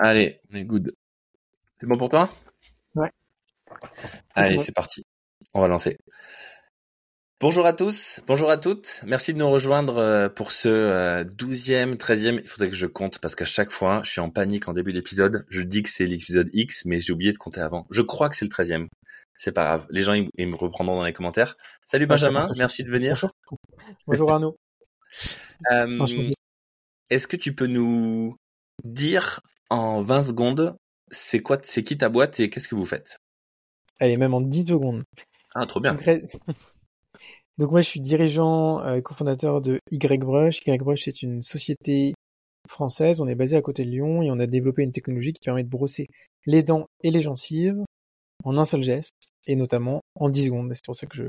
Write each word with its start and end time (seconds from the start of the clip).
Allez, 0.00 0.40
on 0.52 0.56
est 0.56 0.64
good. 0.64 0.94
C'est 1.80 1.86
bon 1.86 1.98
pour 1.98 2.08
toi? 2.08 2.30
Ouais. 2.94 3.10
Allez, 4.36 4.58
c'est 4.58 4.72
parti. 4.72 5.04
On 5.54 5.60
va 5.60 5.66
lancer. 5.66 5.98
Bonjour 7.40 7.66
à 7.66 7.72
tous, 7.72 8.20
bonjour 8.26 8.48
à 8.50 8.58
toutes. 8.58 9.00
Merci 9.04 9.34
de 9.34 9.38
nous 9.40 9.50
rejoindre 9.50 9.98
euh, 9.98 10.28
pour 10.28 10.52
ce 10.52 11.24
12e, 11.24 11.92
euh, 11.92 11.94
13e. 11.94 12.40
Il 12.42 12.48
faudrait 12.48 12.70
que 12.70 12.76
je 12.76 12.86
compte 12.86 13.18
parce 13.18 13.34
qu'à 13.34 13.44
chaque 13.44 13.70
fois, 13.70 14.00
je 14.04 14.10
suis 14.10 14.20
en 14.20 14.30
panique 14.30 14.68
en 14.68 14.72
début 14.72 14.92
d'épisode. 14.92 15.44
Je 15.48 15.62
dis 15.62 15.82
que 15.82 15.88
c'est 15.88 16.06
l'épisode 16.06 16.48
X, 16.52 16.84
mais 16.84 17.00
j'ai 17.00 17.12
oublié 17.12 17.32
de 17.32 17.38
compter 17.38 17.60
avant. 17.60 17.86
Je 17.90 18.02
crois 18.02 18.28
que 18.28 18.36
c'est 18.36 18.44
le 18.44 18.50
13e. 18.50 18.86
C'est 19.36 19.52
pas 19.52 19.64
grave. 19.64 19.86
Les 19.90 20.02
gens, 20.02 20.14
ils 20.14 20.48
me 20.48 20.56
reprendront 20.56 20.96
dans 20.96 21.04
les 21.04 21.12
commentaires. 21.12 21.56
Salut 21.84 22.06
Benjamin, 22.06 22.46
merci 22.56 22.84
de 22.84 22.90
venir. 22.90 23.14
Bonjour, 23.14 23.58
bonjour 24.06 24.32
Arnaud. 24.32 24.56
euh, 25.72 26.30
Est-ce 27.10 27.26
que 27.26 27.36
tu 27.36 27.52
peux 27.52 27.66
nous 27.66 28.32
dire 28.84 29.40
en 29.70 30.00
20 30.02 30.22
secondes, 30.22 30.76
c'est 31.10 31.40
quoi, 31.40 31.58
c'est 31.62 31.82
qui 31.82 31.96
ta 31.98 32.08
boîte 32.08 32.40
et 32.40 32.50
qu'est-ce 32.50 32.68
que 32.68 32.74
vous 32.74 32.86
faites? 32.86 33.18
Allez, 34.00 34.16
même 34.16 34.34
en 34.34 34.40
10 34.40 34.68
secondes. 34.68 35.04
Ah, 35.54 35.66
trop 35.66 35.80
bien. 35.80 35.94
Donc, 35.94 36.04
moi, 37.70 37.80
je 37.80 37.88
suis 37.88 38.00
dirigeant 38.00 38.94
et 38.94 39.02
cofondateur 39.02 39.60
de 39.60 39.80
YBrush. 39.90 40.60
YBrush, 40.66 41.04
c'est 41.04 41.22
une 41.22 41.42
société 41.42 42.14
française. 42.68 43.20
On 43.20 43.26
est 43.26 43.34
basé 43.34 43.56
à 43.56 43.62
côté 43.62 43.84
de 43.84 43.90
Lyon 43.90 44.22
et 44.22 44.30
on 44.30 44.38
a 44.38 44.46
développé 44.46 44.82
une 44.82 44.92
technologie 44.92 45.32
qui 45.32 45.40
permet 45.44 45.64
de 45.64 45.68
brosser 45.68 46.06
les 46.46 46.62
dents 46.62 46.86
et 47.02 47.10
les 47.10 47.22
gencives 47.22 47.82
en 48.44 48.56
un 48.56 48.64
seul 48.64 48.82
geste 48.82 49.14
et 49.46 49.56
notamment 49.56 50.00
en 50.14 50.28
10 50.28 50.44
secondes. 50.46 50.72
C'est 50.74 50.84
pour 50.84 50.96
ça 50.96 51.06
que 51.06 51.16
je, 51.16 51.24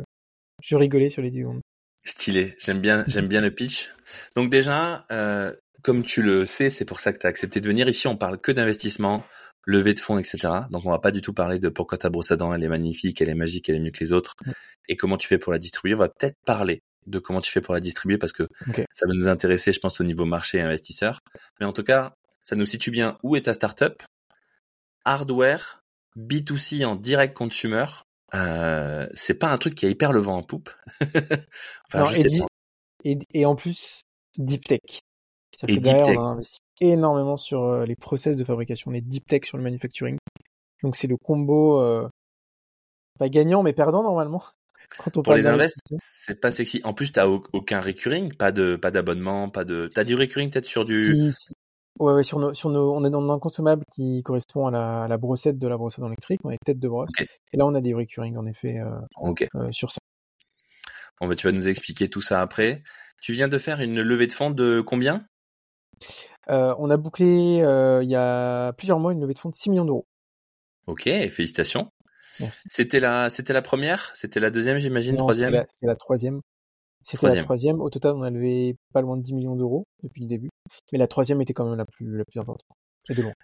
je 0.61 0.75
rigolais 0.75 1.09
sur 1.09 1.21
les 1.21 1.31
10 1.31 1.39
secondes. 1.39 1.61
Stylé, 2.05 2.55
j'aime 2.59 2.79
bien, 2.79 3.03
j'aime 3.07 3.27
bien 3.27 3.41
le 3.41 3.51
pitch. 3.51 3.89
Donc 4.35 4.49
déjà, 4.49 5.05
euh, 5.11 5.53
comme 5.81 6.03
tu 6.03 6.21
le 6.21 6.45
sais, 6.45 6.69
c'est 6.69 6.85
pour 6.85 6.99
ça 6.99 7.13
que 7.13 7.19
tu 7.19 7.25
as 7.25 7.29
accepté 7.29 7.61
de 7.61 7.67
venir. 7.67 7.87
Ici, 7.87 8.07
on 8.07 8.17
parle 8.17 8.39
que 8.39 8.51
d'investissement, 8.51 9.23
levée 9.65 9.93
de 9.93 9.99
fonds, 9.99 10.17
etc. 10.17 10.53
Donc, 10.71 10.85
on 10.85 10.91
va 10.91 10.99
pas 10.99 11.11
du 11.11 11.21
tout 11.21 11.33
parler 11.33 11.59
de 11.59 11.69
pourquoi 11.69 11.97
ta 11.97 12.09
brosse 12.09 12.31
à 12.31 12.37
dents, 12.37 12.53
elle 12.53 12.63
est 12.63 12.69
magnifique, 12.69 13.21
elle 13.21 13.29
est 13.29 13.35
magique, 13.35 13.69
elle 13.69 13.75
est 13.75 13.79
mieux 13.79 13.91
que 13.91 13.99
les 13.99 14.13
autres, 14.13 14.35
et 14.87 14.95
comment 14.95 15.17
tu 15.17 15.27
fais 15.27 15.37
pour 15.37 15.51
la 15.51 15.59
distribuer. 15.59 15.95
On 15.95 15.99
va 15.99 16.09
peut-être 16.09 16.37
parler 16.45 16.81
de 17.07 17.19
comment 17.19 17.41
tu 17.41 17.51
fais 17.51 17.61
pour 17.61 17.73
la 17.73 17.79
distribuer 17.79 18.17
parce 18.17 18.33
que 18.33 18.47
ça 18.91 19.07
va 19.07 19.13
nous 19.13 19.27
intéresser, 19.27 19.71
je 19.71 19.79
pense, 19.79 19.99
au 19.99 20.03
niveau 20.03 20.25
marché 20.25 20.59
et 20.59 20.61
investisseur. 20.61 21.19
Mais 21.59 21.65
en 21.65 21.73
tout 21.73 21.83
cas, 21.83 22.13
ça 22.43 22.55
nous 22.55 22.65
situe 22.65 22.91
bien 22.91 23.17
où 23.23 23.35
est 23.35 23.43
ta 23.43 23.53
startup? 23.53 24.03
Hardware, 25.05 25.81
B2C 26.17 26.85
en 26.85 26.95
direct 26.95 27.33
consumer. 27.33 27.85
Euh, 28.35 29.07
c'est 29.13 29.33
pas 29.33 29.51
un 29.51 29.57
truc 29.57 29.75
qui 29.75 29.85
a 29.85 29.89
hyper 29.89 30.11
le 30.11 30.19
vent 30.19 30.37
en 30.37 30.43
poupe. 30.43 30.69
enfin, 31.91 32.11
et, 33.03 33.17
et, 33.33 33.45
en 33.45 33.55
plus, 33.55 34.01
deep 34.37 34.65
tech. 34.65 35.01
Et 35.67 35.77
deep 35.77 35.97
tech. 35.97 36.17
on 36.17 36.21
a 36.21 36.25
investi 36.25 36.61
énormément 36.81 37.37
sur 37.37 37.63
euh, 37.63 37.85
les 37.85 37.95
process 37.95 38.35
de 38.35 38.43
fabrication, 38.43 38.91
les 38.91 39.01
deep 39.01 39.27
tech 39.27 39.41
sur 39.45 39.57
le 39.57 39.63
manufacturing. 39.63 40.17
Donc 40.83 40.95
c'est 40.95 41.07
le 41.07 41.17
combo 41.17 41.81
euh, 41.81 42.07
pas 43.17 43.29
gagnant 43.29 43.63
mais 43.63 43.73
perdant 43.73 44.03
normalement. 44.03 44.43
Quand 44.97 45.17
on 45.17 45.21
Pour 45.21 45.35
les 45.35 45.47
invests, 45.47 45.77
c'est 45.99 46.39
pas 46.39 46.49
sexy. 46.49 46.81
En 46.83 46.93
plus, 46.93 47.11
t'as 47.11 47.27
aucun 47.27 47.79
recurring, 47.79 48.33
pas 48.33 48.51
de 48.51 48.75
pas 48.75 48.89
d'abonnement, 48.89 49.49
pas 49.49 49.63
de. 49.63 49.87
T'as 49.93 50.03
du 50.03 50.15
recurring 50.15 50.49
peut-être 50.49 50.65
sur 50.65 50.83
du. 50.83 51.13
Si, 51.13 51.31
si. 51.31 51.53
Ouais, 51.99 52.13
ouais, 52.13 52.23
sur 52.23 52.39
nos, 52.39 52.53
sur 52.53 52.69
nos, 52.69 52.93
on 52.93 53.03
est 53.03 53.09
dans 53.09 53.29
un 53.29 53.39
consommable 53.39 53.83
qui 53.93 54.23
correspond 54.23 54.67
à 54.67 54.71
la, 54.71 55.07
la 55.09 55.17
brossette 55.17 55.59
de 55.59 55.67
la 55.67 55.75
brossette 55.77 56.05
électrique. 56.05 56.39
On 56.45 56.49
est 56.49 56.57
tête 56.65 56.79
de 56.79 56.87
brosse. 56.87 57.11
Et 57.51 57.57
là, 57.57 57.65
on 57.67 57.75
a 57.75 57.81
des 57.81 57.93
recurring 57.93 58.37
en 58.37 58.45
effet 58.45 58.79
euh, 58.79 59.35
euh, 59.55 59.71
sur 59.71 59.91
ça. 59.91 59.99
Bon, 61.19 61.27
bah, 61.27 61.35
tu 61.35 61.45
vas 61.45 61.51
nous 61.51 61.67
expliquer 61.67 62.07
tout 62.09 62.21
ça 62.21 62.41
après. 62.41 62.83
Tu 63.21 63.33
viens 63.33 63.49
de 63.49 63.57
faire 63.57 63.81
une 63.81 64.01
levée 64.01 64.27
de 64.27 64.33
fonds 64.33 64.49
de 64.49 64.79
combien? 64.79 65.25
Euh, 66.49 66.73
on 66.79 66.89
a 66.89 66.97
bouclé 66.97 67.61
euh, 67.61 68.03
il 68.03 68.09
y 68.09 68.15
a 68.15 68.73
plusieurs 68.73 68.99
mois 68.99 69.13
une 69.13 69.21
levée 69.21 69.33
de 69.33 69.39
fonds 69.39 69.49
de 69.49 69.55
6 69.55 69.69
millions 69.69 69.85
d'euros. 69.85 70.07
Ok, 70.87 71.03
félicitations. 71.03 71.91
C'était 72.67 72.99
la, 72.99 73.29
c'était 73.29 73.53
la 73.53 73.61
première, 73.61 74.15
c'était 74.15 74.39
la 74.39 74.49
deuxième, 74.49 74.77
j'imagine, 74.77 75.17
troisième? 75.17 75.65
C'était 75.67 75.87
la, 75.87 75.95
troisième. 75.95 76.41
C'était 77.03 77.27
la 77.27 77.43
troisième. 77.43 77.81
Au 77.81 77.89
total, 77.89 78.13
on 78.15 78.23
a 78.23 78.29
levé 78.29 78.77
pas 78.93 79.01
loin 79.01 79.17
de 79.17 79.21
10 79.21 79.33
millions 79.33 79.55
d'euros 79.57 79.85
depuis 80.03 80.21
le 80.21 80.29
début, 80.29 80.49
mais 80.93 80.99
la 80.99 81.07
troisième 81.07 81.41
était 81.41 81.53
quand 81.53 81.65
même 81.65 81.77
la 81.77 81.85
plus, 81.85 82.17
la 82.17 82.23
plus 82.23 82.39
importante. 82.39 82.65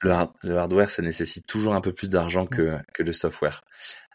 Le, 0.01 0.57
hardware, 0.57 0.89
ça 0.89 1.01
nécessite 1.01 1.45
toujours 1.45 1.73
un 1.73 1.81
peu 1.81 1.91
plus 1.91 2.09
d'argent 2.09 2.45
que, 2.45 2.77
que 2.93 3.03
le 3.03 3.11
software. 3.11 3.63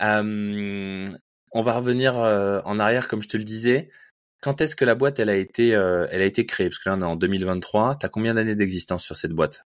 Euh, 0.00 1.04
on 1.52 1.62
va 1.62 1.74
revenir 1.74 2.14
en 2.16 2.78
arrière, 2.78 3.06
comme 3.06 3.20
je 3.20 3.28
te 3.28 3.36
le 3.36 3.44
disais. 3.44 3.90
Quand 4.40 4.60
est-ce 4.60 4.74
que 4.74 4.84
la 4.84 4.94
boîte 4.94 5.18
elle 5.18 5.28
a 5.28 5.36
été 5.36 5.74
euh, 5.74 6.06
elle 6.10 6.22
a 6.22 6.26
été 6.26 6.46
créée? 6.46 6.68
Parce 6.68 6.78
que 6.78 6.88
là 6.88 6.96
on 6.98 7.02
est 7.02 7.04
en 7.04 7.16
2023. 7.16 7.96
T'as 7.96 8.08
combien 8.08 8.34
d'années 8.34 8.54
d'existence 8.54 9.02
sur 9.02 9.16
cette 9.16 9.32
boîte? 9.32 9.64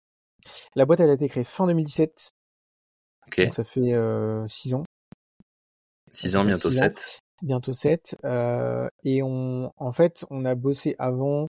La 0.75 0.85
boîte 0.85 0.99
elle 0.99 1.09
a 1.09 1.13
été 1.13 1.29
créée 1.29 1.43
fin 1.43 1.67
2017. 1.67 2.29
Ok. 3.27 3.43
Donc 3.43 3.53
ça 3.53 3.63
fait 3.63 3.93
euh, 3.93 4.47
6 4.47 4.73
ans. 4.73 4.83
6 6.11 6.37
ans, 6.37 6.45
bientôt 6.45 6.71
7. 6.71 7.19
Bientôt 7.41 7.73
7. 7.73 8.15
Euh, 8.23 8.87
et 9.03 9.21
on, 9.23 9.71
en 9.77 9.91
fait, 9.91 10.25
on 10.29 10.45
a 10.45 10.55
bossé 10.55 10.95
avant 10.99 11.47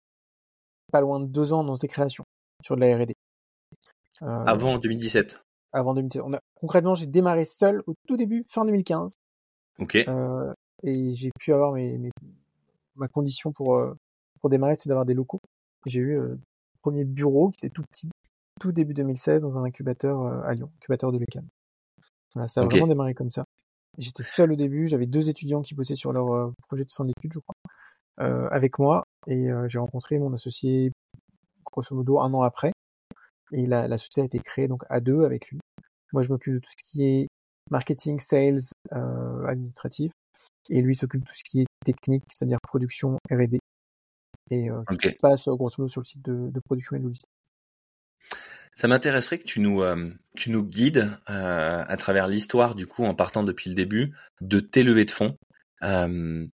pas 0.91 1.01
loin 1.01 1.19
de 1.19 1.27
2 1.27 1.53
ans 1.53 1.63
dans 1.63 1.77
ses 1.77 1.87
créations 1.87 2.23
sur 2.63 2.75
de 2.75 2.81
la 2.81 2.97
R&D. 2.97 3.13
Euh, 4.23 4.43
avant 4.45 4.77
2017. 4.77 5.41
Avant 5.73 5.93
2017. 5.93 6.23
On 6.25 6.33
a, 6.33 6.39
concrètement, 6.55 6.95
j'ai 6.95 7.05
démarré 7.05 7.45
seul 7.45 7.83
au 7.87 7.93
tout 8.07 8.17
début, 8.17 8.43
fin 8.49 8.65
2015. 8.65 9.13
Ok. 9.79 9.95
Euh, 9.95 10.53
et 10.83 11.13
j'ai 11.13 11.29
pu 11.39 11.53
avoir 11.53 11.73
mes, 11.73 11.97
mes, 11.97 12.09
ma 12.97 13.07
condition 13.07 13.51
pour, 13.51 13.75
euh, 13.75 13.95
pour 14.41 14.49
démarrer, 14.49 14.75
c'est 14.77 14.89
d'avoir 14.89 15.05
des 15.05 15.13
locaux. 15.13 15.41
J'ai 15.85 15.99
eu 15.99 16.17
euh, 16.17 16.27
le 16.29 16.39
premier 16.81 17.05
bureau 17.05 17.51
qui 17.51 17.65
était 17.65 17.73
tout 17.73 17.83
petit, 17.83 18.09
tout 18.59 18.71
début 18.71 18.93
2016, 18.93 19.41
dans 19.41 19.57
un 19.57 19.63
incubateur 19.63 20.21
euh, 20.21 20.41
à 20.43 20.53
Lyon, 20.53 20.69
incubateur 20.77 21.11
de 21.11 21.17
l'ECAM. 21.17 21.45
Voilà, 22.33 22.47
ça 22.47 22.61
a 22.61 22.65
vraiment 22.65 22.87
démarré 22.87 23.13
comme 23.13 23.31
ça. 23.31 23.45
J'étais 23.97 24.23
seul 24.23 24.51
au 24.51 24.55
début, 24.55 24.87
j'avais 24.87 25.07
deux 25.07 25.29
étudiants 25.29 25.61
qui 25.61 25.73
bossaient 25.73 25.95
sur 25.95 26.13
leur 26.13 26.51
projet 26.67 26.83
de 26.85 26.91
fin 26.91 27.03
d'études, 27.03 27.33
je 27.33 27.39
crois, 27.39 27.55
euh, 28.19 28.47
avec 28.51 28.77
moi, 28.77 29.05
et 29.25 29.47
j'ai 29.67 29.79
rencontré 29.79 30.19
mon 30.19 30.33
associé 30.33 30.91
grosso 31.65 31.95
modo 31.95 32.19
un 32.19 32.31
an 32.33 32.43
après, 32.43 32.73
et 33.51 33.65
la, 33.65 33.87
la, 33.87 33.97
société 33.97 34.21
a 34.21 34.25
été 34.25 34.39
créée 34.39 34.67
donc 34.67 34.83
à 34.89 34.99
deux 34.99 35.23
avec 35.23 35.49
lui. 35.49 35.59
Moi, 36.13 36.21
je 36.21 36.29
m'occupe 36.29 36.53
de 36.53 36.59
tout 36.59 36.69
ce 36.69 36.91
qui 36.91 37.03
est 37.05 37.27
marketing, 37.69 38.19
sales, 38.19 38.59
euh, 38.93 39.45
administratif, 39.45 40.11
et 40.69 40.81
lui 40.81 40.95
s'occupe 40.95 41.21
de 41.21 41.25
tout 41.25 41.35
ce 41.35 41.43
qui 41.43 41.61
est 41.61 41.67
technique, 41.85 42.23
c'est-à-dire 42.29 42.59
production 42.61 43.17
R&D 43.31 43.59
et 44.51 44.69
euh, 44.69 44.81
tout 44.87 44.95
ce 44.95 44.99
qui 44.99 45.13
se 45.13 45.17
passe 45.17 45.47
grosso 45.47 45.75
modo 45.77 45.89
sur 45.89 46.01
le 46.01 46.05
site 46.05 46.23
de, 46.23 46.49
de 46.49 46.59
production 46.59 46.95
et 46.95 46.99
de 46.99 47.03
logistique. 47.05 47.29
Ça 48.75 48.87
m'intéresserait 48.87 49.39
que 49.39 49.43
tu 49.43 49.59
nous, 49.59 49.81
euh, 49.81 50.11
tu 50.35 50.51
nous 50.51 50.63
guides 50.63 51.17
euh, 51.29 51.83
à 51.87 51.97
travers 51.97 52.27
l'histoire, 52.27 52.75
du 52.75 52.85
coup, 52.85 53.05
en 53.05 53.15
partant 53.15 53.43
depuis 53.43 53.71
le 53.71 53.75
début, 53.75 54.13
de 54.39 54.59
tes 54.59 54.83
levées 54.83 55.05
de 55.05 55.11
fonds. 55.11 55.35
Euh, 55.81 56.45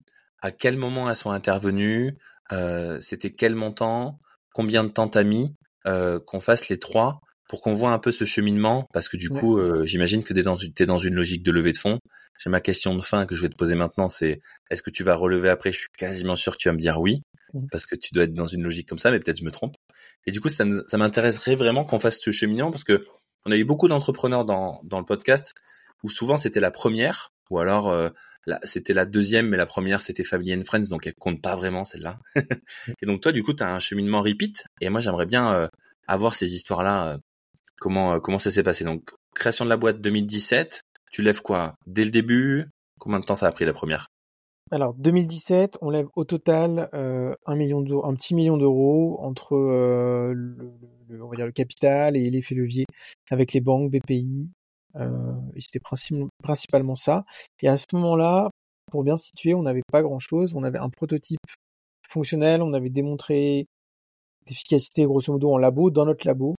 à 0.41 0.51
quel 0.51 0.77
moment 0.77 1.09
elles 1.09 1.17
sont 1.17 1.31
intervenues? 1.31 2.17
Euh, 2.53 3.01
C'était 3.01 3.31
quel 3.31 3.55
montant? 3.55 4.19
Combien 4.53 4.85
de 4.85 4.89
temps 4.89 5.09
t'as 5.09 5.23
mis? 5.23 5.55
Qu'on 5.85 6.39
fasse 6.39 6.69
les 6.69 6.79
trois 6.79 7.19
pour 7.53 7.61
qu'on 7.61 7.73
voit 7.73 7.91
un 7.91 7.99
peu 7.99 8.09
ce 8.09 8.25
cheminement 8.25 8.87
Parce 8.93 9.07
que 9.07 9.15
du 9.15 9.29
coup, 9.29 9.59
j'imagine 9.85 10.23
que 10.23 10.33
tu 10.33 10.39
es 10.39 10.41
dans, 10.41 10.57
es 10.57 10.85
dans 10.87 10.97
une 10.97 11.13
logique 11.13 11.43
de 11.43 11.51
levée 11.51 11.71
de 11.71 11.77
fonds. 11.77 11.99
J'ai 12.39 12.49
ma 12.49 12.61
question 12.61 12.95
de 12.95 13.01
fin 13.01 13.27
que 13.27 13.35
je 13.35 13.43
vais 13.43 13.49
te 13.49 13.55
poser 13.55 13.75
maintenant, 13.75 14.07
c'est 14.07 14.41
est-ce 14.71 14.81
que 14.81 14.89
tu 14.89 15.03
vas 15.03 15.13
relever 15.13 15.49
après? 15.49 15.71
Je 15.71 15.77
suis 15.77 15.87
quasiment 15.95 16.35
sûr 16.35 16.53
que 16.53 16.57
tu 16.57 16.67
vas 16.67 16.73
me 16.73 16.79
dire 16.79 16.99
oui, 16.99 17.21
mmh. 17.53 17.67
parce 17.71 17.85
que 17.85 17.95
tu 17.95 18.11
dois 18.11 18.23
être 18.23 18.33
dans 18.33 18.47
une 18.47 18.63
logique 18.63 18.89
comme 18.89 18.97
ça, 18.97 19.11
mais 19.11 19.19
peut-être 19.19 19.37
je 19.37 19.45
me 19.45 19.51
trompe. 19.51 19.75
Et 20.25 20.31
du 20.31 20.41
coup, 20.41 20.49
ça, 20.49 20.65
ça 20.87 20.97
m'intéresserait 20.97 21.53
vraiment 21.53 21.85
qu'on 21.85 21.99
fasse 21.99 22.19
ce 22.19 22.31
cheminement, 22.31 22.71
parce 22.71 22.83
que 22.83 23.05
on 23.45 23.51
a 23.51 23.55
eu 23.55 23.65
beaucoup 23.65 23.87
d'entrepreneurs 23.87 24.45
dans, 24.45 24.81
dans 24.83 24.97
le 24.97 25.05
podcast 25.05 25.53
où 26.01 26.09
souvent 26.09 26.37
c'était 26.37 26.59
la 26.59 26.71
première, 26.71 27.33
ou 27.51 27.59
alors 27.59 27.89
euh, 27.89 28.09
c'était 28.63 28.95
la 28.95 29.05
deuxième, 29.05 29.47
mais 29.47 29.57
la 29.57 29.67
première 29.67 30.01
c'était 30.01 30.23
Family 30.23 30.55
and 30.55 30.63
Friends, 30.65 30.89
donc 30.89 31.05
elle 31.05 31.13
compte 31.13 31.39
pas 31.39 31.55
vraiment 31.55 31.83
celle-là. 31.83 32.17
et 33.01 33.05
donc 33.05 33.21
toi, 33.21 33.31
du 33.31 33.43
coup, 33.43 33.53
tu 33.53 33.61
as 33.61 33.71
un 33.71 33.79
cheminement 33.79 34.23
repeat, 34.23 34.63
et 34.81 34.89
moi 34.89 35.01
j'aimerais 35.01 35.27
bien 35.27 35.53
euh, 35.53 35.67
avoir 36.07 36.33
ces 36.33 36.55
histoires-là. 36.55 37.09
Euh, 37.09 37.17
comment 37.83 38.17
comment 38.21 38.39
ça 38.39 38.49
s'est 38.49 38.63
passé? 38.63 38.85
Donc 38.85 39.11
création 39.35 39.65
de 39.65 39.69
la 39.69 39.75
boîte 39.75 39.99
2017, 39.99 40.83
tu 41.11 41.21
lèves 41.21 41.41
quoi? 41.41 41.75
Dès 41.85 42.05
le 42.05 42.11
début? 42.11 42.69
Combien 42.97 43.19
de 43.19 43.25
temps 43.25 43.35
ça 43.35 43.47
a 43.47 43.51
pris 43.51 43.65
la 43.65 43.73
première? 43.73 44.07
Alors 44.71 44.93
2017, 44.93 45.79
on 45.81 45.89
lève 45.89 46.07
au 46.15 46.23
total 46.23 46.89
euh, 46.93 47.35
un 47.45 47.55
million 47.55 47.83
petit 47.83 48.35
million 48.35 48.55
d'euros 48.55 49.19
entre 49.19 49.55
euh, 49.55 50.33
le, 50.33 51.51
capital 51.51 52.15
et 52.15 52.29
l'effet 52.29 52.55
levier 52.55 52.85
avec 53.29 53.51
les 53.51 53.59
banques, 53.59 53.91
BPI. 53.91 54.49
Euh, 54.95 55.33
c'était 55.59 55.81
principalement 56.41 56.95
ça. 56.95 57.25
Et 57.61 57.67
à 57.67 57.77
ce 57.77 57.85
moment-là, 57.93 58.49
pour 58.89 59.03
bien 59.03 59.17
situer, 59.17 59.53
on 59.53 59.63
n'avait 59.63 59.83
pas 59.91 60.01
grand-chose. 60.01 60.53
On 60.55 60.63
avait 60.63 60.79
un 60.79 60.89
prototype 60.89 61.39
fonctionnel, 62.07 62.61
on 62.61 62.73
avait 62.73 62.89
démontré 62.89 63.67
l'efficacité 64.47 65.03
grosso 65.03 65.33
modo 65.33 65.51
en 65.51 65.57
labo, 65.57 65.89
dans 65.89 66.05
notre 66.05 66.25
labo, 66.25 66.55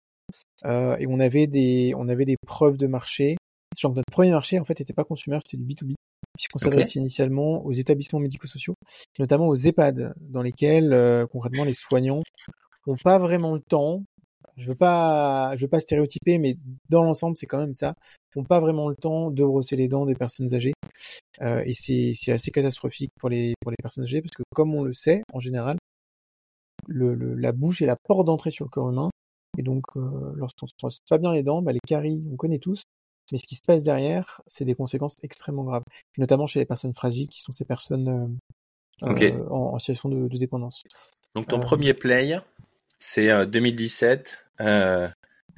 euh, 0.65 0.95
et 0.99 1.07
on 1.07 1.19
avait 1.19 1.47
des, 1.47 1.93
on 1.97 2.07
avait 2.07 2.25
des 2.25 2.37
preuves 2.45 2.77
de 2.77 2.87
marché. 2.87 3.35
Que 3.75 3.87
notre 3.87 4.03
premier 4.11 4.31
marché, 4.31 4.59
en 4.59 4.65
fait, 4.65 4.79
n'était 4.79 4.93
pas 4.93 5.03
consumer, 5.03 5.39
c'était 5.43 5.57
du 5.57 5.65
B2B, 5.65 5.95
puisqu'on 6.37 6.59
s'adressait 6.59 6.99
initialement 6.99 7.65
aux 7.65 7.71
établissements 7.71 8.19
médico-sociaux, 8.19 8.75
notamment 9.17 9.47
aux 9.47 9.55
EHPAD, 9.55 10.13
dans 10.19 10.43
lesquels, 10.43 10.93
euh, 10.93 11.25
concrètement, 11.25 11.63
les 11.63 11.73
soignants 11.73 12.21
n'ont 12.85 12.97
pas 12.97 13.17
vraiment 13.17 13.55
le 13.55 13.61
temps. 13.61 14.03
Je 14.57 14.67
veux 14.67 14.75
pas, 14.75 15.55
je 15.55 15.61
veux 15.65 15.69
pas 15.69 15.79
stéréotyper, 15.79 16.37
mais 16.37 16.57
dans 16.89 17.01
l'ensemble, 17.01 17.35
c'est 17.35 17.47
quand 17.47 17.57
même 17.57 17.73
ça. 17.73 17.95
Ils 18.35 18.39
n'ont 18.39 18.45
pas 18.45 18.59
vraiment 18.59 18.89
le 18.89 18.95
temps 18.95 19.31
de 19.31 19.43
brosser 19.43 19.75
les 19.75 19.87
dents 19.87 20.05
des 20.05 20.13
personnes 20.13 20.53
âgées, 20.53 20.73
euh, 21.41 21.63
et 21.65 21.73
c'est 21.73 22.13
c'est 22.15 22.31
assez 22.31 22.51
catastrophique 22.51 23.11
pour 23.19 23.29
les 23.29 23.55
pour 23.61 23.71
les 23.71 23.77
personnes 23.81 24.03
âgées 24.03 24.21
parce 24.21 24.35
que 24.35 24.43
comme 24.53 24.75
on 24.75 24.83
le 24.83 24.93
sait 24.93 25.23
en 25.33 25.39
général, 25.39 25.77
le, 26.87 27.15
le 27.15 27.35
la 27.35 27.51
bouche 27.51 27.81
est 27.81 27.85
la 27.85 27.95
porte 27.95 28.25
d'entrée 28.25 28.51
sur 28.51 28.65
le 28.65 28.69
corps 28.69 28.89
humain, 28.89 29.09
et 29.57 29.63
donc 29.63 29.83
euh, 29.95 30.33
lorsqu'on 30.35 30.67
se 30.67 30.73
brosse 30.79 31.00
pas 31.09 31.17
bien 31.17 31.33
les 31.33 31.44
dents, 31.44 31.61
bah, 31.61 31.71
les 31.71 31.79
caries, 31.85 32.23
on 32.31 32.35
connaît 32.35 32.59
tous, 32.59 32.83
mais 33.31 33.38
ce 33.38 33.47
qui 33.47 33.55
se 33.55 33.61
passe 33.65 33.83
derrière, 33.83 34.41
c'est 34.47 34.65
des 34.65 34.75
conséquences 34.75 35.15
extrêmement 35.23 35.63
graves, 35.63 35.83
notamment 36.17 36.47
chez 36.47 36.59
les 36.59 36.65
personnes 36.65 36.94
fragiles, 36.94 37.27
qui 37.27 37.41
sont 37.41 37.53
ces 37.53 37.65
personnes 37.65 38.09
euh, 38.09 38.27
euh, 39.07 39.50
en, 39.50 39.73
en 39.75 39.79
situation 39.79 40.09
de, 40.09 40.27
de 40.27 40.38
dépendance. 40.38 40.83
Donc 41.35 41.47
ton 41.47 41.59
premier 41.59 41.94
play, 41.94 42.38
c'est 43.00 43.31
euh, 43.31 43.45
2017, 43.45 44.45
euh, 44.61 45.09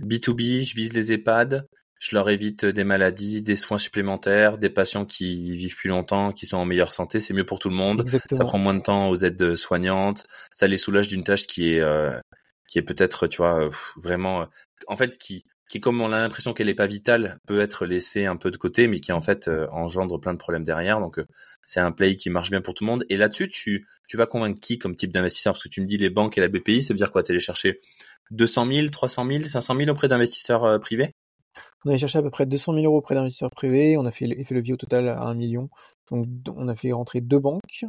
B2B, 0.01 0.67
je 0.67 0.75
vise 0.75 0.93
les 0.93 1.11
EHPAD, 1.11 1.67
je 1.99 2.15
leur 2.15 2.29
évite 2.29 2.65
des 2.65 2.83
maladies, 2.83 3.41
des 3.41 3.55
soins 3.55 3.77
supplémentaires, 3.77 4.57
des 4.57 4.69
patients 4.69 5.05
qui 5.05 5.51
vivent 5.55 5.75
plus 5.75 5.89
longtemps, 5.89 6.31
qui 6.31 6.45
sont 6.45 6.57
en 6.57 6.65
meilleure 6.65 6.91
santé, 6.93 7.19
c'est 7.19 7.33
mieux 7.33 7.45
pour 7.45 7.59
tout 7.59 7.69
le 7.69 7.75
monde. 7.75 8.07
Ça 8.31 8.43
prend 8.43 8.57
moins 8.57 8.73
de 8.73 8.81
temps 8.81 9.09
aux 9.09 9.17
aides 9.17 9.55
soignantes, 9.55 10.25
ça 10.53 10.67
les 10.67 10.77
soulage 10.77 11.07
d'une 11.07 11.23
tâche 11.23 11.47
qui 11.47 11.73
est 11.73 11.79
euh, 11.81 12.17
qui 12.67 12.79
est 12.79 12.83
peut-être, 12.83 13.27
tu 13.27 13.37
vois, 13.37 13.69
vraiment, 13.97 14.47
en 14.87 14.95
fait, 14.95 15.17
qui 15.17 15.45
qui 15.67 15.79
comme 15.79 15.99
on 16.01 16.11
a 16.11 16.19
l'impression 16.19 16.53
qu'elle 16.53 16.69
est 16.69 16.75
pas 16.75 16.85
vitale, 16.85 17.39
peut 17.47 17.59
être 17.59 17.85
laissée 17.85 18.25
un 18.25 18.35
peu 18.35 18.51
de 18.51 18.57
côté, 18.57 18.87
mais 18.87 18.99
qui 18.99 19.11
en 19.11 19.21
fait 19.21 19.49
engendre 19.71 20.19
plein 20.19 20.33
de 20.33 20.37
problèmes 20.37 20.63
derrière. 20.63 20.99
Donc 20.99 21.19
c'est 21.65 21.79
un 21.79 21.91
play 21.91 22.15
qui 22.15 22.29
marche 22.29 22.51
bien 22.51 22.61
pour 22.61 22.73
tout 22.75 22.83
le 22.83 22.91
monde. 22.91 23.05
Et 23.09 23.17
là-dessus, 23.17 23.49
tu 23.49 23.87
tu 24.07 24.17
vas 24.17 24.27
convaincre 24.27 24.59
qui 24.59 24.77
comme 24.77 24.95
type 24.95 25.11
d'investisseur? 25.11 25.53
Parce 25.53 25.63
que 25.63 25.69
tu 25.69 25.81
me 25.81 25.87
dis 25.87 25.97
les 25.97 26.09
banques 26.09 26.37
et 26.37 26.41
la 26.41 26.49
BPI, 26.49 26.83
ça 26.83 26.93
veut 26.93 26.97
dire 26.97 27.11
quoi? 27.11 27.23
T'es 27.23 27.31
allé 27.31 27.39
chercher 27.39 27.79
200 28.31 28.67
000, 28.71 28.87
300 28.89 29.27
000, 29.27 29.43
500 29.45 29.75
000 29.75 29.89
auprès 29.89 30.07
d'investisseurs 30.07 30.79
privés? 30.79 31.11
On 31.83 31.89
avait 31.89 31.99
cherché 31.99 32.19
à 32.19 32.21
peu 32.21 32.29
près 32.29 32.45
200 32.45 32.73
000 32.73 32.85
euros 32.85 32.97
auprès 32.97 33.15
d'investisseurs 33.15 33.51
privés. 33.51 33.97
On 33.97 34.05
a 34.05 34.11
fait 34.11 34.27
l'effet 34.27 34.53
levier 34.53 34.73
au 34.73 34.77
total 34.77 35.09
à 35.09 35.21
1 35.23 35.33
million. 35.33 35.69
Donc, 36.11 36.27
on 36.47 36.67
a 36.67 36.75
fait 36.75 36.91
rentrer 36.91 37.21
deux 37.21 37.39
banques. 37.39 37.85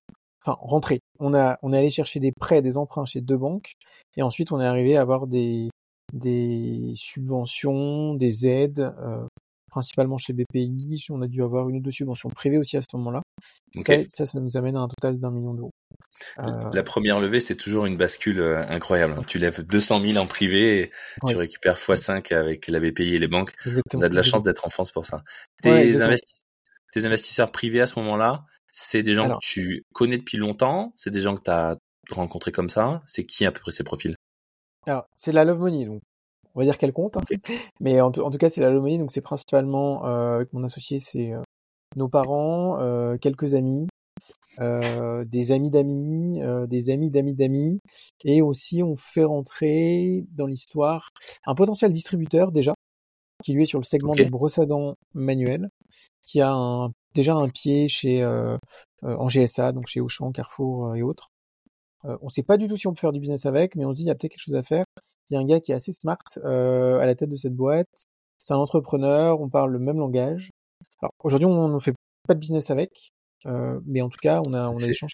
Enfin, 0.47 0.59
rentrer. 0.61 1.01
On 1.19 1.35
a, 1.35 1.59
on 1.63 1.73
est 1.73 1.79
allé 1.79 1.91
chercher 1.91 2.21
des 2.21 2.31
prêts, 2.31 2.63
des 2.63 2.77
emprunts 2.77 3.05
chez 3.05 3.21
deux 3.21 3.37
banques. 3.37 3.73
Et 4.17 4.23
ensuite, 4.23 4.53
on 4.53 4.61
est 4.61 4.67
arrivé 4.67 4.97
à 4.97 5.01
avoir 5.01 5.27
des, 5.27 5.71
des 6.13 6.93
subventions, 6.95 8.15
des 8.15 8.47
aides, 8.47 8.93
euh, 9.01 9.27
principalement 9.71 10.19
chez 10.19 10.33
BPI. 10.33 11.05
On 11.11 11.21
a 11.23 11.27
dû 11.27 11.43
avoir 11.43 11.69
une 11.69 11.77
ou 11.79 11.81
deux 11.81 11.91
subventions 11.91 12.31
privées 12.31 12.59
aussi 12.59 12.77
à 12.77 12.81
ce 12.81 12.87
moment-là. 12.97 13.23
Ça, 13.85 13.95
ça, 14.09 14.27
ça 14.27 14.41
nous 14.41 14.57
amène 14.57 14.77
à 14.77 14.81
un 14.81 14.89
total 14.89 15.19
d'un 15.19 15.31
million 15.33 15.53
d'euros. 15.55 15.73
Euh, 16.39 16.71
La 16.73 16.83
première 16.83 17.19
levée, 17.19 17.41
c'est 17.41 17.57
toujours 17.57 17.85
une 17.87 17.97
bascule 17.97 18.41
euh, 18.41 18.65
incroyable. 18.69 19.15
hein. 19.19 19.25
Tu 19.27 19.39
lèves 19.39 19.63
200 19.67 20.01
000 20.01 20.17
en 20.17 20.27
privé 20.27 20.81
et 20.81 20.91
Oui. 21.25 21.33
tu 21.33 21.37
récupères 21.37 21.77
x5 21.77 22.33
avec 22.35 22.69
la 22.69 22.79
BPI 22.81 23.17
et 23.17 23.19
les 23.19 23.29
banques. 23.29 23.53
exactement. 23.67 24.01
On 24.03 24.07
a 24.07 24.09
de 24.09 24.15
la 24.15 24.23
chance 24.23 24.43
d'être 24.45 24.65
en 24.65 24.71
France 24.71 24.93
pour 24.93 25.05
ça. 25.05 25.23
Tes, 25.61 25.71
Ouais, 25.73 25.87
exactement. 25.89 26.15
investi- 26.15 26.43
tes 26.93 27.05
investisseurs 27.05 27.53
privés 27.53 27.81
à 27.81 27.87
ce 27.87 27.99
moment-là, 27.99 28.45
c'est 28.79 29.03
des 29.03 29.15
gens 29.15 29.25
Alors. 29.25 29.41
que 29.41 29.47
tu 29.47 29.85
connais 29.95 30.19
depuis 30.19 30.37
longtemps, 30.37 30.93
c'est 30.97 31.11
des 31.11 31.21
gens 31.21 31.35
que 31.35 31.43
tu 31.43 31.51
as 31.51 31.79
rencontrés 32.11 32.53
comme 32.53 32.69
ça. 32.69 33.03
C'est 33.07 33.25
qui 33.25 33.47
à 33.47 33.51
peu 33.53 33.61
près 33.61 33.71
ces 33.71 33.85
profils? 33.85 34.15
Alors, 34.87 35.07
c'est 35.17 35.31
de 35.31 35.37
la 35.37 35.45
love 35.45 35.61
money, 35.61 35.87
donc 35.87 36.03
on 36.55 36.61
va 36.61 36.67
dire 36.67 36.77
qu'elle 36.77 36.93
compte. 36.93 37.17
hein. 37.17 37.23
Mais 37.81 38.03
en, 38.03 38.13
tout- 38.13 38.21
en 38.21 38.31
tout 38.31 38.37
cas, 38.37 38.51
c'est 38.51 38.61
la 38.61 38.69
love 38.71 38.83
money, 38.83 38.99
donc 38.99 39.13
c'est 39.13 39.23
principalement 39.23 40.05
euh, 40.07 40.37
avec 40.37 40.53
mon 40.53 40.63
associé, 40.63 41.01
c'est 41.01 41.33
euh, 41.33 41.41
nos 41.97 42.09
parents, 42.09 42.79
euh, 42.81 43.17
quelques 43.17 43.55
amis, 43.55 43.87
des 44.59 45.53
amis 45.53 45.71
d'amis, 45.71 46.41
des 46.69 46.91
amis 46.91 47.11
d'amis 47.11 47.35
d'amis, 47.35 47.81
et 48.25 48.43
aussi 48.43 48.83
on 48.83 48.97
fait 48.97 49.25
rentrer 49.25 50.25
dans 50.33 50.47
l'histoire 50.47 51.09
un 51.47 51.55
potentiel 51.55 51.93
distributeur 51.93 52.53
déjà, 52.53 52.75
qui 53.43 53.55
lui 53.55 53.63
est 53.63 53.67
sur 53.67 53.79
le 53.79 53.85
segment 53.85 54.13
des 54.13 54.27
brosses 54.27 54.59
à 54.59 54.67
dents 54.67 54.97
manuelles, 55.15 55.69
qui 56.27 56.41
a 56.41 56.51
un, 56.53 56.91
déjà 57.17 57.35
un 57.35 57.49
pied 57.49 57.89
chez 57.89 58.23
euh, 58.23 58.57
euh, 59.05 59.17
en 59.17 59.29
GSA, 59.29 59.73
donc 59.73 59.87
chez 59.89 60.01
Auchan, 60.01 60.31
Carrefour 60.33 60.89
euh, 60.89 60.95
et 60.95 61.03
autres. 61.03 61.29
On 62.23 62.29
sait 62.29 62.45
pas 62.45 62.57
du 62.57 62.69
tout 62.69 62.77
si 62.77 62.87
on 62.87 62.95
peut 62.95 63.01
faire 63.01 63.11
du 63.11 63.19
business 63.19 63.47
avec, 63.47 63.75
mais 63.75 63.85
on 63.85 63.91
se 63.91 63.97
dit 63.97 64.03
il 64.03 64.07
y 64.07 64.11
a 64.11 64.15
peut-être 64.15 64.31
quelque 64.31 64.41
chose 64.45 64.55
à 64.55 64.63
faire. 64.63 64.85
Il 65.29 65.35
y 65.35 65.37
a 65.37 65.41
un 65.41 65.45
gars 65.45 65.59
qui 65.59 65.73
est 65.73 65.75
assez 65.75 65.93
smart 65.93 66.19
à 66.45 67.05
la 67.05 67.15
tête 67.17 67.31
de 67.31 67.35
cette 67.35 67.55
boîte. 67.57 67.89
C'est 68.39 68.55
un 68.55 68.59
entrepreneur, 68.59 69.41
on 69.41 69.49
parle 69.49 69.73
le 69.73 69.81
même 69.81 69.99
langage. 69.99 70.51
Alors 71.03 71.11
aujourd'hui, 71.25 71.47
on 71.47 71.67
ne 71.67 71.79
fait 71.81 71.95
pas 72.29 72.35
de 72.35 72.39
business 72.39 72.71
avec, 72.71 73.09
euh, 73.47 73.81
mais 73.87 74.03
en 74.03 74.09
tout 74.09 74.21
cas, 74.23 74.41
on 74.47 74.55
a 74.55 74.69
on 74.69 74.77
a 74.77 74.79
C'est- 74.79 74.87
des 74.87 74.95
sont- 74.95 75.07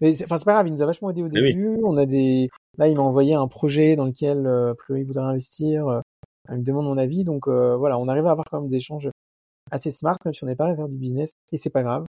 Mais 0.00 0.14
c'est- 0.14 0.24
enfin, 0.24 0.38
c'est 0.38 0.46
pas 0.46 0.52
grave, 0.54 0.66
il 0.68 0.72
nous 0.72 0.80
a 0.82 0.86
vachement 0.86 1.10
aidé 1.10 1.22
au 1.22 1.26
oui. 1.26 1.42
début. 1.42 1.78
On 1.84 1.98
a 1.98 2.06
des 2.06 2.48
là, 2.78 2.88
il 2.88 2.96
m'a 2.96 3.02
envoyé 3.02 3.34
un 3.34 3.46
projet 3.48 3.96
dans 3.96 4.06
lequel 4.06 4.46
euh, 4.46 4.72
il 4.88 5.04
voudrait 5.04 5.24
investir. 5.24 5.88
Euh, 5.88 6.00
il 6.50 6.56
me 6.58 6.62
demande 6.62 6.86
mon 6.86 6.96
avis, 6.96 7.22
donc 7.24 7.48
voilà, 7.48 7.98
on 7.98 8.08
arrive 8.08 8.26
à 8.26 8.30
avoir 8.30 8.46
quand 8.50 8.60
même 8.62 8.70
des 8.70 8.76
échanges 8.76 9.10
assez 9.70 9.90
smart, 9.92 10.16
même 10.24 10.34
si 10.34 10.44
on 10.44 10.46
n'est 10.46 10.56
pas 10.56 10.66
à 10.68 10.74
faire 10.76 10.88
du 10.88 10.96
business, 10.96 11.32
et 11.52 11.56
c'est 11.56 11.70
pas 11.70 11.82
grave. 11.82 12.04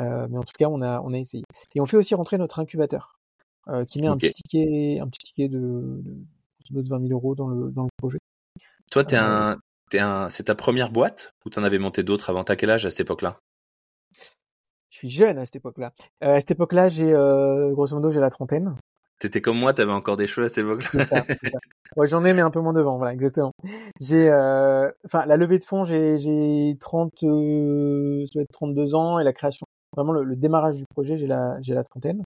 Euh, 0.00 0.26
mais 0.30 0.38
en 0.38 0.42
tout 0.44 0.52
cas, 0.58 0.66
on 0.68 0.82
a 0.82 1.00
on 1.00 1.12
a 1.12 1.18
essayé. 1.18 1.44
Et 1.74 1.80
on 1.80 1.86
fait 1.86 1.96
aussi 1.96 2.14
rentrer 2.14 2.38
notre 2.38 2.58
incubateur, 2.58 3.18
euh, 3.68 3.84
qui 3.84 4.00
met 4.00 4.08
un 4.08 4.16
petit 4.16 4.32
ticket, 4.34 4.98
un 5.00 5.08
petit 5.08 5.26
ticket 5.26 5.48
de, 5.48 6.02
de, 6.70 6.82
de 6.82 6.88
20 6.88 7.00
000 7.08 7.12
euros 7.12 7.34
dans 7.34 7.48
le 7.48 7.70
dans 7.70 7.84
le 7.84 7.90
projet. 7.98 8.18
Toi, 8.90 9.04
t'es 9.04 9.16
Euh, 9.16 9.52
un, 9.52 9.58
t'es 9.90 9.98
un, 10.00 10.28
c'est 10.30 10.44
ta 10.44 10.54
première 10.54 10.90
boîte 10.90 11.32
ou 11.44 11.50
t'en 11.50 11.62
avais 11.64 11.78
monté 11.78 12.02
d'autres 12.02 12.30
avant? 12.30 12.44
T'as 12.44 12.56
quel 12.56 12.70
âge 12.70 12.86
à 12.86 12.90
cette 12.90 13.00
époque-là? 13.00 13.38
Je 14.90 14.98
suis 14.98 15.10
jeune 15.10 15.38
à 15.38 15.44
cette 15.44 15.56
époque-là. 15.56 15.92
Euh, 16.24 16.34
à 16.36 16.40
cette 16.40 16.52
époque-là, 16.52 16.88
j'ai 16.88 17.12
euh, 17.12 17.70
grosso 17.72 17.94
modo 17.94 18.10
j'ai 18.10 18.20
la 18.20 18.30
trentaine. 18.30 18.74
T'étais 19.18 19.40
comme 19.40 19.58
moi, 19.58 19.72
t'avais 19.72 19.92
encore 19.92 20.16
des 20.16 20.26
choses 20.26 20.46
à 20.46 20.48
cette 20.48 20.58
époque-là. 20.58 21.22
Ouais, 21.96 22.06
j'en 22.06 22.24
ai 22.26 22.34
mais 22.34 22.42
un 22.42 22.50
peu 22.50 22.60
moins 22.60 22.74
devant, 22.74 22.98
voilà, 22.98 23.14
exactement. 23.14 23.52
J'ai 24.00 24.28
euh, 24.28 24.90
enfin 25.06 25.24
la 25.24 25.36
levée 25.38 25.58
de 25.58 25.64
fonds, 25.64 25.82
j'ai 25.82 26.18
j'ai 26.18 26.76
30 26.78 27.22
euh, 27.22 28.24
ça 28.26 28.30
doit 28.34 28.42
être 28.42 28.52
32 28.52 28.94
ans 28.94 29.18
et 29.18 29.24
la 29.24 29.32
création 29.32 29.66
vraiment 29.96 30.12
le, 30.12 30.24
le 30.24 30.36
démarrage 30.36 30.76
du 30.76 30.84
projet, 30.84 31.16
j'ai 31.16 31.26
la 31.26 31.58
j'ai 31.62 31.72
la 31.72 31.84
trentaine. 31.84 32.22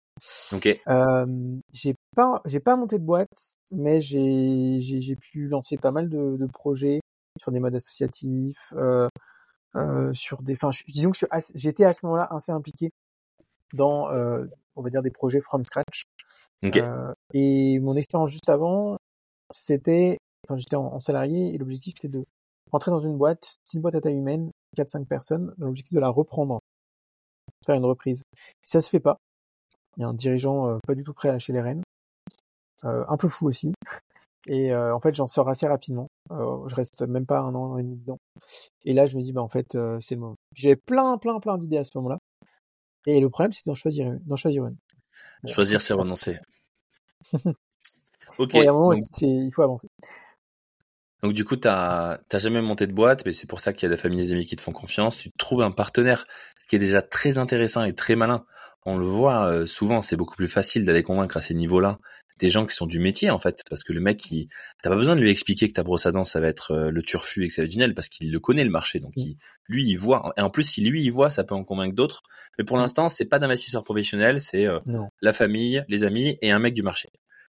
Ok. 0.52 0.80
Euh, 0.88 1.26
j'ai 1.72 1.94
pas 2.16 2.40
j'ai 2.46 2.60
pas 2.60 2.76
monté 2.76 2.98
de 2.98 3.04
boîte, 3.04 3.56
mais 3.72 4.00
j'ai 4.00 4.78
j'ai 4.80 5.00
j'ai 5.00 5.16
pu 5.16 5.48
lancer 5.48 5.76
pas 5.76 5.90
mal 5.90 6.08
de, 6.08 6.36
de 6.38 6.46
projets 6.46 7.00
sur 7.38 7.52
des 7.52 7.60
modes 7.60 7.74
associatifs, 7.74 8.72
euh, 8.74 9.08
euh, 9.76 10.12
sur 10.14 10.42
des 10.42 10.54
enfin 10.54 10.70
disons 10.88 11.10
que 11.10 11.18
j'étais 11.54 11.84
à 11.84 11.92
ce 11.92 12.00
moment-là 12.04 12.28
assez 12.30 12.52
impliqué 12.52 12.90
dans 13.74 14.10
euh, 14.10 14.46
on 14.78 14.82
va 14.82 14.90
dire 14.90 15.02
des 15.02 15.10
projets 15.10 15.40
from 15.40 15.64
scratch. 15.64 16.04
Euh, 16.64 17.12
et 17.34 17.78
mon 17.80 17.96
expérience 17.96 18.30
juste 18.30 18.48
avant, 18.48 18.96
c'était 19.52 20.18
quand 20.46 20.56
j'étais 20.56 20.76
en, 20.76 20.86
en 20.86 21.00
salarié 21.00 21.54
et 21.54 21.58
l'objectif 21.58 21.94
c'était 21.96 22.16
de 22.16 22.24
rentrer 22.70 22.90
dans 22.90 23.00
une 23.00 23.16
boîte, 23.16 23.56
petite 23.64 23.82
boîte 23.82 23.96
à 23.96 24.00
taille 24.00 24.16
humaine, 24.16 24.50
4-5 24.76 25.04
personnes, 25.06 25.54
dans 25.58 25.66
l'objectif 25.66 25.94
de 25.94 26.00
la 26.00 26.08
reprendre, 26.08 26.60
faire 27.66 27.74
une 27.74 27.84
reprise. 27.84 28.22
Ça 28.66 28.80
se 28.80 28.88
fait 28.88 29.00
pas. 29.00 29.18
Il 29.96 30.02
y 30.02 30.04
a 30.04 30.08
un 30.08 30.14
dirigeant 30.14 30.68
euh, 30.68 30.78
pas 30.86 30.94
du 30.94 31.02
tout 31.02 31.12
prêt 31.12 31.28
à 31.28 31.32
lâcher 31.32 31.52
les 31.52 31.60
rênes, 31.60 31.82
euh, 32.84 33.04
un 33.08 33.16
peu 33.16 33.28
fou 33.28 33.46
aussi. 33.46 33.72
Et 34.46 34.74
en 34.74 34.98
fait, 35.00 35.14
j'en 35.14 35.26
sors 35.26 35.50
assez 35.50 35.66
rapidement. 35.66 36.06
Je 36.30 36.74
reste 36.74 37.02
même 37.02 37.26
pas 37.26 37.40
un 37.40 37.54
an, 37.54 37.76
et 37.76 37.82
demi 37.82 37.96
dedans. 37.96 38.16
Et 38.86 38.94
là, 38.94 39.04
je 39.04 39.14
me 39.18 39.20
dis, 39.20 39.34
bah 39.34 39.42
en 39.42 39.48
fait, 39.48 39.76
c'est 40.00 40.14
le 40.14 40.20
moment. 40.20 40.36
J'avais 40.54 40.76
plein, 40.76 41.18
plein, 41.18 41.38
plein 41.38 41.58
d'idées 41.58 41.76
à 41.76 41.84
ce 41.84 41.90
moment-là. 41.96 42.18
Et 43.08 43.20
le 43.20 43.30
problème, 43.30 43.52
c'était 43.54 43.70
d'en 43.70 43.74
choisir 43.74 44.06
une. 44.06 44.18
D'en 44.26 44.36
choisir 44.36 44.66
une. 44.66 44.76
Choisir, 45.46 45.80
c'est 45.80 45.94
renoncer. 45.94 46.38
Ok. 48.38 48.52
Bon, 48.52 48.60
il 48.60 48.64
y 48.64 48.66
a 48.68 48.70
un 48.70 48.74
moment, 48.74 48.92
donc, 48.92 49.02
c'est- 49.10 49.26
il 49.26 49.50
faut 49.52 49.62
avancer. 49.62 49.88
donc, 51.22 51.32
du 51.32 51.44
coup, 51.44 51.56
t'as, 51.56 52.18
t'as 52.28 52.38
jamais 52.38 52.60
monté 52.62 52.86
de 52.86 52.92
boîte, 52.92 53.24
mais 53.26 53.32
c'est 53.32 53.48
pour 53.48 53.60
ça 53.60 53.72
qu'il 53.72 53.84
y 53.84 53.86
a 53.86 53.88
des 53.88 54.00
familles 54.00 54.20
et 54.20 54.22
des 54.24 54.32
amis 54.32 54.46
qui 54.46 54.56
te 54.56 54.62
font 54.62 54.72
confiance. 54.72 55.16
Tu 55.16 55.30
trouves 55.38 55.62
un 55.62 55.70
partenaire, 55.72 56.26
ce 56.60 56.66
qui 56.66 56.76
est 56.76 56.78
déjà 56.78 57.02
très 57.02 57.38
intéressant 57.38 57.82
et 57.82 57.94
très 57.94 58.14
malin. 58.14 58.44
On 58.84 58.96
le 58.98 59.06
voit 59.06 59.46
euh, 59.46 59.66
souvent, 59.66 60.02
c'est 60.02 60.16
beaucoup 60.16 60.36
plus 60.36 60.48
facile 60.48 60.84
d'aller 60.84 61.02
convaincre 61.02 61.36
à 61.36 61.40
ces 61.40 61.54
niveaux-là 61.54 61.98
des 62.38 62.50
gens 62.50 62.66
qui 62.66 62.74
sont 62.74 62.86
du 62.86 63.00
métier 63.00 63.30
en 63.30 63.38
fait, 63.38 63.62
parce 63.68 63.82
que 63.84 63.92
le 63.92 64.00
mec, 64.00 64.30
il, 64.30 64.48
t'as 64.82 64.90
pas 64.90 64.96
besoin 64.96 65.16
de 65.16 65.20
lui 65.20 65.30
expliquer 65.30 65.68
que 65.68 65.72
ta 65.74 65.82
brosse 65.82 66.06
à 66.06 66.12
dents 66.12 66.24
ça 66.24 66.40
va 66.40 66.46
être 66.48 66.72
euh, 66.72 66.90
le 66.90 67.02
turfu 67.02 67.44
et 67.44 67.48
que 67.48 67.52
ça 67.54 67.62
va 67.62 67.66
être 67.68 67.94
parce 67.94 68.08
qu'il 68.08 68.30
le 68.32 68.40
connaît 68.40 68.64
le 68.64 68.70
marché, 68.70 69.00
donc 69.00 69.12
Mm. 69.16 69.20
il, 69.20 69.36
lui 69.68 69.86
il 69.86 69.96
voit. 69.96 70.32
Et 70.36 70.40
en 70.40 70.50
plus, 70.50 70.62
si 70.64 70.80
lui 70.82 71.02
il 71.02 71.10
voit, 71.10 71.30
ça 71.30 71.44
peut 71.44 71.54
en 71.54 71.64
convaincre 71.64 71.94
d'autres. 71.94 72.22
Mais 72.58 72.64
pour 72.64 72.76
Mm. 72.76 72.80
l'instant, 72.80 73.08
c'est 73.08 73.26
pas 73.26 73.38
d'investisseur 73.38 73.84
professionnel, 73.84 74.40
c'est 74.40 74.66
euh, 74.66 74.80
la 75.20 75.32
famille, 75.32 75.84
les 75.88 76.04
amis 76.04 76.38
et 76.42 76.50
un 76.50 76.58
mec 76.58 76.74
du 76.74 76.82
marché. 76.82 77.08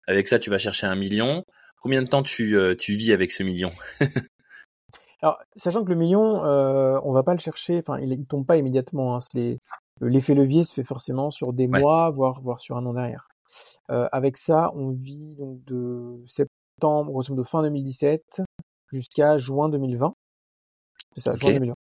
Avec 0.07 0.27
ça, 0.27 0.37
tu 0.39 0.49
vas 0.49 0.57
chercher 0.57 0.87
un 0.87 0.95
million. 0.95 1.43
Combien 1.81 2.01
de 2.01 2.07
temps 2.07 2.23
tu, 2.23 2.55
euh, 2.57 2.75
tu 2.75 2.93
vis 2.93 3.11
avec 3.13 3.31
ce 3.31 3.43
million? 3.43 3.71
Alors, 5.21 5.39
sachant 5.55 5.83
que 5.83 5.89
le 5.89 5.95
million, 5.95 6.45
euh, 6.45 6.99
on 7.03 7.11
va 7.11 7.23
pas 7.23 7.33
le 7.33 7.39
chercher, 7.39 7.79
enfin, 7.79 7.99
il, 7.99 8.11
il 8.11 8.25
tombe 8.27 8.45
pas 8.45 8.57
immédiatement. 8.57 9.15
Hein, 9.15 9.19
l'effet 10.01 10.35
levier 10.35 10.63
se 10.63 10.73
fait 10.73 10.83
forcément 10.83 11.31
sur 11.31 11.53
des 11.53 11.67
Ouais. 11.67 11.79
mois, 11.79 12.11
voire, 12.11 12.41
voire 12.41 12.59
sur 12.59 12.77
un 12.77 12.85
an 12.85 12.93
derrière. 12.93 13.27
Euh, 13.91 14.07
avec 14.11 14.37
ça, 14.37 14.71
on 14.75 14.91
vit 14.91 15.35
donc 15.37 15.63
de 15.65 16.23
septembre, 16.27 17.11
grosso 17.11 17.33
modo 17.33 17.43
fin 17.43 17.61
2017, 17.63 18.41
jusqu'à 18.91 19.37
juin 19.37 19.69
2020. 19.69 20.13
C'est 21.15 21.21
ça, 21.21 21.33
Ok. 21.33 21.39
juin 21.41 21.53
2020. 21.53 21.73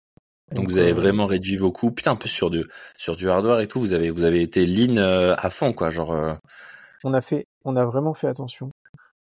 Donc 0.55 0.71
vous 0.71 0.77
avez 0.79 0.91
euh, 0.93 0.95
vraiment 0.95 1.27
réduit 1.27 1.57
vos 1.57 1.73
coûts. 1.73 1.91
Putain, 1.91 2.13
un 2.13 2.17
peu 2.17 2.29
sur 2.29 2.51
du 2.51 2.65
sur 2.97 3.17
du 3.17 3.29
hardware 3.31 3.61
et 3.61 3.69
tout, 3.69 3.81
vous 3.81 3.93
avez 3.93 4.11
vous 4.11 4.25
avez 4.25 4.43
été 4.43 4.67
lean 4.67 4.99
euh, 4.99 5.35
à 5.39 5.51
fond 5.51 5.73
quoi, 5.73 5.91
genre 5.91 6.39
on 7.03 7.13
a 7.15 7.21
fait, 7.21 7.47
on 7.65 7.77
a 7.77 7.85
vraiment 7.85 8.15
fait 8.15 8.29
attention. 8.29 8.71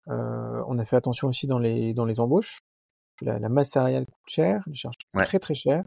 on 0.07 0.77
a 0.77 0.85
fait 0.85 0.95
attention 0.97 1.29
aussi 1.29 1.47
dans 1.47 1.59
les 1.59 1.93
dans 1.93 2.05
les 2.05 2.19
embauches. 2.19 2.59
La, 3.21 3.39
la 3.39 3.47
masse 3.47 3.69
salariale 3.69 4.05
coûte 4.05 4.27
cher, 4.27 4.61
les 4.67 4.75
charges 4.75 4.95
Ouais. 5.13 5.25
très 5.25 5.39
très 5.39 5.55
cher. 5.55 5.83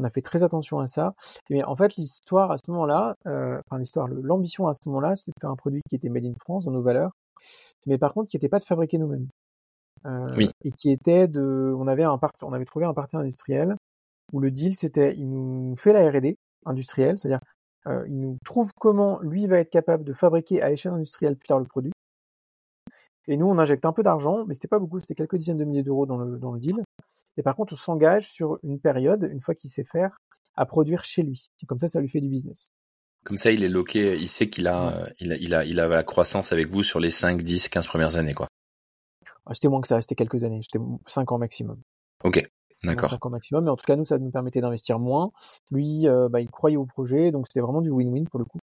On 0.00 0.04
a 0.04 0.10
fait 0.10 0.22
très 0.22 0.42
attention 0.42 0.78
à 0.78 0.88
ça. 0.88 1.14
Mais 1.50 1.62
en 1.64 1.76
fait, 1.76 1.94
l'histoire 1.96 2.50
à 2.50 2.56
ce 2.56 2.62
moment-là, 2.68 3.16
euh, 3.26 3.60
enfin 3.66 3.78
l'histoire, 3.78 4.08
l'ambition 4.08 4.66
à 4.66 4.72
ce 4.72 4.88
moment-là, 4.88 5.14
c'était 5.14 5.32
de 5.36 5.40
faire 5.40 5.50
un 5.50 5.56
produit 5.56 5.82
qui 5.88 5.96
était 5.96 6.08
made 6.08 6.24
in 6.24 6.32
France 6.40 6.64
dans 6.64 6.70
nos 6.70 6.82
valeurs, 6.82 7.12
mais 7.86 7.98
par 7.98 8.14
contre 8.14 8.30
qui 8.30 8.36
n'était 8.36 8.48
pas 8.48 8.58
de 8.58 8.64
fabriquer 8.64 8.98
nous-mêmes. 8.98 9.28
Euh, 10.06 10.24
Oui. 10.36 10.50
Et 10.64 10.72
qui 10.72 10.90
était 10.90 11.28
de, 11.28 11.74
on 11.78 11.86
avait 11.86 12.04
un 12.04 12.16
part, 12.16 12.32
on 12.42 12.54
avait 12.54 12.64
trouvé 12.64 12.86
un 12.86 12.94
partenaire 12.94 13.22
industriel 13.22 13.76
où 14.32 14.40
le 14.40 14.50
deal 14.50 14.74
c'était, 14.74 15.14
il 15.16 15.28
nous 15.28 15.76
fait 15.76 15.92
la 15.92 16.08
R&D 16.10 16.36
industrielle, 16.64 17.18
c'est-à-dire 17.18 17.40
euh, 17.86 18.04
il 18.08 18.18
nous 18.20 18.38
trouve 18.44 18.72
comment 18.74 19.20
lui 19.20 19.46
va 19.46 19.58
être 19.58 19.70
capable 19.70 20.04
de 20.04 20.14
fabriquer 20.14 20.62
à 20.62 20.70
échelle 20.70 20.92
industrielle 20.92 21.36
plus 21.36 21.48
tard 21.48 21.58
le 21.58 21.66
produit. 21.66 21.92
Et 23.30 23.36
nous, 23.36 23.46
on 23.46 23.58
injecte 23.58 23.84
un 23.84 23.92
peu 23.92 24.02
d'argent, 24.02 24.44
mais 24.46 24.54
c'était 24.54 24.66
pas 24.66 24.80
beaucoup, 24.80 24.98
c'était 24.98 25.14
quelques 25.14 25.36
dizaines 25.36 25.56
de 25.56 25.64
milliers 25.64 25.84
d'euros 25.84 26.04
dans 26.04 26.16
le, 26.16 26.36
dans 26.36 26.50
le 26.50 26.58
deal. 26.58 26.82
Et 27.36 27.42
par 27.42 27.54
contre, 27.54 27.74
on 27.74 27.76
s'engage 27.76 28.28
sur 28.28 28.58
une 28.64 28.80
période, 28.80 29.30
une 29.32 29.40
fois 29.40 29.54
qu'il 29.54 29.70
sait 29.70 29.84
faire, 29.84 30.18
à 30.56 30.66
produire 30.66 31.04
chez 31.04 31.22
lui. 31.22 31.46
Et 31.62 31.66
comme 31.66 31.78
ça, 31.78 31.86
ça 31.86 32.00
lui 32.00 32.08
fait 32.08 32.20
du 32.20 32.28
business. 32.28 32.70
Comme 33.24 33.36
ça, 33.36 33.52
il 33.52 33.62
est 33.62 33.68
loqué, 33.68 34.16
il 34.16 34.28
sait 34.28 34.50
qu'il 34.50 34.66
a, 34.66 34.88
Ouais. 34.88 35.12
il 35.20 35.32
a, 35.32 35.36
il 35.36 35.54
a, 35.54 35.64
il 35.64 35.78
a 35.78 35.86
la 35.86 36.02
croissance 36.02 36.50
avec 36.50 36.68
vous 36.68 36.82
sur 36.82 36.98
les 36.98 37.10
5, 37.10 37.42
10, 37.42 37.68
15 37.68 37.86
premières 37.86 38.16
années, 38.16 38.34
quoi. 38.34 38.48
Ah, 39.46 39.54
C'était 39.54 39.68
moins 39.68 39.80
que 39.80 39.86
ça, 39.88 40.00
c'était 40.00 40.16
quelques 40.16 40.42
années, 40.42 40.60
c'était 40.62 40.84
5 41.06 41.30
ans 41.30 41.38
maximum. 41.38 41.80
Ok, 42.24 42.42
d'accord. 42.82 43.10
5 43.10 43.26
ans 43.26 43.30
maximum, 43.30 43.64
mais 43.64 43.70
en 43.70 43.76
tout 43.76 43.86
cas, 43.86 43.94
nous, 43.94 44.06
ça 44.06 44.18
nous 44.18 44.30
permettait 44.32 44.60
d'investir 44.60 44.98
moins. 44.98 45.30
Lui, 45.70 46.08
euh, 46.08 46.28
bah, 46.28 46.40
il 46.40 46.50
croyait 46.50 46.76
au 46.76 46.84
projet, 46.86 47.30
donc 47.30 47.46
c'était 47.46 47.60
vraiment 47.60 47.80
du 47.80 47.90
win-win 47.90 48.26
pour 48.28 48.40
le 48.40 48.44
coup. 48.44 48.58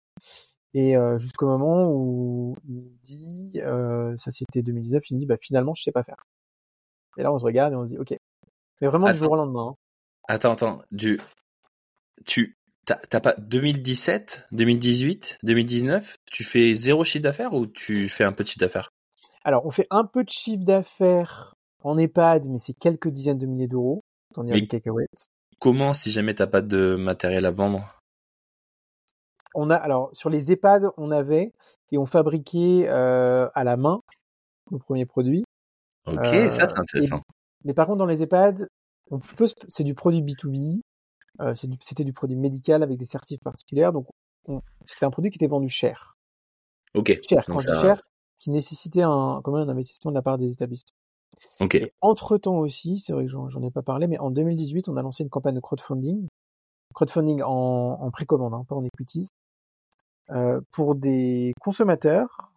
Et 0.78 0.94
euh, 0.94 1.16
jusqu'au 1.16 1.46
moment 1.46 1.90
où 1.90 2.54
il 2.68 2.92
dit, 3.02 3.62
euh, 3.62 4.14
ça 4.18 4.30
c'était 4.30 4.60
2019, 4.60 5.08
il 5.08 5.14
nous 5.14 5.20
dit, 5.20 5.26
bah, 5.26 5.38
finalement, 5.40 5.72
je 5.74 5.82
sais 5.82 5.90
pas 5.90 6.02
faire. 6.02 6.26
Et 7.16 7.22
là, 7.22 7.32
on 7.32 7.38
se 7.38 7.44
regarde 7.46 7.72
et 7.72 7.76
on 7.76 7.86
se 7.86 7.94
dit, 7.94 7.98
ok. 7.98 8.14
Mais 8.82 8.86
vraiment 8.86 9.06
du 9.06 9.12
Attends. 9.12 9.24
jour 9.24 9.32
au 9.32 9.36
lendemain. 9.36 9.68
hein. 9.70 9.76
Attends, 10.28 10.52
attends, 10.52 10.82
du, 10.92 11.18
tu, 12.26 12.58
t'as 12.84 13.20
pas 13.20 13.34
2017, 13.38 14.48
2018, 14.52 15.38
2019, 15.42 16.16
tu 16.30 16.44
fais 16.44 16.74
zéro 16.74 17.04
chiffre 17.04 17.22
d'affaires 17.22 17.54
ou 17.54 17.66
tu 17.66 18.10
fais 18.10 18.24
un 18.24 18.32
peu 18.32 18.44
de 18.44 18.48
chiffre 18.48 18.60
d'affaires? 18.60 18.90
Alors, 19.44 19.64
on 19.64 19.70
fait 19.70 19.86
un 19.90 20.04
peu 20.04 20.24
de 20.24 20.30
chiffre 20.30 20.62
d'affaires 20.62 21.54
en 21.84 21.96
EHPAD, 21.96 22.48
mais 22.48 22.58
c'est 22.58 22.74
quelques 22.74 23.08
dizaines 23.08 23.38
de 23.38 23.46
milliers 23.46 23.68
d'euros. 23.68 24.02
On 24.36 24.42
Mais- 24.42 24.60
des 24.60 24.66
cacahuètes. 24.66 25.28
Comment 25.58 25.94
si 25.94 26.10
jamais 26.10 26.34
t'as 26.34 26.46
pas 26.46 26.60
de 26.60 26.96
matériel 26.96 27.46
à 27.46 27.50
vendre? 27.50 28.02
On 29.58 29.70
a, 29.70 29.76
alors, 29.76 30.10
sur 30.12 30.28
les 30.28 30.52
EHPAD, 30.52 30.90
on 30.98 31.10
avait 31.10 31.52
et 31.90 31.96
on 31.98 32.04
fabriquait 32.06 32.86
euh, 32.88 33.48
à 33.54 33.64
la 33.64 33.76
main 33.78 34.00
nos 34.70 34.78
premiers 34.78 35.06
produits. 35.06 35.44
Ok, 36.06 36.18
Euh, 36.18 36.50
ça 36.50 36.68
c'est 36.68 36.78
intéressant. 36.78 37.22
Mais 37.64 37.72
par 37.72 37.86
contre, 37.86 37.98
dans 37.98 38.06
les 38.06 38.22
EHPAD, 38.22 38.68
on 39.10 39.18
peut, 39.18 39.46
se- 39.46 39.54
c'est 39.68 39.82
du 39.82 39.94
produit 39.94 40.20
B2B, 40.22 40.82
euh, 41.40 41.54
du- 41.64 41.78
c'était 41.80 42.04
du 42.04 42.12
produit 42.12 42.36
médical 42.36 42.82
avec 42.82 42.98
des 42.98 43.06
certifs 43.06 43.40
particulières, 43.40 43.92
donc 43.92 44.06
on- 44.46 44.60
c'était 44.84 45.06
un 45.06 45.10
produit 45.10 45.30
qui 45.30 45.38
était 45.38 45.46
vendu 45.46 45.68
cher. 45.70 46.16
Ok, 46.94 47.18
Cher, 47.28 47.44
quand 47.46 47.58
je 47.60 47.68
dis 47.68 47.72
cher, 47.80 48.02
qui 48.38 48.50
nécessitait 48.50 49.02
un, 49.02 49.40
quand 49.42 49.52
même 49.52 49.66
un 49.68 49.72
investissement 49.72 50.10
de 50.10 50.16
la 50.16 50.22
part 50.22 50.36
des 50.38 50.50
établissements. 50.50 50.94
ok, 51.60 51.74
Et 51.76 51.92
entre-temps 52.02 52.58
aussi, 52.58 52.98
c'est 52.98 53.12
vrai 53.14 53.24
que 53.24 53.30
j'en 53.30 53.62
ai 53.62 53.70
pas 53.70 53.82
parlé, 53.82 54.06
mais 54.06 54.18
en 54.18 54.30
2018, 54.30 54.88
on 54.90 54.96
a 54.98 55.02
lancé 55.02 55.22
une 55.22 55.30
campagne 55.30 55.54
de 55.54 55.60
crowdfunding, 55.60 56.26
crowdfunding 56.94 57.42
en, 57.42 57.98
en 58.00 58.10
précommande, 58.10 58.52
hein, 58.54 58.64
pas 58.68 58.74
en 58.74 58.84
equities, 58.84 59.28
pour 60.72 60.94
des 60.94 61.52
consommateurs. 61.60 62.50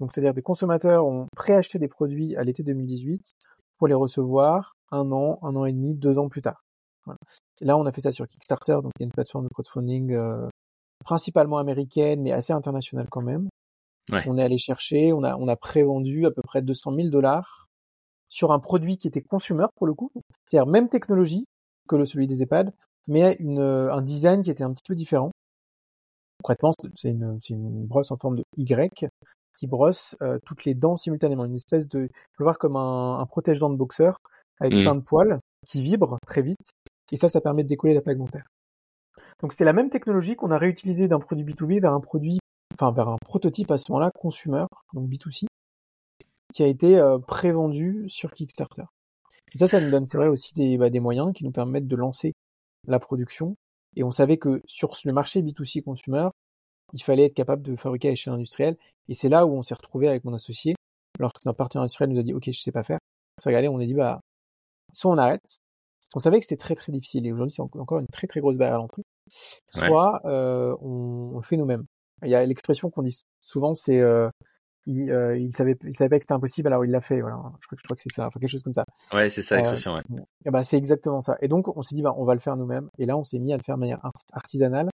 Donc, 0.00 0.10
c'est-à-dire 0.14 0.34
des 0.34 0.42
consommateurs 0.42 1.06
ont 1.06 1.26
préacheté 1.36 1.78
des 1.78 1.88
produits 1.88 2.34
à 2.36 2.44
l'été 2.44 2.62
2018 2.62 3.22
pour 3.76 3.88
les 3.88 3.94
recevoir 3.94 4.74
un 4.90 5.10
an, 5.12 5.38
un 5.42 5.56
an 5.56 5.64
et 5.64 5.72
demi, 5.72 5.94
deux 5.94 6.18
ans 6.18 6.28
plus 6.28 6.42
tard. 6.42 6.62
Voilà. 7.04 7.18
Et 7.60 7.64
là, 7.64 7.76
on 7.76 7.86
a 7.86 7.92
fait 7.92 8.00
ça 8.00 8.12
sur 8.12 8.26
Kickstarter, 8.26 8.78
donc 8.82 8.92
il 8.98 9.02
y 9.02 9.04
a 9.04 9.06
une 9.06 9.12
plateforme 9.12 9.44
de 9.44 9.50
crowdfunding 9.50 10.12
euh, 10.12 10.48
principalement 11.04 11.58
américaine, 11.58 12.22
mais 12.22 12.32
assez 12.32 12.52
internationale 12.52 13.08
quand 13.10 13.22
même. 13.22 13.48
Ouais. 14.10 14.22
On 14.26 14.38
est 14.38 14.42
allé 14.42 14.58
chercher, 14.58 15.12
on 15.12 15.22
a, 15.22 15.36
on 15.36 15.48
a 15.48 15.56
prévendu 15.56 16.26
à 16.26 16.30
peu 16.30 16.42
près 16.42 16.62
200 16.62 16.94
000 16.94 17.08
dollars 17.08 17.66
sur 18.28 18.52
un 18.52 18.58
produit 18.58 18.96
qui 18.96 19.08
était 19.08 19.22
consumer 19.22 19.66
pour 19.76 19.86
le 19.86 19.94
coup, 19.94 20.10
c'est-à-dire 20.48 20.70
même 20.70 20.88
technologie 20.88 21.44
que 21.88 21.96
le, 21.96 22.06
celui 22.06 22.26
des 22.26 22.42
EHPAD, 22.42 22.72
mais 23.08 23.36
une, 23.40 23.58
euh, 23.58 23.92
un 23.92 24.02
design 24.02 24.42
qui 24.42 24.50
était 24.50 24.64
un 24.64 24.72
petit 24.72 24.84
peu 24.86 24.94
différent. 24.94 25.30
Concrètement, 26.42 26.72
c'est- 26.96 27.10
une, 27.10 27.38
une 27.50 27.86
brosse 27.86 28.10
en 28.10 28.16
forme 28.16 28.36
de 28.36 28.44
Y 28.56 29.06
qui 29.58 29.66
brosse 29.66 30.16
euh, 30.22 30.38
toutes 30.46 30.64
les 30.64 30.74
dents 30.74 30.96
simultanément, 30.96 31.44
une 31.44 31.54
espèce 31.54 31.88
de, 31.88 32.06
faut 32.32 32.42
le 32.42 32.44
voir 32.44 32.58
comme 32.58 32.76
un, 32.76 33.18
un 33.18 33.26
protège-dents 33.26 33.68
de 33.70 33.76
boxeur 33.76 34.18
avec 34.58 34.74
Mhm. 34.74 34.82
plein 34.82 34.94
de 34.94 35.00
poils 35.00 35.38
qui 35.66 35.82
vibre 35.82 36.16
très 36.26 36.40
vite, 36.42 36.70
et 37.12 37.16
ça, 37.16 37.28
ça 37.28 37.40
permet 37.40 37.62
de 37.62 37.68
décoller 37.68 37.92
la 37.94 38.00
plaque 38.00 38.16
dentaire. 38.18 38.46
Donc 39.42 39.52
c'est 39.52 39.64
la 39.64 39.72
même 39.72 39.90
technologie 39.90 40.34
qu'on 40.36 40.50
a 40.50 40.58
réutilisée 40.58 41.08
d'un 41.08 41.18
produit 41.18 41.44
B2B 41.44 41.80
vers 41.80 41.92
un 41.92 42.00
produit, 42.00 42.38
enfin 42.74 42.90
vers 42.92 43.08
un 43.08 43.16
prototype 43.24 43.70
à 43.70 43.78
ce 43.78 43.90
moment-là, 43.92 44.10
consumer, 44.14 44.64
donc 44.94 45.08
B2C, 45.08 45.46
qui 46.54 46.62
a 46.62 46.66
été 46.66 46.98
euh, 46.98 47.18
prévendu 47.18 48.04
sur 48.08 48.32
Kickstarter. 48.32 48.84
Et 49.54 49.58
ça, 49.58 49.66
ça 49.66 49.80
nous 49.80 49.90
donne, 49.90 50.06
c'est 50.06 50.16
vrai, 50.16 50.28
aussi 50.28 50.54
des, 50.54 50.78
bah, 50.78 50.90
des 50.90 51.00
moyens 51.00 51.32
qui 51.34 51.44
nous 51.44 51.50
permettent 51.52 51.88
de 51.88 51.96
lancer 51.96 52.32
la 52.86 52.98
production. 52.98 53.56
Et 53.96 54.04
on 54.04 54.10
savait 54.10 54.36
que 54.38 54.62
sur 54.66 54.92
le 55.04 55.12
marché 55.12 55.42
B2C 55.42 55.82
consumer, 55.82 56.28
il 56.92 57.02
fallait 57.02 57.26
être 57.26 57.34
capable 57.34 57.62
de 57.62 57.76
fabriquer 57.76 58.08
à 58.08 58.12
échelle 58.12 58.34
industrielle. 58.34 58.76
Et 59.08 59.14
c'est 59.14 59.28
là 59.28 59.46
où 59.46 59.52
on 59.52 59.62
s'est 59.62 59.74
retrouvé 59.74 60.08
avec 60.08 60.24
mon 60.24 60.34
associé, 60.34 60.74
alors 61.18 61.32
que 61.32 61.40
notre 61.44 61.56
partenaire 61.56 61.82
industriel 61.82 62.10
nous 62.10 62.18
a 62.18 62.22
dit, 62.22 62.32
OK, 62.34 62.44
je 62.46 62.60
sais 62.60 62.72
pas 62.72 62.82
faire. 62.84 62.98
On 63.38 63.42
s'est 63.42 63.48
regardé, 63.50 63.68
on 63.68 63.78
a 63.80 63.84
dit, 63.84 63.94
bah, 63.94 64.20
soit 64.92 65.12
on 65.12 65.18
arrête. 65.18 65.42
On 66.14 66.20
savait 66.20 66.40
que 66.40 66.44
c'était 66.44 66.56
très 66.56 66.74
très 66.74 66.90
difficile 66.90 67.24
et 67.26 67.32
aujourd'hui 67.32 67.52
c'est 67.52 67.62
en- 67.62 67.70
encore 67.78 68.00
une 68.00 68.08
très 68.08 68.26
très 68.26 68.40
grosse 68.40 68.56
barrière 68.56 68.74
à 68.76 68.78
l'entrée. 68.78 69.02
Ouais. 69.76 69.86
Soit 69.86 70.20
euh, 70.24 70.76
on, 70.80 71.32
on 71.34 71.36
le 71.36 71.42
fait 71.42 71.56
nous-mêmes. 71.56 71.84
Il 72.24 72.30
y 72.30 72.34
a 72.34 72.44
l'expression 72.44 72.90
qu'on 72.90 73.02
dit 73.02 73.22
souvent, 73.40 73.74
c'est 73.76 74.00
euh, 74.00 74.28
il, 74.92 75.10
euh, 75.10 75.38
il 75.38 75.52
savait 75.52 75.76
il 75.84 75.94
savait 75.96 76.08
pas 76.08 76.18
que 76.18 76.24
c'était 76.24 76.32
impossible 76.34 76.66
alors 76.68 76.84
il 76.84 76.90
l'a 76.90 77.00
fait. 77.00 77.20
Voilà, 77.20 77.36
je 77.60 77.66
crois, 77.66 77.76
que- 77.76 77.80
je 77.80 77.84
crois 77.84 77.96
que 77.96 78.02
c'est 78.02 78.12
ça, 78.12 78.26
enfin 78.26 78.40
quelque 78.40 78.50
chose 78.50 78.62
comme 78.62 78.74
ça. 78.74 78.84
ouais, 79.14 79.28
c'est 79.28 79.42
ça 79.42 79.54
Euh, 79.54 79.58
l'expression, 79.58 79.94
ouais. 79.94 80.02
Et 80.44 80.50
bah, 80.50 80.62
c'est 80.64 80.76
exactement 80.76 81.20
ça. 81.20 81.36
Et 81.40 81.48
donc, 81.48 81.68
on 81.76 81.82
s'est 81.82 81.94
dit, 81.94 82.02
bah, 82.02 82.14
on 82.16 82.24
va 82.24 82.34
le 82.34 82.40
faire 82.40 82.56
nous-mêmes. 82.56 82.88
Et 82.98 83.06
là, 83.06 83.16
on 83.16 83.24
s'est 83.24 83.38
mis 83.38 83.52
à 83.52 83.56
le 83.56 83.62
faire 83.62 83.76
de 83.76 83.80
manière 83.80 84.04
art- 84.04 84.12
artisanale, 84.32 84.88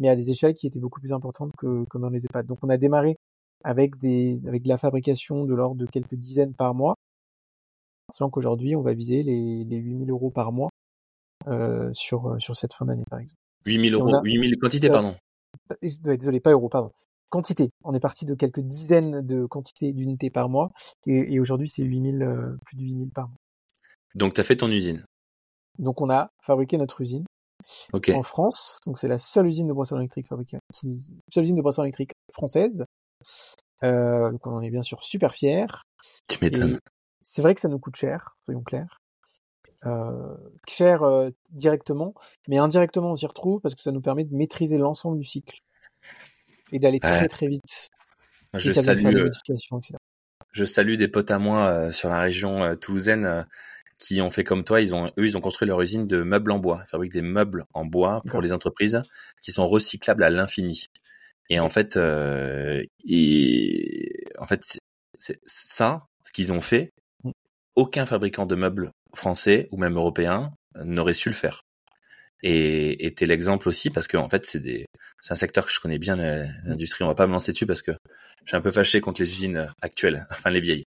mais 0.00 0.08
à 0.08 0.16
des 0.16 0.30
échelles 0.30 0.54
qui 0.54 0.66
étaient 0.66 0.80
beaucoup 0.80 1.00
plus 1.00 1.12
importantes 1.12 1.52
que, 1.58 1.84
que 1.88 1.98
dans 1.98 2.08
les 2.10 2.24
EHPAD. 2.24 2.46
Donc, 2.46 2.58
on 2.62 2.68
a 2.70 2.76
démarré 2.76 3.16
avec 3.64 3.98
des, 3.98 4.40
avec 4.46 4.62
de 4.62 4.68
la 4.68 4.78
fabrication 4.78 5.44
de 5.44 5.54
l'ordre 5.54 5.76
de 5.76 5.86
quelques 5.86 6.14
dizaines 6.14 6.54
par 6.54 6.74
mois. 6.74 6.94
Sachant 8.12 8.30
qu'aujourd'hui, 8.30 8.74
on 8.74 8.82
va 8.82 8.94
viser 8.94 9.22
les, 9.22 9.64
les 9.64 9.76
8000 9.78 10.10
euros 10.10 10.30
par 10.30 10.50
mois, 10.52 10.70
euh, 11.46 11.90
sur, 11.92 12.36
sur 12.40 12.56
cette 12.56 12.74
fin 12.74 12.86
d'année, 12.86 13.04
par 13.08 13.20
exemple. 13.20 13.40
8000 13.66 13.92
Et 13.92 13.96
on 13.96 14.00
euros, 14.06 14.14
a- 14.16 14.22
8000 14.24 14.58
quantité, 14.58 14.88
Euh, 14.88 14.92
pardon. 14.92 15.14
Euh, 15.72 15.88
Désolé, 16.16 16.40
pas 16.40 16.50
euros, 16.52 16.68
pardon. 16.68 16.90
Quantité. 17.30 17.70
On 17.84 17.94
est 17.94 18.00
parti 18.00 18.26
de 18.26 18.34
quelques 18.34 18.60
dizaines 18.60 19.24
de 19.24 19.46
quantités 19.46 19.92
d'unités 19.92 20.30
par 20.30 20.48
mois. 20.48 20.70
Et, 21.06 21.34
et 21.34 21.40
aujourd'hui, 21.40 21.68
c'est 21.68 21.82
8000, 21.82 22.22
euh, 22.22 22.56
plus 22.64 22.76
de 22.76 22.82
8000 22.82 23.10
par 23.10 23.28
mois. 23.28 23.38
Donc 24.14 24.34
t'as 24.34 24.42
fait 24.42 24.56
ton 24.56 24.70
usine. 24.70 25.04
Donc, 25.78 26.00
on 26.00 26.10
a 26.10 26.30
fabriqué 26.42 26.76
notre 26.76 27.00
usine. 27.00 27.24
En 28.14 28.22
France. 28.22 28.78
Donc 28.86 28.98
c'est 28.98 29.08
la 29.08 29.18
seule 29.18 29.46
usine 29.46 29.68
de 29.68 29.72
brossard 29.72 29.98
électrique 29.98 30.26
fabriquée, 30.28 30.58
qui, 30.72 31.00
seule 31.28 31.44
usine 31.44 31.56
de 31.56 31.82
électrique 31.82 32.12
française. 32.32 32.84
Euh, 33.82 34.30
donc 34.30 34.46
on 34.46 34.52
en 34.52 34.62
est 34.62 34.70
bien 34.70 34.82
sûr 34.82 35.02
super 35.02 35.34
fiers. 35.34 35.66
Tu 36.28 36.38
m'étonnes. 36.42 36.80
c'est 37.22 37.42
vrai 37.42 37.54
que 37.54 37.60
ça 37.60 37.68
nous 37.68 37.78
coûte 37.78 37.96
cher, 37.96 38.36
soyons 38.44 38.62
clairs. 38.62 38.98
Euh, 39.86 40.36
cher 40.68 41.02
euh, 41.02 41.30
directement, 41.50 42.14
mais 42.48 42.58
indirectement 42.58 43.12
on 43.12 43.16
s'y 43.16 43.26
retrouve 43.26 43.60
parce 43.60 43.74
que 43.74 43.80
ça 43.80 43.92
nous 43.92 44.02
permet 44.02 44.24
de 44.24 44.34
maîtriser 44.34 44.76
l'ensemble 44.76 45.18
du 45.18 45.24
cycle 45.24 45.56
et 46.72 46.78
d'aller 46.78 47.00
très 47.00 47.20
Ouais. 47.22 47.28
très 47.28 47.46
vite. 47.48 47.88
Moi, 48.52 48.60
je 48.60 48.72
salue, 48.72 49.04
des 49.04 49.16
euh, 49.16 49.30
je 50.52 50.64
salue 50.64 50.96
des 50.96 51.08
potes 51.08 51.30
à 51.30 51.38
moi 51.38 51.68
euh, 51.68 51.90
sur 51.90 52.08
la 52.08 52.20
région 52.20 52.62
euh, 52.64 52.74
toulousaine 52.74 53.46
qui 53.98 54.20
ont 54.20 54.30
fait 54.30 54.44
comme 54.44 54.64
toi. 54.64 54.80
Ils 54.80 54.94
ont, 54.94 55.06
eux, 55.18 55.26
ils 55.26 55.36
ont 55.36 55.40
construit 55.40 55.68
leur 55.68 55.80
usine 55.82 56.06
de 56.06 56.22
meubles 56.22 56.50
en 56.50 56.58
bois. 56.58 56.82
Ils 56.86 56.90
fabriquent 56.90 57.12
des 57.12 57.22
meubles 57.22 57.64
en 57.74 57.84
bois 57.84 58.22
pour 58.26 58.40
les 58.40 58.52
entreprises 58.52 59.02
qui 59.42 59.52
sont 59.52 59.68
recyclables 59.68 60.24
à 60.24 60.30
l'infini. 60.30 60.86
Et 61.48 61.60
en 61.60 61.68
fait, 61.68 61.96
euh, 61.96 62.82
et 63.06 64.24
en 64.38 64.46
fait, 64.46 64.64
c'est- 64.64 64.78
c'est 65.18 65.38
ça, 65.46 66.06
ce 66.24 66.32
qu'ils 66.32 66.52
ont 66.52 66.60
fait. 66.60 66.92
Mm. 67.24 67.30
Aucun 67.76 68.06
fabricant 68.06 68.46
de 68.46 68.54
meubles 68.56 68.90
français 69.14 69.68
ou 69.70 69.76
même 69.76 69.94
européen 69.96 70.52
n'aurait 70.82 71.14
su 71.14 71.28
le 71.28 71.34
faire. 71.34 71.62
Et 72.42 73.12
t'es 73.16 73.26
l'exemple 73.26 73.68
aussi 73.68 73.90
parce 73.90 74.08
que 74.08 74.16
en 74.16 74.28
fait, 74.28 74.46
c'est 74.46 74.60
des, 74.60 74.86
c'est 75.20 75.32
un 75.32 75.36
secteur 75.36 75.66
que 75.66 75.72
je 75.72 75.80
connais 75.80 75.98
bien 75.98 76.16
l'industrie. 76.64 77.04
On 77.04 77.08
va 77.08 77.14
pas 77.14 77.26
me 77.26 77.32
lancer 77.32 77.52
dessus 77.52 77.66
parce 77.66 77.82
que 77.82 77.92
je 78.44 78.50
suis 78.50 78.56
un 78.56 78.60
peu 78.60 78.72
fâché 78.72 79.00
contre 79.00 79.20
les 79.20 79.28
usines 79.28 79.72
actuelles, 79.82 80.26
enfin 80.30 80.50
les 80.50 80.60
vieilles. 80.60 80.84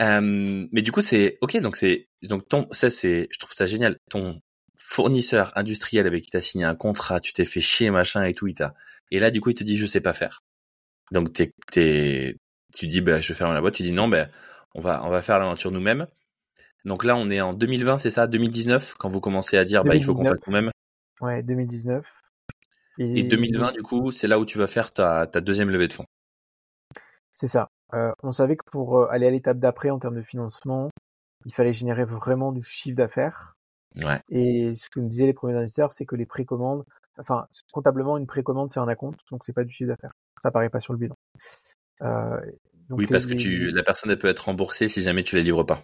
Euh, 0.00 0.66
mais 0.72 0.82
du 0.82 0.92
coup, 0.92 1.02
c'est 1.02 1.38
ok. 1.40 1.58
Donc 1.58 1.76
c'est 1.76 2.08
donc 2.22 2.48
ton 2.48 2.68
ça 2.72 2.90
c'est 2.90 3.28
je 3.30 3.38
trouve 3.38 3.54
ça 3.54 3.66
génial. 3.66 3.98
Ton 4.10 4.40
fournisseur 4.76 5.52
industriel 5.56 6.06
avec 6.06 6.24
qui 6.24 6.30
t'as 6.30 6.40
signé 6.40 6.64
un 6.64 6.74
contrat, 6.74 7.20
tu 7.20 7.32
t'es 7.32 7.44
fait 7.44 7.60
chier 7.60 7.90
machin 7.90 8.24
et 8.24 8.34
tout, 8.34 8.46
il 8.46 8.54
t'a 8.54 8.74
et 9.10 9.18
là 9.18 9.30
du 9.30 9.40
coup 9.40 9.50
il 9.50 9.54
te 9.54 9.64
dit 9.64 9.76
je 9.76 9.86
sais 9.86 10.00
pas 10.00 10.14
faire. 10.14 10.40
Donc 11.12 11.32
t'es 11.32 11.52
t'es 11.70 12.36
tu 12.74 12.86
dis, 12.86 13.00
bah, 13.00 13.20
je 13.20 13.28
vais 13.28 13.34
faire 13.34 13.52
la 13.52 13.60
boîte. 13.60 13.74
Tu 13.74 13.82
dis 13.82 13.92
non, 13.92 14.08
ben, 14.08 14.28
on 14.74 14.80
va, 14.80 15.04
on 15.04 15.08
va 15.10 15.22
faire 15.22 15.38
l'aventure 15.38 15.70
nous-mêmes. 15.70 16.06
Donc 16.84 17.04
là, 17.04 17.16
on 17.16 17.30
est 17.30 17.40
en 17.40 17.52
2020, 17.52 17.98
c'est 17.98 18.10
ça, 18.10 18.26
2019, 18.26 18.94
quand 18.94 19.08
vous 19.08 19.20
commencez 19.20 19.56
à 19.56 19.64
dire, 19.64 19.84
bah, 19.84 19.94
il 19.94 20.04
faut 20.04 20.14
qu'on 20.14 20.24
fasse 20.24 20.38
nous-mêmes. 20.46 20.70
Ouais, 21.20 21.42
2019. 21.42 22.04
Et... 22.98 23.22
2020, 23.22 23.72
du 23.72 23.82
coup, 23.82 24.10
c'est 24.10 24.26
là 24.26 24.38
où 24.38 24.44
tu 24.44 24.58
vas 24.58 24.66
faire 24.66 24.92
ta, 24.92 25.26
ta 25.26 25.40
deuxième 25.40 25.70
levée 25.70 25.88
de 25.88 25.92
fonds. 25.92 26.06
C'est 27.34 27.46
ça. 27.46 27.68
Euh, 27.94 28.12
on 28.22 28.32
savait 28.32 28.56
que 28.56 28.64
pour 28.70 28.98
euh, 28.98 29.06
aller 29.10 29.26
à 29.26 29.30
l'étape 29.30 29.58
d'après 29.58 29.90
en 29.90 29.98
termes 29.98 30.16
de 30.16 30.22
financement, 30.22 30.90
il 31.46 31.54
fallait 31.54 31.72
générer 31.72 32.04
vraiment 32.04 32.52
du 32.52 32.62
chiffre 32.62 32.96
d'affaires. 32.96 33.54
Ouais. 34.04 34.20
Et 34.28 34.74
ce 34.74 34.90
que 34.90 35.00
nous 35.00 35.08
disaient 35.08 35.26
les 35.26 35.32
premiers 35.32 35.54
investisseurs, 35.54 35.92
c'est 35.92 36.04
que 36.04 36.16
les 36.16 36.26
précommandes, 36.26 36.84
enfin, 37.18 37.46
comptablement, 37.72 38.18
une 38.18 38.26
précommande, 38.26 38.70
c'est 38.70 38.80
un 38.80 38.88
acompte, 38.88 39.20
donc 39.30 39.42
c'est 39.44 39.52
pas 39.52 39.64
du 39.64 39.70
chiffre 39.70 39.88
d'affaires. 39.88 40.12
Ça 40.42 40.50
paraît 40.50 40.68
pas 40.68 40.80
sur 40.80 40.92
le 40.92 40.98
bilan. 40.98 41.14
Euh, 42.02 42.40
oui, 42.90 43.06
parce 43.06 43.26
que 43.26 43.34
tu, 43.34 43.70
la 43.70 43.82
personne, 43.82 44.10
elle 44.10 44.18
peut 44.18 44.28
être 44.28 44.46
remboursée 44.46 44.88
si 44.88 45.02
jamais 45.02 45.22
tu 45.22 45.36
la 45.36 45.42
livres 45.42 45.64
pas. 45.64 45.82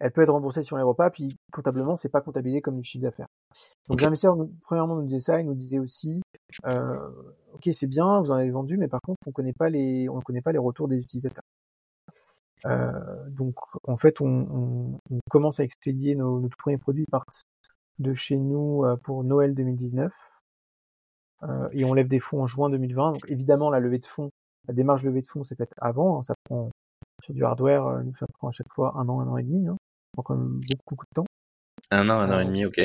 Elle 0.00 0.12
peut 0.12 0.22
être 0.22 0.32
remboursée 0.32 0.62
sur 0.62 0.76
les 0.76 0.82
repas, 0.82 1.10
puis 1.10 1.36
comptablement, 1.52 1.96
c'est 1.96 2.08
pas 2.08 2.20
comptabilisé 2.20 2.62
comme 2.62 2.76
du 2.76 2.82
chiffre 2.82 3.02
d'affaires. 3.02 3.28
Donc 3.88 3.96
okay. 3.96 4.04
l'investisseur, 4.04 4.36
premièrement, 4.62 4.96
nous 4.96 5.06
disait 5.06 5.20
ça, 5.20 5.40
il 5.40 5.46
nous 5.46 5.54
disait 5.54 5.78
aussi, 5.78 6.22
euh, 6.66 7.10
ok, 7.52 7.68
c'est 7.72 7.86
bien, 7.86 8.20
vous 8.20 8.30
en 8.32 8.36
avez 8.36 8.50
vendu, 8.50 8.78
mais 8.78 8.88
par 8.88 9.00
contre, 9.02 9.18
on 9.26 9.32
connaît 9.32 9.52
pas 9.52 9.68
les, 9.68 10.08
on 10.08 10.20
connaît 10.20 10.42
pas 10.42 10.52
les 10.52 10.58
retours 10.58 10.88
des 10.88 10.96
utilisateurs. 10.96 11.44
Euh, 12.66 13.28
donc, 13.30 13.54
en 13.84 13.96
fait, 13.96 14.20
on, 14.20 14.26
on, 14.26 14.98
on, 15.10 15.18
commence 15.30 15.60
à 15.60 15.64
expédier 15.64 16.14
nos, 16.14 16.40
nos 16.40 16.48
tout 16.48 16.58
premiers 16.58 16.78
produits 16.78 17.06
partent 17.10 17.44
de 17.98 18.14
chez 18.14 18.36
nous 18.36 18.84
euh, 18.84 18.96
pour 18.96 19.24
Noël 19.24 19.54
2019. 19.54 20.12
Euh, 21.42 21.68
et 21.72 21.84
on 21.84 21.94
lève 21.94 22.08
des 22.08 22.20
fonds 22.20 22.42
en 22.42 22.46
juin 22.46 22.70
2020. 22.70 23.12
Donc, 23.12 23.24
évidemment, 23.28 23.70
la 23.70 23.80
levée 23.80 23.98
de 23.98 24.06
fonds, 24.06 24.30
la 24.68 24.74
démarche 24.74 25.02
levée 25.04 25.22
de 25.22 25.26
fonds, 25.26 25.44
c'est 25.44 25.56
faite 25.56 25.72
avant. 25.78 26.18
Hein, 26.18 26.22
ça 26.22 26.34
prend 26.44 26.70
sur 27.22 27.34
du 27.34 27.44
hardware, 27.44 27.86
euh, 27.86 28.02
ça 28.18 28.26
prend 28.38 28.48
à 28.48 28.52
chaque 28.52 28.72
fois 28.72 28.94
un 28.96 29.08
an, 29.08 29.20
un 29.20 29.28
an 29.28 29.36
et 29.36 29.42
demi. 29.42 29.68
Hein. 29.68 29.76
Prend 30.12 30.22
quand 30.22 30.36
même 30.36 30.60
beaucoup, 30.84 31.04
de 31.04 31.14
temps. 31.14 31.26
Un 31.90 32.08
an, 32.08 32.20
un 32.20 32.30
an 32.30 32.40
et 32.40 32.44
demi, 32.44 32.64
ok. 32.64 32.80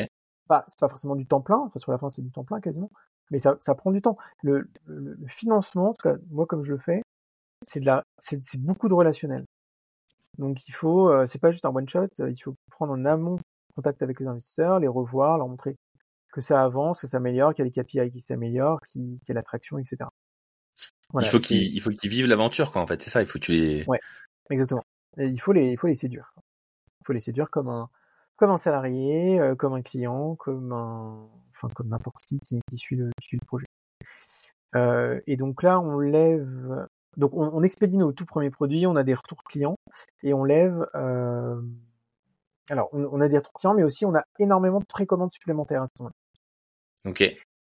Pas, 0.48 0.64
c'est 0.68 0.78
pas 0.78 0.88
forcément 0.88 1.16
du 1.16 1.26
temps 1.26 1.40
plein. 1.40 1.58
Enfin, 1.58 1.78
sur 1.78 1.92
la 1.92 1.98
fin, 1.98 2.08
c'est 2.10 2.22
du 2.22 2.30
temps 2.30 2.44
plein 2.44 2.60
quasiment. 2.60 2.90
Mais 3.30 3.38
ça, 3.38 3.56
ça 3.60 3.74
prend 3.74 3.90
du 3.90 4.00
temps. 4.00 4.16
Le, 4.42 4.68
le, 4.84 5.14
le 5.14 5.28
financement, 5.28 5.90
en 5.90 5.94
tout 5.94 6.08
cas, 6.08 6.16
moi, 6.30 6.46
comme 6.46 6.62
je 6.64 6.72
le 6.72 6.78
fais, 6.78 7.02
c'est 7.66 7.80
de 7.80 7.86
la, 7.86 8.04
c'est, 8.18 8.44
c'est 8.44 8.58
beaucoup 8.58 8.88
de 8.88 8.94
relationnel. 8.94 9.44
Donc 10.38 10.68
il 10.68 10.72
faut, 10.72 11.10
euh, 11.10 11.26
c'est 11.26 11.38
pas 11.38 11.50
juste 11.50 11.64
un 11.64 11.70
one 11.70 11.88
shot, 11.88 12.08
il 12.18 12.36
faut 12.36 12.54
prendre 12.70 12.92
en 12.92 13.04
amont 13.04 13.38
contact 13.74 14.02
avec 14.02 14.20
les 14.20 14.26
investisseurs, 14.26 14.78
les 14.80 14.88
revoir, 14.88 15.38
leur 15.38 15.48
montrer 15.48 15.76
que 16.32 16.40
ça 16.40 16.62
avance, 16.62 17.00
que 17.00 17.06
ça 17.06 17.18
améliore, 17.18 17.54
qu'il 17.54 17.64
y 17.64 17.68
a 17.68 17.70
les 17.74 17.82
KPI 17.84 18.10
qui 18.10 18.20
s'améliorent, 18.20 18.80
qu'il 18.82 19.18
y 19.26 19.30
a 19.30 19.34
l'attraction, 19.34 19.78
etc. 19.78 20.08
Voilà, 21.10 21.26
il 21.26 21.30
faut 21.30 21.38
qu'ils, 21.38 21.74
il 21.74 21.80
faut 21.80 21.90
qu'ils 21.90 22.10
vivent 22.10 22.26
l'aventure, 22.26 22.72
quoi. 22.72 22.82
En 22.82 22.86
fait, 22.86 23.00
c'est 23.00 23.10
ça. 23.10 23.22
Il 23.22 23.26
faut 23.26 23.38
que 23.38 23.44
tu 23.44 23.52
les. 23.52 23.84
Ouais, 23.86 24.00
exactement. 24.50 24.82
Et 25.18 25.26
il 25.26 25.40
faut 25.40 25.52
les, 25.52 25.72
il 25.72 25.78
faut 25.78 25.86
les 25.86 25.94
séduire. 25.94 26.34
Faut 27.06 27.12
les 27.12 27.20
séduire 27.20 27.50
comme 27.50 27.68
un, 27.68 27.88
comme 28.36 28.50
un 28.50 28.58
salarié, 28.58 29.40
euh, 29.40 29.54
comme 29.54 29.74
un 29.74 29.82
client, 29.82 30.36
comme 30.36 30.72
un, 30.72 31.28
enfin 31.52 31.68
comme 31.74 31.88
n'importe 31.88 32.20
qui 32.26 32.38
qui, 32.40 32.60
qui 32.68 32.76
suit 32.76 32.96
le, 32.96 33.10
qui 33.20 33.28
suit 33.28 33.38
le 33.40 33.46
projet. 33.46 33.66
Euh, 34.74 35.20
et 35.26 35.36
donc 35.36 35.62
là, 35.62 35.80
on 35.80 35.98
lève 35.98 36.86
donc 37.16 37.32
on, 37.34 37.48
on, 37.52 37.62
expédie 37.62 37.96
nos 37.96 38.12
tout 38.12 38.26
premiers 38.26 38.50
produits, 38.50 38.86
on 38.86 38.96
a 38.96 39.02
des 39.02 39.14
retours 39.14 39.42
clients 39.44 39.76
et 40.22 40.34
on 40.34 40.44
lève. 40.44 40.86
Euh... 40.94 41.60
Alors 42.68 42.90
on, 42.92 43.04
on, 43.04 43.20
a 43.20 43.28
des 43.28 43.38
retours 43.38 43.54
clients, 43.54 43.74
mais 43.74 43.84
aussi 43.84 44.04
on 44.04 44.14
a 44.14 44.24
énormément 44.38 44.80
de 44.80 44.86
précommandes 44.86 45.32
supplémentaires 45.32 45.82
à 45.82 45.86
ce 45.86 46.02
moment-là. 46.02 47.10
Ok. 47.10 47.36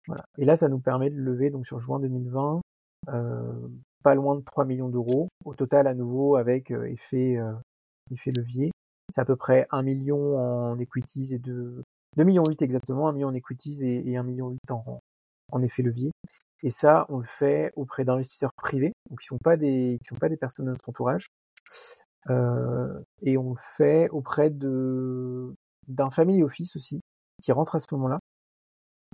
Voilà. 0.08 0.24
Et 0.38 0.46
là, 0.46 0.56
ça 0.56 0.70
nous 0.70 0.80
permet 0.80 1.10
de 1.10 1.18
lever 1.18 1.50
donc 1.50 1.68
sur 1.68 1.80
juin 1.80 2.00
2020 2.00 2.62
euh, 3.10 3.68
pas 4.04 4.16
loin 4.16 4.36
de 4.36 4.42
3 4.42 4.66
millions 4.66 4.90
d'euros 4.90 5.28
au 5.44 5.54
total 5.54 5.86
à 5.86 5.94
nouveau 5.94 6.38
avec 6.38 6.72
effet 6.72 7.38
effet 8.12 8.32
levier. 8.32 8.72
C'est 9.14 9.22
à 9.22 9.26
peu 9.26 9.36
près 9.36 9.68
1 9.72 9.84
million 9.84 10.38
en 10.38 10.80
equities 10.80 11.34
et 11.34 11.40
de 11.40 11.84
2 12.18 12.24
millions 12.24 12.44
8 12.46 12.62
exactement, 12.62 13.08
1 13.08 13.14
million 13.14 13.28
en 13.30 13.34
equities 13.34 13.86
et, 13.86 14.10
et 14.10 14.18
1 14.18 14.24
million 14.24 14.50
8 14.50 14.72
en, 14.72 15.02
en 15.52 15.62
effet 15.62 15.84
levier. 15.84 16.12
Et 16.64 16.72
ça, 16.72 17.06
on 17.10 17.20
le 17.20 17.26
fait 17.26 17.72
auprès 17.76 18.04
d'investisseurs 18.04 18.52
privés, 18.58 18.94
donc 19.10 19.20
qui 19.20 19.28
sont 19.28 19.38
pas 19.38 19.58
des 19.58 20.00
qui 20.02 20.08
sont 20.08 20.16
pas 20.16 20.30
des 20.30 20.38
personnes 20.38 20.66
de 20.66 20.72
notre 20.72 20.90
entourage. 20.90 21.28
Euh, 22.30 23.00
et 23.22 23.38
on 23.38 23.52
le 23.52 23.60
fait 23.78 24.10
auprès 24.10 24.50
de 24.50 25.54
d'un 25.88 26.10
family 26.10 26.44
office 26.44 26.76
aussi, 26.76 27.00
qui 27.42 27.52
rentre 27.52 27.76
à 27.76 27.80
ce 27.80 27.88
moment-là, 27.92 28.20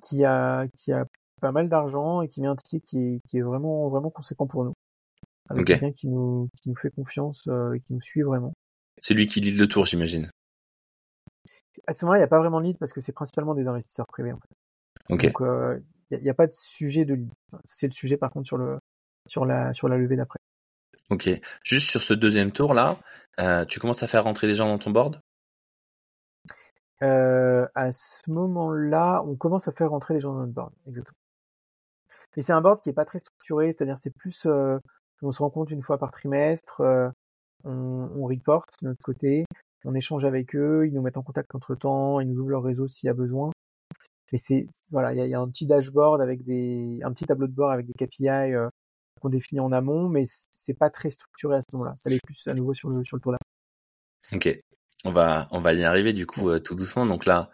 qui 0.02 0.24
a 0.24 0.68
qui 0.78 0.94
a 0.94 1.06
pas 1.42 1.52
mal 1.52 1.68
d'argent 1.68 2.22
et 2.22 2.30
qui 2.30 2.42
met 2.42 2.48
un 2.48 2.56
ticket 2.56 2.80
qui 2.80 2.98
est 2.98 3.20
qui 3.28 3.38
est 3.38 3.42
vraiment 3.42 3.90
vraiment 3.90 4.10
conséquent 4.10 4.48
pour 4.48 4.64
nous. 4.64 4.74
Avec 5.50 5.64
okay. 5.64 5.74
quelqu'un 5.74 5.92
qui 5.92 6.08
nous 6.08 6.48
qui 6.62 6.70
nous 6.70 6.78
fait 6.78 6.92
confiance 6.92 7.44
euh, 7.50 7.74
et 7.74 7.82
qui 7.82 7.94
nous 7.94 8.02
suit 8.02 8.22
vraiment. 8.22 8.54
C'est 9.04 9.14
lui 9.14 9.28
qui 9.28 9.42
lead 9.42 9.60
le 9.60 9.68
tour, 9.68 9.86
j'imagine. 9.86 10.32
À 11.86 11.92
ce 11.92 12.06
moment-là, 12.06 12.20
il 12.20 12.22
n'y 12.22 12.26
a 12.26 12.30
pas 12.30 12.40
vraiment 12.40 12.62
de 12.62 12.68
lead 12.68 12.78
parce 12.78 12.94
que 12.94 13.02
c'est 13.02 13.12
principalement 13.12 13.54
des 13.54 13.68
investisseurs 13.68 14.08
privés 14.08 14.32
en 14.32 14.40
fait. 14.40 15.14
Okay. 15.14 15.28
Donc 15.28 15.42
euh, 15.42 15.78
il 16.10 16.22
n'y 16.22 16.30
a, 16.30 16.32
a, 16.32 16.34
pas 16.34 16.48
de 16.48 16.54
sujet 16.54 17.04
de 17.04 17.16
lead. 17.16 17.34
C'est 17.66 17.88
le 17.88 17.92
sujet 17.92 18.16
par 18.16 18.32
contre 18.32 18.48
sur 18.48 18.56
le 18.56 18.80
sur 19.28 19.46
la 19.46 19.74
sur 19.74 19.90
la 19.90 19.98
levée 19.98 20.16
d'après. 20.16 20.40
Ok. 21.10 21.30
Juste 21.64 21.90
sur 21.90 22.02
ce 22.02 22.14
deuxième 22.14 22.54
tour 22.54 22.74
là, 22.74 22.98
euh, 23.42 23.66
tu 23.66 23.82
commences 23.82 24.04
à 24.04 24.08
faire 24.08 24.24
rentrer 24.24 24.48
des 24.48 24.56
gens 24.56 24.68
dans 24.68 24.78
ton 24.78 24.92
board? 24.92 25.20
Euh, 27.02 27.68
À 27.76 27.92
ce 27.92 28.32
moment-là, 28.32 29.22
on 29.28 29.36
commence 29.36 29.68
à 29.68 29.74
faire 29.74 29.90
rentrer 29.90 30.14
des 30.14 30.22
gens 30.22 30.32
dans 30.32 30.40
notre 30.40 30.54
board. 30.54 30.72
Exactement. 30.88 31.18
Mais 32.38 32.42
c'est 32.42 32.54
un 32.54 32.62
board 32.62 32.80
qui 32.80 32.88
est 32.88 32.94
pas 32.94 33.04
très 33.04 33.20
structuré, 33.20 33.74
c'est-à-dire 33.74 34.00
c'est 34.00 34.16
plus 34.16 34.46
euh, 34.46 34.80
on 35.22 35.34
se 35.34 35.44
rencontre 35.44 35.74
une 35.74 35.82
fois 35.82 35.98
par 35.98 36.12
trimestre, 36.12 36.80
euh, 36.80 37.10
on, 37.64 38.26
reporte 38.26 38.70
de 38.82 38.88
notre 38.88 39.04
côté, 39.04 39.46
on 39.86 39.96
échange 39.96 40.26
avec 40.26 40.56
eux, 40.56 40.86
ils 40.88 40.94
nous 40.94 41.02
mettent 41.02 41.18
en 41.18 41.24
contact 41.24 41.54
entre 41.56 41.76
temps, 41.76 42.20
ils 42.20 42.28
nous 42.28 42.40
ouvrent 42.40 42.52
leur 42.52 42.64
réseau 42.64 42.88
s'il 42.88 43.08
y 43.08 43.10
a 43.10 43.14
besoin. 43.14 43.52
Et 44.32 44.38
c'est 44.38 44.68
voilà, 44.92 45.14
il 45.14 45.30
y 45.30 45.34
a, 45.34 45.40
un 45.40 45.48
petit 45.48 45.66
dashboard 45.66 46.22
avec 46.22 46.44
des, 46.44 47.00
un 47.04 47.12
petit 47.12 47.26
tableau 47.26 47.48
de 47.48 47.54
bord 47.54 47.72
avec 47.72 47.86
des 47.86 47.94
KPI 47.94 48.28
euh, 48.28 48.68
qu'on 49.22 49.30
définit 49.30 49.60
en 49.60 49.72
amont, 49.72 50.10
mais 50.10 50.24
c'est 50.26 50.74
pas 50.74 50.90
très 50.90 51.10
structuré 51.10 51.58
à 51.58 51.62
ce 51.62 51.76
moment-là. 51.76 51.94
Ça 51.98 52.10
l'est 52.10 52.20
plus 52.24 52.48
à 52.48 52.54
nouveau 52.54 52.74
sur 52.74 52.90
le 52.90 53.04
sur 53.04 53.18
le 53.18 53.22
tour. 53.22 53.36
Ok, 54.32 54.60
on 55.06 55.12
va 55.12 55.48
on 55.52 55.62
va 55.62 55.74
y 55.74 55.84
arriver 55.84 56.14
du 56.14 56.26
coup 56.26 56.50
euh, 56.50 56.60
tout 56.60 56.76
doucement. 56.76 57.06
Donc 57.06 57.26
là, 57.26 57.52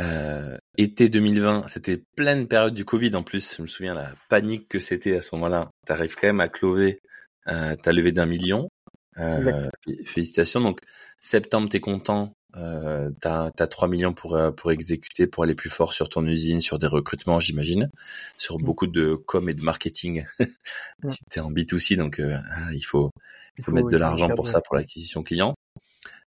euh, 0.00 0.56
été 0.76 1.08
2020, 1.08 1.66
c'était 1.68 2.02
pleine 2.16 2.46
période 2.46 2.74
du 2.74 2.84
Covid 2.84 3.14
en 3.16 3.22
plus. 3.22 3.56
Je 3.56 3.62
me 3.62 3.66
souviens 3.66 3.94
la 3.94 4.12
panique 4.28 4.68
que 4.68 4.78
c'était 4.78 5.16
à 5.16 5.20
ce 5.20 5.34
moment-là. 5.34 5.70
T'arrives 5.86 6.14
quand 6.14 6.28
même 6.28 6.40
à 6.40 6.48
clover, 6.48 7.00
euh, 7.48 7.74
t'as 7.82 7.92
levé 7.92 8.12
d'un 8.12 8.26
million. 8.26 8.68
Euh, 9.18 9.62
félicitations. 10.06 10.60
Donc 10.60 10.80
septembre, 11.20 11.68
t'es 11.68 11.80
content. 11.80 12.34
Euh, 12.56 13.10
t'as 13.20 13.50
as 13.58 13.66
3 13.66 13.88
millions 13.88 14.14
pour 14.14 14.34
euh, 14.34 14.50
pour 14.50 14.72
exécuter, 14.72 15.26
pour 15.26 15.44
aller 15.44 15.54
plus 15.54 15.68
fort 15.68 15.92
sur 15.92 16.08
ton 16.08 16.26
usine, 16.26 16.60
sur 16.60 16.78
des 16.78 16.86
recrutements, 16.86 17.40
j'imagine, 17.40 17.90
sur 18.38 18.58
mmh. 18.58 18.62
beaucoup 18.62 18.86
de 18.86 19.14
com 19.14 19.48
et 19.48 19.54
de 19.54 19.62
marketing. 19.62 20.24
mmh. 21.02 21.10
si 21.10 21.24
t'es 21.30 21.40
en 21.40 21.52
B2C, 21.52 21.96
donc 21.96 22.20
euh, 22.20 22.38
ah, 22.50 22.72
il 22.72 22.82
faut 22.82 23.10
il 23.58 23.64
faut, 23.64 23.70
faut 23.70 23.74
mettre 23.74 23.88
de 23.88 23.96
l'argent 23.96 24.30
pour 24.30 24.48
ça, 24.48 24.62
pour 24.62 24.76
l'acquisition 24.76 25.22
client. 25.22 25.54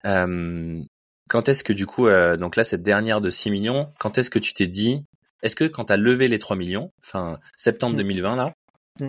Euh, 0.06 0.82
quand 1.28 1.48
est-ce 1.48 1.62
que 1.62 1.72
du 1.72 1.86
coup, 1.86 2.08
euh, 2.08 2.36
donc 2.36 2.56
là 2.56 2.64
cette 2.64 2.82
dernière 2.82 3.20
de 3.20 3.30
6 3.30 3.50
millions, 3.50 3.92
quand 4.00 4.18
est-ce 4.18 4.30
que 4.30 4.38
tu 4.38 4.54
t'es 4.54 4.66
dit, 4.66 5.04
est-ce 5.42 5.54
que 5.54 5.64
quand 5.64 5.84
t'as 5.86 5.96
levé 5.96 6.26
les 6.26 6.38
3 6.38 6.56
millions, 6.56 6.90
fin 7.00 7.38
septembre 7.54 7.94
mmh. 7.94 7.98
2020 7.98 8.36
là, 8.36 8.54
mmh. 9.00 9.08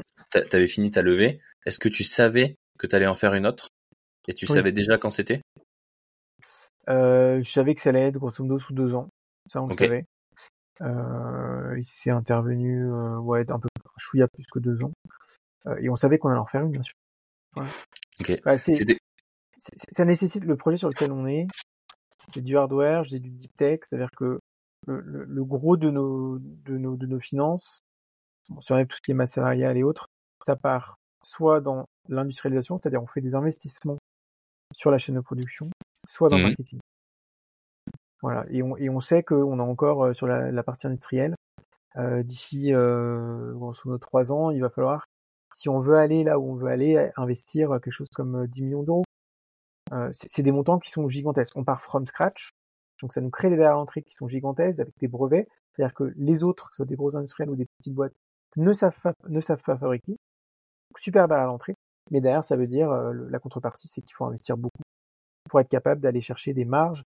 t'avais 0.49 0.67
fini 0.67 0.91
ta 0.91 1.01
levée, 1.01 1.39
est-ce 1.65 1.79
que 1.79 1.89
tu 1.89 2.03
savais 2.03 2.57
que 2.79 2.87
t'allais 2.87 3.05
en 3.05 3.13
faire 3.13 3.35
une 3.35 3.45
autre? 3.45 3.67
Et 4.27 4.33
tu 4.33 4.47
oui. 4.47 4.53
savais 4.53 4.71
déjà 4.71 4.97
quand 4.97 5.11
c'était? 5.11 5.41
Euh, 6.89 7.43
je 7.43 7.51
savais 7.51 7.75
que 7.75 7.81
ça 7.81 7.89
allait 7.89 8.07
être 8.07 8.17
grosso 8.17 8.43
modo 8.43 8.57
sous 8.57 8.73
deux 8.73 8.95
ans. 8.95 9.09
Ça, 9.47 9.61
on 9.61 9.65
okay. 9.65 9.83
le 9.83 9.89
savait. 9.89 10.05
Euh, 10.81 11.75
il 11.77 11.85
s'est 11.85 12.09
intervenu, 12.09 12.91
euh, 12.91 13.17
ouais, 13.17 13.49
un 13.51 13.59
peu 13.59 13.67
chouïa 13.97 14.27
plus 14.27 14.47
que 14.47 14.59
deux 14.59 14.81
ans. 14.81 14.93
Euh, 15.67 15.77
et 15.81 15.89
on 15.89 15.95
savait 15.95 16.17
qu'on 16.17 16.29
allait 16.29 16.39
en 16.39 16.45
faire 16.45 16.63
une, 16.63 16.71
bien 16.71 16.81
sûr. 16.81 16.95
Ouais. 17.55 17.67
Bah, 18.43 18.55
des... 18.55 18.97
Ça 19.91 20.05
nécessite 20.05 20.45
le 20.45 20.55
projet 20.55 20.77
sur 20.77 20.89
lequel 20.89 21.11
on 21.11 21.27
est. 21.27 21.47
J'ai 22.33 22.41
du 22.41 22.57
hardware, 22.57 23.03
j'ai 23.03 23.19
du 23.19 23.29
deep 23.29 23.53
tech, 23.57 23.79
c'est-à-dire 23.83 24.11
que 24.15 24.39
le, 24.87 25.01
le, 25.01 25.25
le, 25.25 25.43
gros 25.43 25.75
de 25.77 25.89
nos, 25.89 26.37
de 26.39 26.77
nos, 26.77 26.95
de 26.95 27.05
nos 27.07 27.19
finances, 27.19 27.79
bon, 28.49 28.61
si 28.61 28.71
on 28.71 28.75
enlève 28.75 28.87
tout 28.87 28.97
ce 28.97 29.01
qui 29.01 29.11
est 29.11 29.15
masse 29.15 29.33
salariale 29.33 29.77
et 29.77 29.83
autres, 29.83 30.07
ça 30.45 30.55
part 30.55 30.95
soit 31.23 31.59
dans 31.59 31.85
l'industrialisation, 32.09 32.79
c'est-à-dire 32.79 33.01
on 33.01 33.07
fait 33.07 33.21
des 33.21 33.35
investissements 33.35 33.97
sur 34.73 34.91
la 34.91 34.97
chaîne 34.97 35.15
de 35.15 35.21
production, 35.21 35.69
soit 36.07 36.29
dans 36.29 36.37
le 36.37 36.43
mmh. 36.43 36.47
marketing. 36.47 36.79
Voilà, 38.21 38.45
et 38.49 38.61
on, 38.61 38.75
et 38.75 38.89
on 38.89 38.99
sait 38.99 39.23
qu'on 39.23 39.59
a 39.59 39.63
encore 39.63 40.03
euh, 40.03 40.13
sur 40.13 40.27
la, 40.27 40.51
la 40.51 40.63
partie 40.63 40.87
industrielle, 40.87 41.35
euh, 41.97 42.21
d'ici 42.23 42.73
euh, 42.73 43.53
grosso 43.53 43.81
modo 43.85 43.97
trois 43.97 44.31
ans, 44.31 44.51
il 44.51 44.61
va 44.61 44.69
falloir, 44.69 45.05
si 45.55 45.69
on 45.69 45.79
veut 45.79 45.97
aller 45.97 46.23
là 46.23 46.39
où 46.39 46.51
on 46.51 46.55
veut 46.55 46.69
aller, 46.69 47.11
investir 47.15 47.69
quelque 47.81 47.91
chose 47.91 48.09
comme 48.13 48.45
10 48.47 48.61
millions 48.61 48.83
d'euros. 48.83 49.03
Euh, 49.91 50.09
c'est 50.13 50.43
des 50.43 50.51
montants 50.51 50.79
qui 50.79 50.91
sont 50.91 51.07
gigantesques. 51.07 51.55
On 51.55 51.63
part 51.63 51.81
from 51.81 52.05
scratch, 52.05 52.51
donc 53.01 53.13
ça 53.13 53.21
nous 53.21 53.31
crée 53.31 53.49
des 53.49 53.55
valeurs 53.55 53.73
à 53.73 53.75
l'entrée 53.75 54.03
qui 54.03 54.13
sont 54.13 54.27
gigantesques 54.27 54.79
avec 54.79 54.93
des 54.99 55.07
brevets, 55.07 55.47
c'est-à-dire 55.73 55.95
que 55.95 56.13
les 56.15 56.43
autres, 56.43 56.69
que 56.69 56.73
ce 56.73 56.77
soit 56.77 56.85
des 56.85 56.95
gros 56.95 57.15
industriels 57.17 57.49
ou 57.49 57.55
des 57.55 57.65
petites 57.79 57.95
boîtes, 57.95 58.13
ne 58.57 58.73
savent 58.73 58.99
pas, 59.01 59.13
ne 59.27 59.41
savent 59.41 59.63
pas 59.63 59.77
fabriquer. 59.77 60.17
super 60.97 61.27
valeur 61.27 61.45
à 61.45 61.47
l'entrée. 61.47 61.75
Mais 62.11 62.21
derrière, 62.21 62.43
ça 62.43 62.57
veut 62.57 62.67
dire, 62.67 62.91
la 62.91 63.39
contrepartie, 63.39 63.87
c'est 63.87 64.01
qu'il 64.01 64.13
faut 64.15 64.25
investir 64.25 64.57
beaucoup 64.57 64.81
pour 65.49 65.59
être 65.59 65.69
capable 65.69 66.01
d'aller 66.01 66.21
chercher 66.21 66.53
des 66.53 66.65
marges 66.65 67.03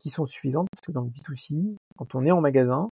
qui 0.00 0.10
sont 0.10 0.26
suffisantes, 0.26 0.68
parce 0.70 0.86
que 0.86 0.92
dans 0.92 1.02
le 1.02 1.10
B2C, 1.10 1.76
quand 1.96 2.14
on 2.14 2.24
est 2.24 2.30
en 2.30 2.40
magasin, 2.40 2.90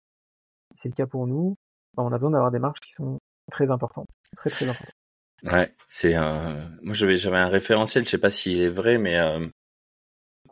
c'est 0.76 0.88
le 0.88 0.94
cas 0.94 1.06
pour 1.06 1.26
nous, 1.26 1.56
bah, 1.96 2.02
on 2.04 2.12
a 2.12 2.18
besoin 2.18 2.30
d'avoir 2.30 2.50
des 2.50 2.58
marges 2.58 2.80
qui 2.80 2.92
sont 2.92 3.18
très 3.50 3.70
importantes, 3.70 4.08
très 4.36 4.50
très 4.50 4.68
importantes. 4.68 4.94
Ouais, 5.42 5.74
c'est 5.88 6.16
euh... 6.16 6.64
moi 6.82 6.94
j'avais 6.94 7.16
j'avais 7.16 7.38
un 7.38 7.48
référentiel, 7.48 8.04
je 8.04 8.10
sais 8.10 8.18
pas 8.18 8.30
s'il 8.30 8.60
est 8.60 8.68
vrai, 8.68 8.98
mais 8.98 9.18
euh... 9.18 9.48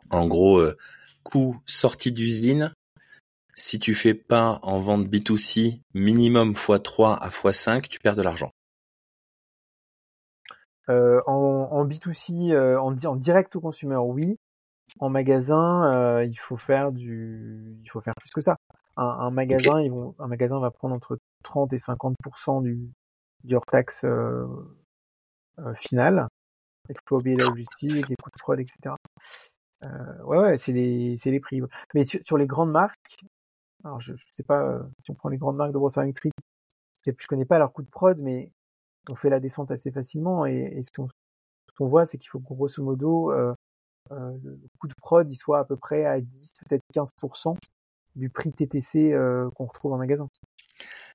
en 0.09 0.27
gros, 0.27 0.59
euh, 0.59 0.77
coût 1.23 1.61
sortie 1.65 2.11
d'usine, 2.11 2.73
si 3.55 3.79
tu 3.79 3.93
fais 3.93 4.13
pas 4.13 4.59
en 4.63 4.79
vente 4.79 5.07
B2C 5.07 5.81
minimum 5.93 6.53
x3 6.53 7.17
à 7.19 7.29
x5, 7.29 7.87
tu 7.87 7.99
perds 7.99 8.15
de 8.15 8.21
l'argent. 8.21 8.51
Euh, 10.89 11.21
en, 11.27 11.69
en, 11.71 11.85
B2C, 11.85 12.51
euh, 12.51 12.79
en, 12.79 12.95
en, 13.05 13.15
direct 13.15 13.55
au 13.55 13.61
consumer, 13.61 13.97
oui. 13.97 14.37
En 14.99 15.09
magasin, 15.09 15.85
euh, 15.93 16.25
il 16.25 16.35
faut 16.35 16.57
faire 16.57 16.91
du, 16.91 17.77
il 17.83 17.89
faut 17.89 18.01
faire 18.01 18.15
plus 18.15 18.31
que 18.31 18.41
ça. 18.41 18.57
Un, 18.97 19.05
un 19.05 19.31
magasin, 19.31 19.81
ils 19.81 19.91
vont, 19.91 20.15
un 20.19 20.27
magasin 20.27 20.59
va 20.59 20.71
prendre 20.71 20.95
entre 20.95 21.17
30 21.43 21.71
et 21.73 21.77
50% 21.77 22.61
du, 22.63 22.91
du 23.43 23.55
hors 23.55 23.65
taxe 23.65 24.01
euh, 24.03 24.45
euh, 25.59 25.73
final. 25.75 26.27
Il 26.89 26.95
faut 27.05 27.17
oublier 27.17 27.37
la 27.37 27.45
logistique, 27.47 28.09
les 28.09 28.15
coûts 28.15 28.29
de 28.29 28.39
prod, 28.39 28.59
etc. 28.59 28.95
Euh, 29.83 30.23
ouais, 30.23 30.37
ouais, 30.39 30.57
c'est 30.57 30.73
les, 30.73 31.17
c'est 31.17 31.31
les 31.31 31.39
prix. 31.39 31.61
Mais 31.93 32.03
sur, 32.03 32.19
sur, 32.25 32.37
les 32.37 32.47
grandes 32.47 32.71
marques, 32.71 33.17
alors 33.83 34.01
je, 34.01 34.15
je 34.15 34.25
sais 34.33 34.43
pas 34.43 34.81
si 35.03 35.11
on 35.11 35.15
prend 35.15 35.29
les 35.29 35.37
grandes 35.37 35.55
marques 35.55 35.71
de 35.71 35.77
brossard 35.77 36.03
électrique, 36.03 36.33
je 37.05 37.27
connais 37.27 37.45
pas 37.45 37.59
leur 37.59 37.71
coût 37.71 37.81
de 37.81 37.89
prod, 37.89 38.19
mais 38.19 38.51
on 39.09 39.15
fait 39.15 39.29
la 39.29 39.39
descente 39.39 39.71
assez 39.71 39.91
facilement 39.91 40.45
et, 40.45 40.73
et 40.77 40.83
ce 40.83 40.91
qu'on 40.91 41.87
voit, 41.87 42.05
c'est 42.05 42.17
qu'il 42.17 42.29
faut 42.29 42.39
grosso 42.39 42.83
modo 42.83 43.31
euh, 43.31 43.53
euh, 44.11 44.31
le 44.43 44.59
coût 44.79 44.87
de 44.87 44.93
prod 44.97 45.29
il 45.29 45.35
soit 45.35 45.59
à 45.59 45.65
peu 45.65 45.75
près 45.75 46.05
à 46.05 46.19
10, 46.19 46.53
peut-être 46.67 46.83
15% 46.93 47.57
du 48.15 48.29
prix 48.29 48.51
TTC 48.51 49.13
euh, 49.13 49.49
qu'on 49.55 49.65
retrouve 49.65 49.93
en 49.93 49.97
magasin. 49.97 50.27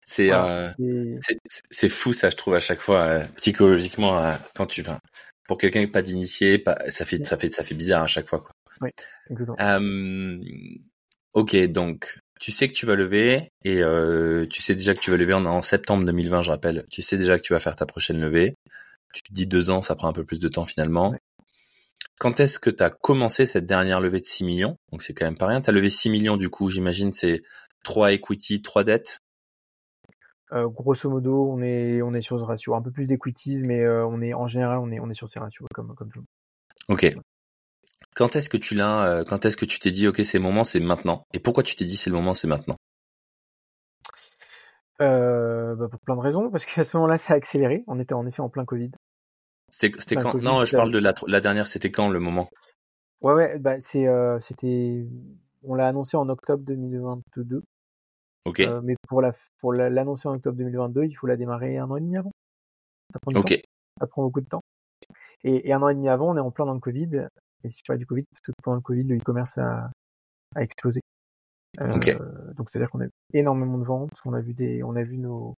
C'est 0.05 0.29
voilà, 0.29 0.75
c'est 1.70 1.88
fou 1.88 2.12
ça, 2.12 2.31
je 2.31 2.37
trouve 2.37 2.55
à 2.55 2.61
chaque 2.61 2.79
fois 2.79 3.20
psychologiquement 3.37 4.37
quand 4.55 4.66
tu 4.66 4.83
vas 4.83 5.01
pour 5.49 5.59
quelqu'un 5.59 5.81
qui 5.81 5.87
n'est 5.87 5.92
pas 5.92 6.03
d'initié, 6.03 6.62
ça 6.88 7.05
fait 7.05 7.25
ça 7.25 7.37
fait 7.37 7.53
ça 7.53 7.64
fait 7.64 7.75
bizarre 7.75 8.05
à 8.05 8.07
chaque 8.07 8.29
fois 8.29 8.40
quoi. 8.40 8.53
Oui, 8.81 8.90
exactement. 9.31 9.57
ok, 11.33 11.57
donc 11.66 12.18
tu 12.40 12.53
sais 12.53 12.68
que 12.68 12.75
tu 12.75 12.87
vas 12.87 12.94
lever 12.94 13.51
et 13.64 13.83
euh, 13.83 14.46
tu 14.46 14.62
sais 14.62 14.75
déjà 14.75 14.94
que 14.94 15.01
tu 15.01 15.11
vas 15.11 15.16
lever 15.16 15.33
en, 15.33 15.46
en, 15.46 15.62
septembre 15.62 16.05
2020, 16.05 16.42
je 16.42 16.51
rappelle. 16.51 16.85
Tu 16.90 17.03
sais 17.03 17.16
déjà 17.16 17.37
que 17.37 17.42
tu 17.42 17.53
vas 17.53 17.61
faire 17.61 17.77
ta 17.77 17.87
prochaine 17.87 18.20
levée. 18.20 18.57
Tu 19.14 19.22
te 19.22 19.33
dis 19.33 19.46
deux 19.46 19.70
ans, 19.70 19.81
ça 19.81 19.94
prend 19.94 20.09
un 20.09 20.12
peu 20.12 20.25
plus 20.25 20.38
de 20.38 20.49
temps 20.49 20.66
finalement. 20.66 21.11
Ouais. 21.11 21.18
Quand 22.18 22.40
est-ce 22.40 22.59
que 22.59 22.70
tu 22.70 22.83
as 22.83 22.90
commencé 22.90 23.46
cette 23.46 23.66
dernière 23.66 24.01
levée 24.01 24.20
de 24.20 24.25
6 24.25 24.44
millions? 24.44 24.77
Donc 24.90 25.03
c'est 25.03 25.14
quand 25.14 25.25
même 25.25 25.37
pas 25.37 25.46
rien. 25.46 25.61
Tu 25.61 25.70
as 25.70 25.72
levé 25.72 25.90
6 25.90 26.11
millions 26.11 26.37
du 26.37 26.49
coup, 26.49 26.70
j'imagine 26.70 27.12
c'est 27.12 27.42
3 27.85 28.12
equity, 28.12 28.62
3 28.62 28.85
dettes? 28.85 29.18
Euh, 30.53 30.68
grosso 30.68 31.11
modo, 31.11 31.51
on 31.51 31.61
est 31.61 32.03
on 32.03 32.14
est 32.14 32.22
sur 32.22 32.38
ce 32.38 32.44
ratio, 32.44 32.75
un 32.75 32.83
peu 32.83 32.90
plus 32.90 33.07
d'equities, 33.07 33.62
mais 33.64 33.81
euh, 33.81 34.07
on 34.07 34.22
est 34.22 34.33
en 34.33 34.46
général 34.46 34.79
on 34.79 34.90
est 34.92 35.01
on 35.01 35.11
est 35.11 35.14
sur 35.14 35.29
ces 35.29 35.40
ratios 35.40 35.66
comme 35.75 35.94
comme 35.94 36.11
tout. 36.11 36.25
Ok. 36.88 37.16
Quand 38.16 38.35
est-ce 38.35 38.48
que 38.48 38.57
tu 38.57 38.74
l'as 38.74 39.05
euh, 39.05 39.24
Quand 39.24 39.44
est-ce 39.44 39.59
que 39.59 39.66
tu 39.66 39.79
t'es 39.79 39.90
dit 39.90 40.09
ok 40.09 40.22
c'est 40.24 40.38
le 40.38 40.44
moment, 40.44 40.64
c'est 40.64 40.81
maintenant? 40.81 41.24
Et 41.35 41.38
pourquoi 41.38 41.62
tu 41.62 41.74
t'es 41.76 41.85
dit 41.85 41.96
c'est 41.96 42.11
le 42.11 42.16
moment, 42.16 42.33
c'est 42.33 42.48
maintenant? 42.48 42.76
Euh, 45.02 45.74
bah 45.74 45.88
pour 45.90 46.00
plein 46.00 46.16
de 46.16 46.20
raisons, 46.20 46.50
parce 46.50 46.64
qu'à 46.64 46.85
ce 46.85 46.96
moment-là, 46.96 47.18
ça 47.18 47.35
a 47.35 47.37
accéléré. 47.37 47.85
On 47.87 48.00
était 48.00 48.14
en 48.14 48.26
effet 48.26 48.40
en 48.40 48.48
plein 48.48 48.64
Covid. 48.64 48.90
C'était 49.68 50.16
quand? 50.16 50.33
COVID, 50.33 50.44
Non, 50.44 50.64
je 50.64 50.74
parle 50.74 50.90
de 50.90 50.98
la, 50.98 51.14
la 51.26 51.40
dernière. 51.42 51.66
C'était 51.66 51.90
quand 51.90 52.09
le 52.09 52.18
moment? 52.18 52.48
Ouais, 53.20 53.35
ouais. 53.35 53.59
Bah 53.59 53.81
c'est 53.81 54.07
euh, 54.07 54.40
c'était. 54.40 55.07
On 55.62 55.74
l'a 55.74 55.88
annoncé 55.88 56.16
en 56.16 56.29
octobre 56.31 56.64
2022. 56.64 57.62
Ok. 58.46 58.61
Euh, 58.61 58.81
mais 58.83 58.94
pour 59.09 59.20
la 59.20 59.33
pour 59.59 59.74
l'annoncer 59.74 60.29
en 60.29 60.35
octobre 60.35 60.57
2022, 60.57 61.05
il 61.05 61.14
faut 61.14 61.26
la 61.26 61.37
démarrer 61.37 61.76
un 61.76 61.90
an 61.90 61.96
et 61.96 62.00
demi 62.00 62.16
avant. 62.16 62.33
Ça 63.12 63.18
prend 63.18 63.38
ok. 63.38 63.48
Temps. 63.48 63.57
Ça 64.00 64.07
prend 64.07 64.22
beaucoup 64.22 64.40
de 64.40 64.48
temps. 64.48 64.62
Et, 65.44 65.68
et, 65.68 65.72
un 65.74 65.83
an 65.83 65.88
et 65.88 65.94
demi 65.94 66.09
avant, 66.09 66.31
on 66.31 66.37
est 66.37 66.40
en 66.40 66.50
plein 66.50 66.64
dans 66.64 66.74
le 66.74 66.81
Covid. 66.81 67.29
Et 67.64 67.71
si 67.71 67.83
tu 67.83 67.85
parles 67.87 67.99
du 67.99 68.07
Covid, 68.07 68.25
parce 68.31 68.40
que 68.40 68.53
pendant 68.62 68.77
le 68.77 68.83
Covid, 68.83 69.05
le 69.05 69.16
e-commerce 69.16 69.59
a, 69.59 69.90
a 70.55 70.62
explosé. 70.62 71.01
Euh, 71.81 71.92
okay. 71.92 72.16
Donc 72.55 72.71
c'est-à-dire 72.71 72.90
qu'on 72.90 73.01
a 73.01 73.07
eu 73.07 73.11
énormément 73.33 73.79
de 73.79 73.85
ventes, 73.85 74.11
on 74.25 74.33
a 74.33 74.40
vu 74.40 74.55
des, 74.55 74.83
on 74.83 74.97
a 74.97 75.03
vu 75.03 75.19
nos, 75.19 75.55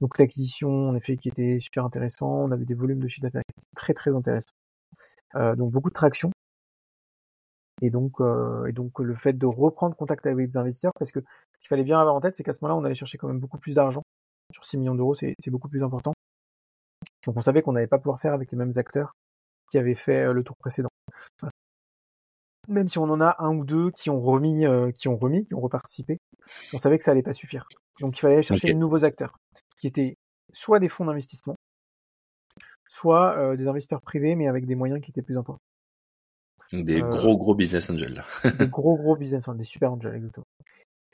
nos 0.00 0.08
coûts 0.08 0.18
d'acquisition 0.18 0.88
en 0.88 0.94
effet 0.94 1.16
qui 1.16 1.28
étaient 1.28 1.58
super 1.60 1.84
intéressants, 1.84 2.44
on 2.44 2.50
avait 2.50 2.64
des 2.64 2.74
volumes 2.74 3.00
de 3.00 3.08
chiffre 3.08 3.22
d'affaires 3.22 3.42
très 3.76 3.94
très 3.94 4.14
intéressants. 4.14 4.54
Euh, 5.34 5.56
donc 5.56 5.72
beaucoup 5.72 5.90
de 5.90 5.94
traction. 5.94 6.30
Et 7.80 7.90
donc, 7.90 8.20
euh, 8.20 8.66
et 8.66 8.72
donc 8.72 8.98
le 8.98 9.14
fait 9.14 9.34
de 9.34 9.46
reprendre 9.46 9.94
contact 9.94 10.26
avec 10.26 10.48
des 10.48 10.56
investisseurs, 10.56 10.92
parce 10.98 11.12
que 11.12 11.20
ce 11.20 11.58
qu'il 11.60 11.68
fallait 11.68 11.84
bien 11.84 12.00
avoir 12.00 12.14
en 12.14 12.20
tête, 12.20 12.36
c'est 12.36 12.42
qu'à 12.42 12.52
ce 12.52 12.58
moment-là, 12.62 12.80
on 12.80 12.84
allait 12.84 12.96
chercher 12.96 13.18
quand 13.18 13.28
même 13.28 13.38
beaucoup 13.38 13.58
plus 13.58 13.74
d'argent. 13.74 14.02
Sur 14.52 14.64
6 14.64 14.78
millions 14.78 14.94
d'euros, 14.94 15.14
c'est 15.14 15.34
beaucoup 15.48 15.68
plus 15.68 15.82
important. 15.82 16.12
Donc 17.26 17.36
on 17.36 17.42
savait 17.42 17.62
qu'on 17.62 17.72
n'allait 17.72 17.86
pas 17.86 17.98
pouvoir 17.98 18.20
faire 18.20 18.32
avec 18.32 18.50
les 18.50 18.58
mêmes 18.58 18.72
acteurs 18.76 19.12
qui 19.70 19.78
avaient 19.78 19.94
fait 19.94 20.32
le 20.32 20.42
tour 20.42 20.56
précédent 20.56 20.88
même 22.68 22.88
si 22.88 22.98
on 22.98 23.04
en 23.04 23.20
a 23.20 23.36
un 23.38 23.54
ou 23.56 23.64
deux 23.64 23.90
qui 23.90 24.10
ont 24.10 24.20
remis, 24.20 24.66
euh, 24.66 24.92
qui 24.92 25.08
ont 25.08 25.16
remis, 25.16 25.46
qui 25.46 25.54
ont 25.54 25.60
reparticipé, 25.60 26.20
on 26.72 26.78
savait 26.78 26.98
que 26.98 27.04
ça 27.04 27.10
allait 27.12 27.22
pas 27.22 27.32
suffire. 27.32 27.66
Donc 28.00 28.16
il 28.16 28.20
fallait 28.20 28.34
aller 28.34 28.42
chercher 28.42 28.68
okay. 28.68 28.74
de 28.74 28.78
nouveaux 28.78 29.04
acteurs, 29.04 29.38
qui 29.80 29.86
étaient 29.86 30.16
soit 30.52 30.78
des 30.78 30.88
fonds 30.88 31.06
d'investissement, 31.06 31.56
soit 32.88 33.36
euh, 33.38 33.56
des 33.56 33.66
investisseurs 33.66 34.02
privés, 34.02 34.34
mais 34.34 34.48
avec 34.48 34.66
des 34.66 34.74
moyens 34.74 35.00
qui 35.00 35.10
étaient 35.10 35.22
plus 35.22 35.38
importants. 35.38 35.62
Des 36.72 37.02
euh, 37.02 37.08
gros 37.08 37.38
gros 37.38 37.54
business 37.54 37.88
angels. 37.88 38.22
des 38.58 38.66
gros 38.68 38.96
gros 38.96 39.16
business 39.16 39.48
angels, 39.48 39.58
des 39.58 39.64
super 39.64 39.92
angels 39.92 40.14
exactement. 40.14 40.46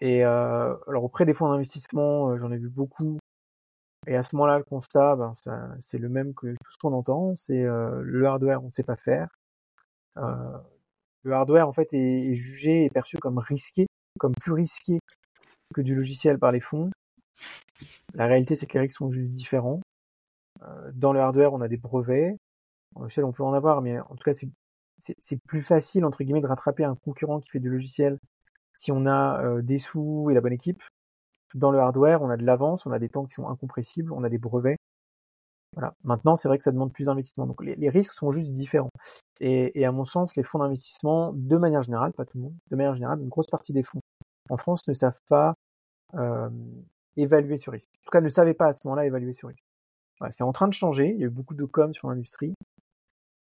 Et 0.00 0.24
euh, 0.24 0.74
alors 0.88 1.04
auprès 1.04 1.24
des 1.24 1.35
fonds 1.35 1.48
d'investissement, 1.48 2.37
j'en 2.37 2.50
ai 2.50 2.57
vu 2.57 2.68
beaucoup. 2.68 3.18
Et 4.07 4.16
à 4.16 4.22
ce 4.22 4.35
moment-là, 4.37 4.59
le 4.59 4.64
constat, 4.64 5.16
ben, 5.16 5.33
c'est 5.80 5.98
le 5.98 6.09
même 6.11 6.35
que 6.35 6.48
tout 6.48 6.72
ce 6.72 6.76
qu'on 6.78 6.92
entend, 6.92 7.35
c'est 7.37 7.62
le 7.62 8.26
hardware, 8.26 8.62
on 8.62 8.66
ne 8.66 8.72
sait 8.72 8.83
pas 8.83 8.96
faire. 8.96 9.28
Euh, 10.18 10.59
le 11.22 11.33
hardware 11.33 11.68
en 11.68 11.72
fait 11.72 11.92
est, 11.94 12.35
jugé 12.35 12.85
et 12.85 12.90
perçu 12.90 13.16
comme 13.18 13.38
risqué, 13.38 13.87
comme 14.18 14.35
plus 14.35 14.53
risqué 14.53 15.00
que 15.74 15.81
du 15.81 15.94
logiciel 15.94 16.38
par 16.38 16.53
les 16.53 16.61
fonds. 16.61 16.90
La 18.14 18.27
réalité, 18.27 18.57
c'est 18.57 18.66
que 18.66 18.74
les 18.74 18.81
risques 18.81 18.98
sont 18.98 19.11
juste 19.11 19.33
différents. 19.33 19.81
Euh, 20.62 20.90
dans 20.94 21.12
le 21.12 21.20
hardware, 21.20 21.53
on 21.53 21.61
a 21.61 21.68
des 21.68 21.77
brevets. 21.77 22.37
Le 22.96 23.03
logiciel, 23.03 23.24
on 23.24 23.33
peut 23.33 23.42
en 23.42 23.55
avoir, 23.55 23.83
mais 23.83 23.98
en 23.98 24.14
tout 24.14 24.24
cas, 24.24 24.35
c'est 24.98 25.37
plus 25.48 25.62
facile 25.62 26.05
entre 26.05 26.22
guillemets 26.22 26.40
de 26.40 26.46
rattraper 26.46 26.85
un 26.85 26.94
concurrent 26.94 27.40
qui 27.40 27.50
fait 27.50 27.59
du 27.59 27.68
logiciel 27.68 28.18
si 28.77 28.92
on 28.92 29.07
a 29.07 29.42
euh, 29.42 29.62
des 29.62 29.79
sous 29.79 30.29
et 30.31 30.35
la 30.35 30.40
bonne 30.40 30.53
équipe. 30.53 30.83
Dans 31.55 31.70
le 31.70 31.79
hardware, 31.79 32.22
on 32.22 32.31
a 32.31 32.37
de 32.37 32.44
l'avance, 32.44 32.87
on 32.87 32.92
a 32.92 32.98
des 32.98 33.09
temps 33.09 33.24
qui 33.27 33.35
sont 33.35 33.48
incompressibles, 33.48 34.12
on 34.12 34.24
a 34.24 34.29
des 34.29 34.38
brevets. 34.38 34.77
Maintenant, 36.04 36.37
c'est 36.37 36.48
vrai 36.48 36.58
que 36.58 36.64
ça 36.64 36.72
demande 36.72 36.92
plus 36.92 37.04
d'investissement. 37.04 37.46
Donc 37.46 37.62
les, 37.62 37.88
risques 37.88 38.14
sont 38.14 38.32
juste 38.32 38.52
différents. 38.52 38.90
Et, 39.40 39.84
à 39.84 39.92
mon 39.92 40.04
sens, 40.04 40.34
les 40.37 40.42
fonds 40.42 40.58
d'investissement, 40.58 41.32
de 41.34 41.56
manière 41.56 41.82
générale, 41.82 42.12
pas 42.12 42.24
tout 42.24 42.38
le 42.38 42.44
monde, 42.44 42.54
de 42.70 42.76
manière 42.76 42.94
générale, 42.94 43.20
une 43.20 43.28
grosse 43.28 43.48
partie 43.48 43.72
des 43.72 43.82
fonds 43.82 44.00
en 44.50 44.56
France 44.56 44.87
ne 44.88 44.94
savent 44.94 45.20
pas 45.28 45.54
euh, 46.14 46.50
évaluer 47.16 47.56
ce 47.58 47.70
risque. 47.70 47.88
En 47.88 48.04
tout 48.04 48.10
cas, 48.10 48.20
ne 48.20 48.28
savaient 48.28 48.54
pas 48.54 48.66
à 48.66 48.72
ce 48.72 48.80
moment-là 48.84 49.06
évaluer 49.06 49.32
ce 49.32 49.46
risque. 49.46 49.64
C'est 50.30 50.44
en 50.44 50.52
train 50.52 50.68
de 50.68 50.74
changer. 50.74 51.10
Il 51.10 51.20
y 51.20 51.24
a 51.24 51.26
eu 51.26 51.30
beaucoup 51.30 51.54
de 51.54 51.64
com 51.64 51.92
sur 51.92 52.08
l'industrie. 52.08 52.54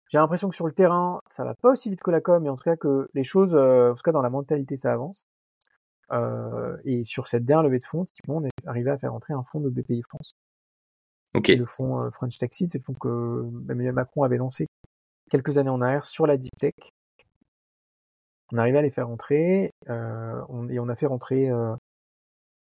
J'ai 0.09 0.17
l'impression 0.17 0.49
que 0.49 0.55
sur 0.55 0.67
le 0.67 0.73
terrain, 0.73 1.19
ça 1.27 1.43
va 1.43 1.53
pas 1.55 1.71
aussi 1.71 1.89
vite 1.89 2.01
que 2.01 2.11
la 2.11 2.21
com, 2.21 2.43
mais 2.43 2.49
en 2.49 2.57
tout 2.57 2.63
cas 2.63 2.75
que 2.75 3.09
les 3.13 3.23
choses, 3.23 3.55
euh, 3.55 3.91
en 3.91 3.95
tout 3.95 4.03
cas 4.03 4.11
dans 4.11 4.21
la 4.21 4.29
mentalité, 4.29 4.77
ça 4.77 4.93
avance. 4.93 5.23
Euh, 6.11 6.77
et 6.83 7.05
sur 7.05 7.27
cette 7.27 7.45
dernière 7.45 7.63
levée 7.63 7.79
de 7.79 7.85
fonds, 7.85 8.05
typiquement, 8.05 8.37
on 8.37 8.45
est 8.45 8.67
arrivé 8.67 8.91
à 8.91 8.97
faire 8.97 9.13
entrer 9.13 9.33
un 9.33 9.43
fonds 9.43 9.61
de 9.61 9.69
BPI 9.69 10.01
France. 10.01 10.33
Okay. 11.33 11.55
Le 11.55 11.65
fonds 11.65 12.01
euh, 12.01 12.09
French 12.11 12.37
Taxi, 12.37 12.67
c'est 12.69 12.77
le 12.77 12.83
fonds 12.83 12.93
que 12.93 13.45
Emmanuel 13.69 13.93
Macron 13.93 14.23
avait 14.23 14.37
lancé 14.37 14.67
quelques 15.29 15.57
années 15.57 15.69
en 15.69 15.81
arrière 15.81 16.05
sur 16.05 16.27
la 16.27 16.37
deep 16.37 16.51
tech. 16.59 16.73
On 18.51 18.57
arrivait 18.57 18.79
à 18.79 18.81
les 18.81 18.91
faire 18.91 19.07
rentrer 19.07 19.71
euh, 19.89 20.41
on, 20.49 20.67
et 20.69 20.79
on 20.79 20.89
a 20.89 20.95
fait 20.95 21.05
rentrer 21.05 21.49
euh, 21.49 21.73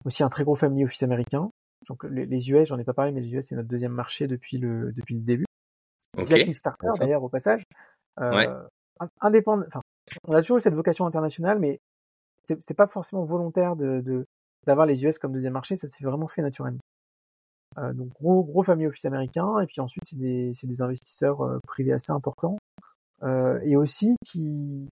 aussi 0.06 0.22
un 0.22 0.28
très 0.28 0.44
gros 0.44 0.56
family 0.56 0.84
office 0.84 1.02
américain. 1.02 1.50
Donc 1.90 2.04
les, 2.04 2.28
les 2.28 2.52
US, 2.52 2.68
j'en 2.68 2.78
ai 2.78 2.84
pas 2.84 2.94
parlé, 2.94 3.12
mais 3.12 3.22
les 3.22 3.34
US 3.34 3.48
c'est 3.48 3.56
notre 3.56 3.68
deuxième 3.68 3.92
marché 3.92 4.28
depuis 4.28 4.60
le 4.60 4.92
depuis 4.92 5.16
le 5.16 5.22
début. 5.22 5.46
Okay. 6.16 6.36
Via 6.36 6.44
Kickstarter 6.46 6.92
d'ailleurs 7.00 7.24
au 7.24 7.30
passage. 7.30 7.64
Euh, 8.20 8.32
ouais. 8.36 8.48
Indépendant. 9.20 9.66
Enfin, 9.68 9.82
on 10.28 10.34
a 10.34 10.42
toujours 10.42 10.58
eu 10.58 10.62
cette 10.62 10.76
vocation 10.76 11.08
internationale, 11.08 11.58
mais 11.58 11.80
c'est 12.44 12.76
pas 12.76 12.88
forcément 12.88 13.26
volontaire 13.26 13.76
de 13.76 14.26
d'avoir 14.68 14.86
les 14.86 15.04
US 15.04 15.18
comme 15.18 15.34
deuxième 15.34 15.54
marché. 15.54 15.76
Ça 15.76 15.88
s'est 15.88 16.06
vraiment 16.06 16.28
fait 16.28 16.44
naturellement. 16.44 16.80
Euh, 17.78 17.94
donc 17.94 18.10
gros 18.10 18.44
gros 18.44 18.64
family 18.64 18.88
office 18.88 19.06
américain 19.06 19.60
et 19.60 19.66
puis 19.66 19.82
ensuite 19.82 20.04
c'est 20.08 20.18
des 20.18 20.54
des 20.64 20.82
investisseurs 20.82 21.42
euh, 21.42 21.60
privés 21.68 21.94
assez 21.94 22.12
importants 22.12 22.58
euh, 23.24 23.60
et 23.64 23.76
aussi 23.76 24.16
qui 24.26 24.88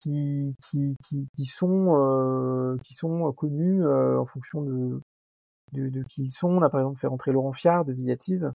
qui 0.00 0.54
qui 0.62 0.94
qui, 1.04 1.26
qui 1.36 1.44
sont 1.46 2.78
qui 2.84 2.94
sont 2.94 3.32
connus 3.32 3.84
en 3.86 4.24
fonction 4.24 4.62
de, 4.62 5.00
de, 5.72 5.88
de 5.88 6.02
qui 6.04 6.26
ils 6.26 6.32
sont 6.32 6.48
on 6.48 6.62
a 6.62 6.70
par 6.70 6.80
exemple 6.80 7.00
fait 7.00 7.08
rentrer 7.08 7.32
Laurent 7.32 7.52
Fiard 7.52 7.84
de 7.84 7.92
Visiative 7.92 8.52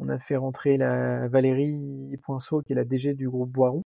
On 0.00 0.08
a 0.08 0.18
fait 0.18 0.36
rentrer 0.36 0.76
la 0.76 1.28
Valérie 1.28 2.16
Poinceau, 2.22 2.62
qui 2.62 2.72
est 2.72 2.76
la 2.76 2.84
DG 2.84 3.14
du 3.14 3.28
groupe 3.28 3.50
Boiron. 3.50 3.82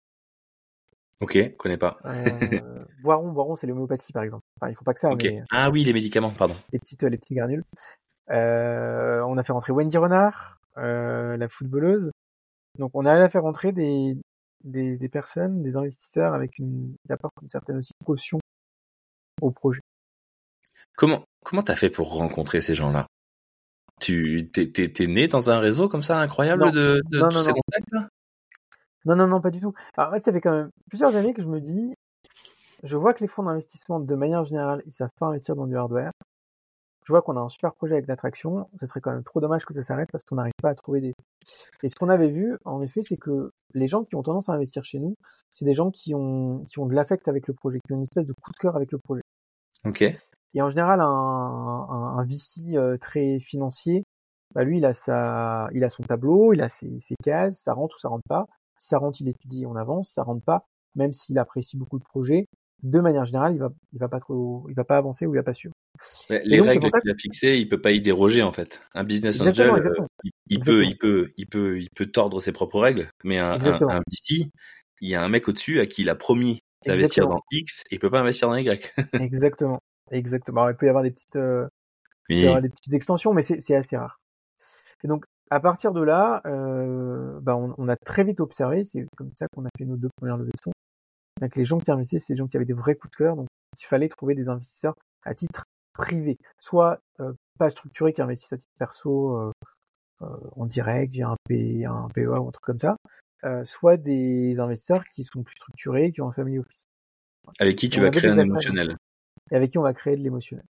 Ok, 1.20 1.56
connais 1.56 1.78
pas. 1.78 1.98
Euh, 2.04 2.84
Boiron, 3.02 3.30
Boiron, 3.32 3.54
c'est 3.54 3.66
l'homéopathie, 3.66 4.12
par 4.12 4.24
exemple. 4.24 4.42
Enfin, 4.60 4.70
il 4.70 4.74
faut 4.74 4.84
pas 4.84 4.92
que 4.92 5.00
ça, 5.00 5.10
Ok. 5.10 5.22
mais 5.22 5.42
Ah 5.50 5.70
oui, 5.70 5.84
les 5.84 5.92
médicaments, 5.92 6.30
pardon. 6.30 6.54
les 6.72 6.78
petites, 6.80 7.04
les 7.04 7.16
petits 7.16 7.34
granules. 7.34 7.62
Euh, 8.30 9.20
on 9.22 9.36
a 9.38 9.42
fait 9.42 9.52
rentrer 9.52 9.72
Wendy 9.72 9.96
Renard, 9.98 10.58
euh, 10.78 11.36
la 11.36 11.48
footballeuse. 11.48 12.10
Donc, 12.78 12.90
on 12.94 13.04
a 13.04 13.28
fait 13.28 13.38
rentrer 13.38 13.72
des, 13.72 14.16
des, 14.64 14.96
des 14.96 15.08
personnes, 15.08 15.62
des 15.62 15.76
investisseurs 15.76 16.34
avec 16.34 16.58
une, 16.58 16.94
qui 17.06 17.12
apportent 17.12 17.34
une 17.42 17.50
certaine 17.50 17.78
aussi 17.78 17.92
caution 18.04 18.38
au 19.40 19.50
projet. 19.50 19.80
Comment 20.96 21.24
comment 21.44 21.62
t'as 21.62 21.74
fait 21.74 21.90
pour 21.90 22.14
rencontrer 22.16 22.60
ces 22.60 22.74
gens-là? 22.74 23.06
Tu 24.00 24.50
t'es 24.52 24.70
t'es 24.70 24.88
t'es 24.92 25.06
né 25.06 25.28
dans 25.28 25.50
un 25.50 25.58
réseau 25.58 25.88
comme 25.88 26.02
ça 26.02 26.20
incroyable 26.20 26.64
Non. 26.64 26.70
de, 26.70 27.02
de 27.10 27.18
Non, 27.18 27.28
tous 27.28 27.36
non, 27.36 27.42
ces 27.42 27.50
non. 27.50 27.56
contacts 27.66 28.10
Non, 29.04 29.16
non, 29.16 29.26
non, 29.26 29.40
pas 29.40 29.50
du 29.50 29.60
tout. 29.60 29.74
Alors, 29.96 30.10
moi, 30.10 30.18
ça 30.18 30.32
fait 30.32 30.40
quand 30.40 30.52
même 30.52 30.70
plusieurs 30.88 31.14
années 31.16 31.34
que 31.34 31.42
je 31.42 31.48
me 31.48 31.60
dis, 31.60 31.94
je 32.82 32.96
vois 32.96 33.14
que 33.14 33.20
les 33.20 33.28
fonds 33.28 33.42
d'investissement, 33.42 34.00
de 34.00 34.14
manière 34.14 34.44
générale, 34.44 34.82
ils 34.86 34.92
savent 34.92 35.10
pas 35.18 35.26
investir 35.26 35.56
dans 35.56 35.66
du 35.66 35.76
hardware. 35.76 36.12
Je 37.04 37.12
vois 37.12 37.22
qu'on 37.22 37.36
a 37.36 37.40
un 37.40 37.48
super 37.48 37.74
projet 37.74 37.94
avec 37.94 38.06
l'attraction. 38.06 38.68
Ce 38.78 38.86
serait 38.86 39.00
quand 39.00 39.12
même 39.12 39.24
trop 39.24 39.40
dommage 39.40 39.64
que 39.64 39.74
ça 39.74 39.82
s'arrête 39.82 40.08
parce 40.12 40.22
qu'on 40.24 40.36
n'arrive 40.36 40.52
pas 40.62 40.70
à 40.70 40.74
trouver 40.74 41.00
des. 41.00 41.14
Et 41.82 41.88
ce 41.88 41.96
qu'on 41.96 42.08
avait 42.08 42.28
vu, 42.30 42.56
en 42.64 42.80
effet, 42.80 43.02
c'est 43.02 43.16
que 43.16 43.52
les 43.74 43.88
gens 43.88 44.04
qui 44.04 44.14
ont 44.14 44.22
tendance 44.22 44.48
à 44.48 44.52
investir 44.52 44.84
chez 44.84 44.98
nous, 44.98 45.16
c'est 45.50 45.64
des 45.64 45.72
gens 45.72 45.90
qui 45.90 46.14
ont, 46.14 46.64
qui 46.68 46.78
ont 46.78 46.86
de 46.86 46.94
l'affect 46.94 47.26
avec 47.26 47.48
le 47.48 47.54
projet, 47.54 47.80
qui 47.84 47.92
ont 47.92 47.96
une 47.96 48.02
espèce 48.02 48.26
de 48.26 48.32
coup 48.32 48.52
de 48.52 48.58
cœur 48.58 48.76
avec 48.76 48.92
le 48.92 48.98
projet. 48.98 49.22
Ok. 49.84 50.04
Et 50.54 50.62
en 50.62 50.68
général, 50.68 51.00
un, 51.00 51.04
un, 51.06 52.18
un 52.18 52.24
VC 52.24 52.76
euh, 52.76 52.96
très 52.98 53.40
financier, 53.40 54.04
bah 54.54 54.64
lui, 54.64 54.78
il 54.78 54.84
a 54.84 54.92
sa, 54.92 55.68
il 55.72 55.82
a 55.82 55.90
son 55.90 56.02
tableau, 56.02 56.52
il 56.52 56.60
a 56.60 56.68
ses, 56.68 57.00
ses 57.00 57.16
cases, 57.22 57.58
ça 57.58 57.72
rentre 57.72 57.96
ou 57.96 57.98
ça 57.98 58.08
rentre 58.08 58.28
pas. 58.28 58.46
Si 58.78 58.88
ça 58.88 58.98
rentre, 58.98 59.20
il 59.20 59.28
étudie, 59.28 59.66
on 59.66 59.76
avance. 59.76 60.08
Si 60.08 60.14
ça 60.14 60.22
rentre 60.22 60.44
pas, 60.44 60.66
même 60.94 61.12
s'il 61.12 61.38
apprécie 61.38 61.76
beaucoup 61.76 61.96
le 61.96 62.04
projet, 62.04 62.46
de 62.82 63.00
manière 63.00 63.24
générale, 63.24 63.54
il 63.54 63.58
va, 63.58 63.70
il 63.92 63.98
va 63.98 64.08
pas 64.08 64.20
trop, 64.20 64.66
il 64.68 64.74
va 64.74 64.84
pas 64.84 64.98
avancer 64.98 65.26
ou 65.26 65.34
il 65.34 65.38
va 65.38 65.42
pas 65.42 65.54
suivre. 65.54 65.74
Ouais, 66.30 66.42
les 66.44 66.58
donc, 66.58 66.68
règles 66.68 66.88
qu'il 66.90 67.10
a 67.10 67.14
fixées, 67.16 67.58
il 67.58 67.68
peut 67.68 67.80
pas 67.80 67.92
y 67.92 68.00
déroger 68.00 68.42
en 68.42 68.52
fait. 68.52 68.82
Un 68.94 69.04
business 69.04 69.36
Exactement, 69.40 69.72
angel, 69.72 69.78
exactement. 69.78 70.06
euh, 70.06 70.28
il, 70.48 70.56
il 70.56 70.60
peut, 70.60 70.84
il 70.84 70.98
peut, 70.98 71.32
il 71.36 71.46
peut, 71.46 71.80
il 71.80 71.90
peut 71.90 72.06
tordre 72.06 72.40
ses 72.40 72.52
propres 72.52 72.80
règles, 72.80 73.08
mais 73.24 73.38
un, 73.38 73.52
un, 73.52 73.54
Exactement. 73.54 73.92
un 73.92 74.00
VC, 74.10 74.50
il 75.00 75.08
y 75.08 75.14
a 75.14 75.22
un 75.22 75.28
mec 75.28 75.48
au-dessus 75.48 75.80
à 75.80 75.86
qui 75.86 76.02
il 76.02 76.10
a 76.10 76.14
promis 76.14 76.60
d'investir 76.86 77.28
dans 77.28 77.40
X 77.50 77.82
et 77.90 77.96
il 77.96 77.98
peut 77.98 78.10
pas 78.10 78.20
investir 78.20 78.48
dans 78.48 78.56
Y. 78.56 78.92
Exactement. 79.20 79.78
Exactement. 80.10 80.62
Alors, 80.62 80.72
il 80.72 80.76
peut 80.76 80.86
y 80.86 80.88
avoir 80.88 81.04
des 81.04 81.10
petites, 81.10 81.36
euh, 81.36 81.66
il 82.28 82.34
peut 82.34 82.34
y 82.34 82.42
Mais 82.42 82.46
avoir 82.48 82.62
des 82.62 82.68
petites 82.68 82.92
extensions, 82.92 83.32
mais 83.32 83.42
c'est 83.42 83.74
assez 83.74 83.96
rare. 83.96 84.18
Et 85.04 85.08
donc, 85.08 85.24
à 85.50 85.60
partir 85.60 85.92
de 85.92 86.02
là, 86.02 86.42
euh, 86.46 87.38
bah, 87.40 87.56
on, 87.56 87.74
on 87.78 87.88
a 87.88 87.96
très 87.96 88.24
vite 88.24 88.40
observé, 88.40 88.84
c'est 88.84 89.06
comme 89.16 89.30
ça 89.34 89.46
qu'on 89.54 89.64
a 89.64 89.68
fait 89.78 89.84
nos 89.84 89.96
deux 89.96 90.08
premières 90.16 90.36
levées 90.36 90.52
de 90.52 90.60
fonds, 90.62 90.72
donc 91.40 91.56
les 91.56 91.64
gens 91.64 91.78
qui 91.78 91.90
investissaient, 91.90 92.24
c'est 92.24 92.34
des 92.34 92.38
gens 92.38 92.46
qui 92.46 92.56
avaient 92.56 92.66
des 92.66 92.72
vrais 92.72 92.94
coups 92.94 93.10
de 93.10 93.16
cœur, 93.16 93.36
donc 93.36 93.48
il 93.80 93.84
fallait 93.84 94.08
trouver 94.08 94.34
des 94.34 94.48
investisseurs 94.48 94.94
à 95.24 95.34
titre 95.34 95.64
privé, 95.92 96.38
soit 96.58 97.00
euh, 97.20 97.32
pas 97.58 97.70
structurés 97.70 98.12
qui 98.12 98.22
investissent 98.22 98.52
à 98.52 98.58
titre 98.58 98.72
perso 98.78 99.36
euh, 99.36 99.52
euh, 100.22 100.26
en 100.56 100.66
direct 100.66 101.12
via 101.12 101.28
un, 101.28 101.36
P, 101.48 101.84
un 101.84 102.08
PEA 102.14 102.40
ou 102.40 102.48
un 102.48 102.50
truc 102.50 102.64
comme 102.64 102.80
ça, 102.80 102.96
euh, 103.44 103.64
soit 103.64 103.96
des 103.96 104.60
investisseurs 104.60 105.04
qui 105.08 105.24
sont 105.24 105.42
plus 105.42 105.56
structurés, 105.56 106.12
qui 106.12 106.20
ont 106.20 106.28
un 106.28 106.32
family 106.32 106.58
office, 106.58 106.84
avec 107.58 107.76
qui 107.76 107.88
tu 107.88 107.98
on 107.98 108.02
vas 108.02 108.10
créer 108.10 108.30
un 108.30 108.38
émotionnel. 108.38 108.96
et 109.50 109.56
avec 109.56 109.70
qui 109.70 109.78
on 109.78 109.82
va 109.82 109.94
créer 109.94 110.16
de 110.16 110.22
l'émotionnel. 110.22 110.64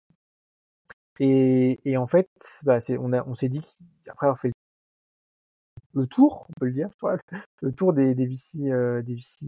Et, 1.20 1.80
et 1.84 1.96
en 1.96 2.06
fait, 2.06 2.28
bah, 2.64 2.80
c'est, 2.80 2.96
on, 2.96 3.12
a, 3.12 3.22
on 3.26 3.34
s'est 3.34 3.48
dit 3.48 3.60
qu'après 4.04 4.26
avoir 4.26 4.40
fait 4.40 4.52
le, 5.92 6.06
tour, 6.06 6.46
on 6.48 6.52
peut 6.58 6.66
le 6.66 6.72
dire, 6.72 6.88
le 7.62 7.72
tour 7.72 7.92
des, 7.92 8.14
des 8.14 8.26
VC, 8.26 8.70
euh, 8.70 9.02
des 9.02 9.14
VC 9.14 9.44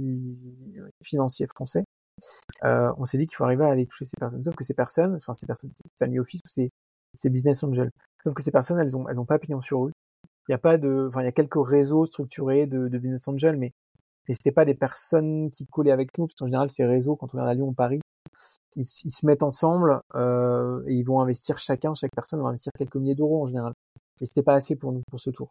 financiers 1.02 1.46
français, 1.46 1.84
euh, 2.64 2.92
on 2.98 3.06
s'est 3.06 3.18
dit 3.18 3.26
qu'il 3.26 3.36
faut 3.36 3.44
arriver 3.44 3.64
à 3.64 3.68
aller 3.68 3.86
toucher 3.86 4.04
ces 4.04 4.16
personnes. 4.18 4.44
Sauf 4.44 4.54
que 4.54 4.64
ces 4.64 4.74
personnes, 4.74 5.14
enfin 5.16 5.34
ces 5.34 5.46
personnes, 5.46 5.70
ces 5.74 5.90
family 5.98 6.18
office 6.18 6.40
ou 6.44 6.48
ces, 6.48 6.70
ces 7.14 7.30
business 7.30 7.62
angels, 7.62 7.90
sauf 8.22 8.34
que 8.34 8.42
ces 8.42 8.50
personnes, 8.50 8.78
elles 8.78 8.96
ont, 8.96 9.08
elles 9.08 9.16
pas 9.26 9.38
pignon 9.38 9.62
sur 9.62 9.86
eux. 9.86 9.92
Il 10.48 10.52
y 10.52 10.54
a 10.54 10.58
pas 10.58 10.76
de, 10.78 11.06
enfin 11.08 11.22
il 11.22 11.24
y 11.24 11.28
a 11.28 11.32
quelques 11.32 11.64
réseaux 11.64 12.06
structurés 12.06 12.66
de, 12.66 12.88
de 12.88 12.98
business 12.98 13.26
angels, 13.28 13.56
mais 13.56 13.72
mais 14.28 14.34
c'était 14.34 14.52
pas 14.52 14.64
des 14.64 14.74
personnes 14.74 15.50
qui 15.50 15.66
collaient 15.66 15.92
avec 15.92 16.16
nous, 16.16 16.26
parce 16.26 16.34
qu'en 16.36 16.46
général 16.46 16.70
ces 16.70 16.86
réseaux, 16.86 17.16
quand 17.16 17.34
on 17.34 17.38
est 17.38 17.42
à 17.42 17.54
Lyon 17.54 17.68
ou 17.68 17.72
Paris, 17.72 18.00
ils, 18.76 18.86
ils 19.04 19.10
se 19.10 19.26
mettent 19.26 19.42
ensemble 19.42 20.00
euh, 20.14 20.82
et 20.86 20.94
ils 20.94 21.04
vont 21.04 21.20
investir 21.20 21.58
chacun, 21.58 21.94
chaque 21.94 22.12
personne 22.14 22.40
va 22.40 22.48
investir 22.48 22.72
quelques 22.78 22.96
milliers 22.96 23.14
d'euros 23.14 23.42
en 23.42 23.46
général. 23.46 23.74
Et 24.20 24.26
c'était 24.26 24.42
pas 24.42 24.54
assez 24.54 24.76
pour 24.76 24.92
nous 24.92 25.02
pour 25.10 25.20
ce 25.20 25.30
tour. 25.30 25.50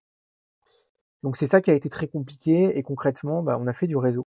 Donc 1.22 1.38
c'est 1.38 1.48
ça 1.48 1.62
qui 1.62 1.72
a 1.72 1.74
été 1.74 1.90
très 1.90 2.08
compliqué 2.08 2.78
et 2.78 2.84
concrètement, 2.84 3.44
bah, 3.44 3.58
on 3.60 3.68
a 3.68 3.74
fait 3.74 3.88
du 3.88 3.98
réseau 3.98 4.24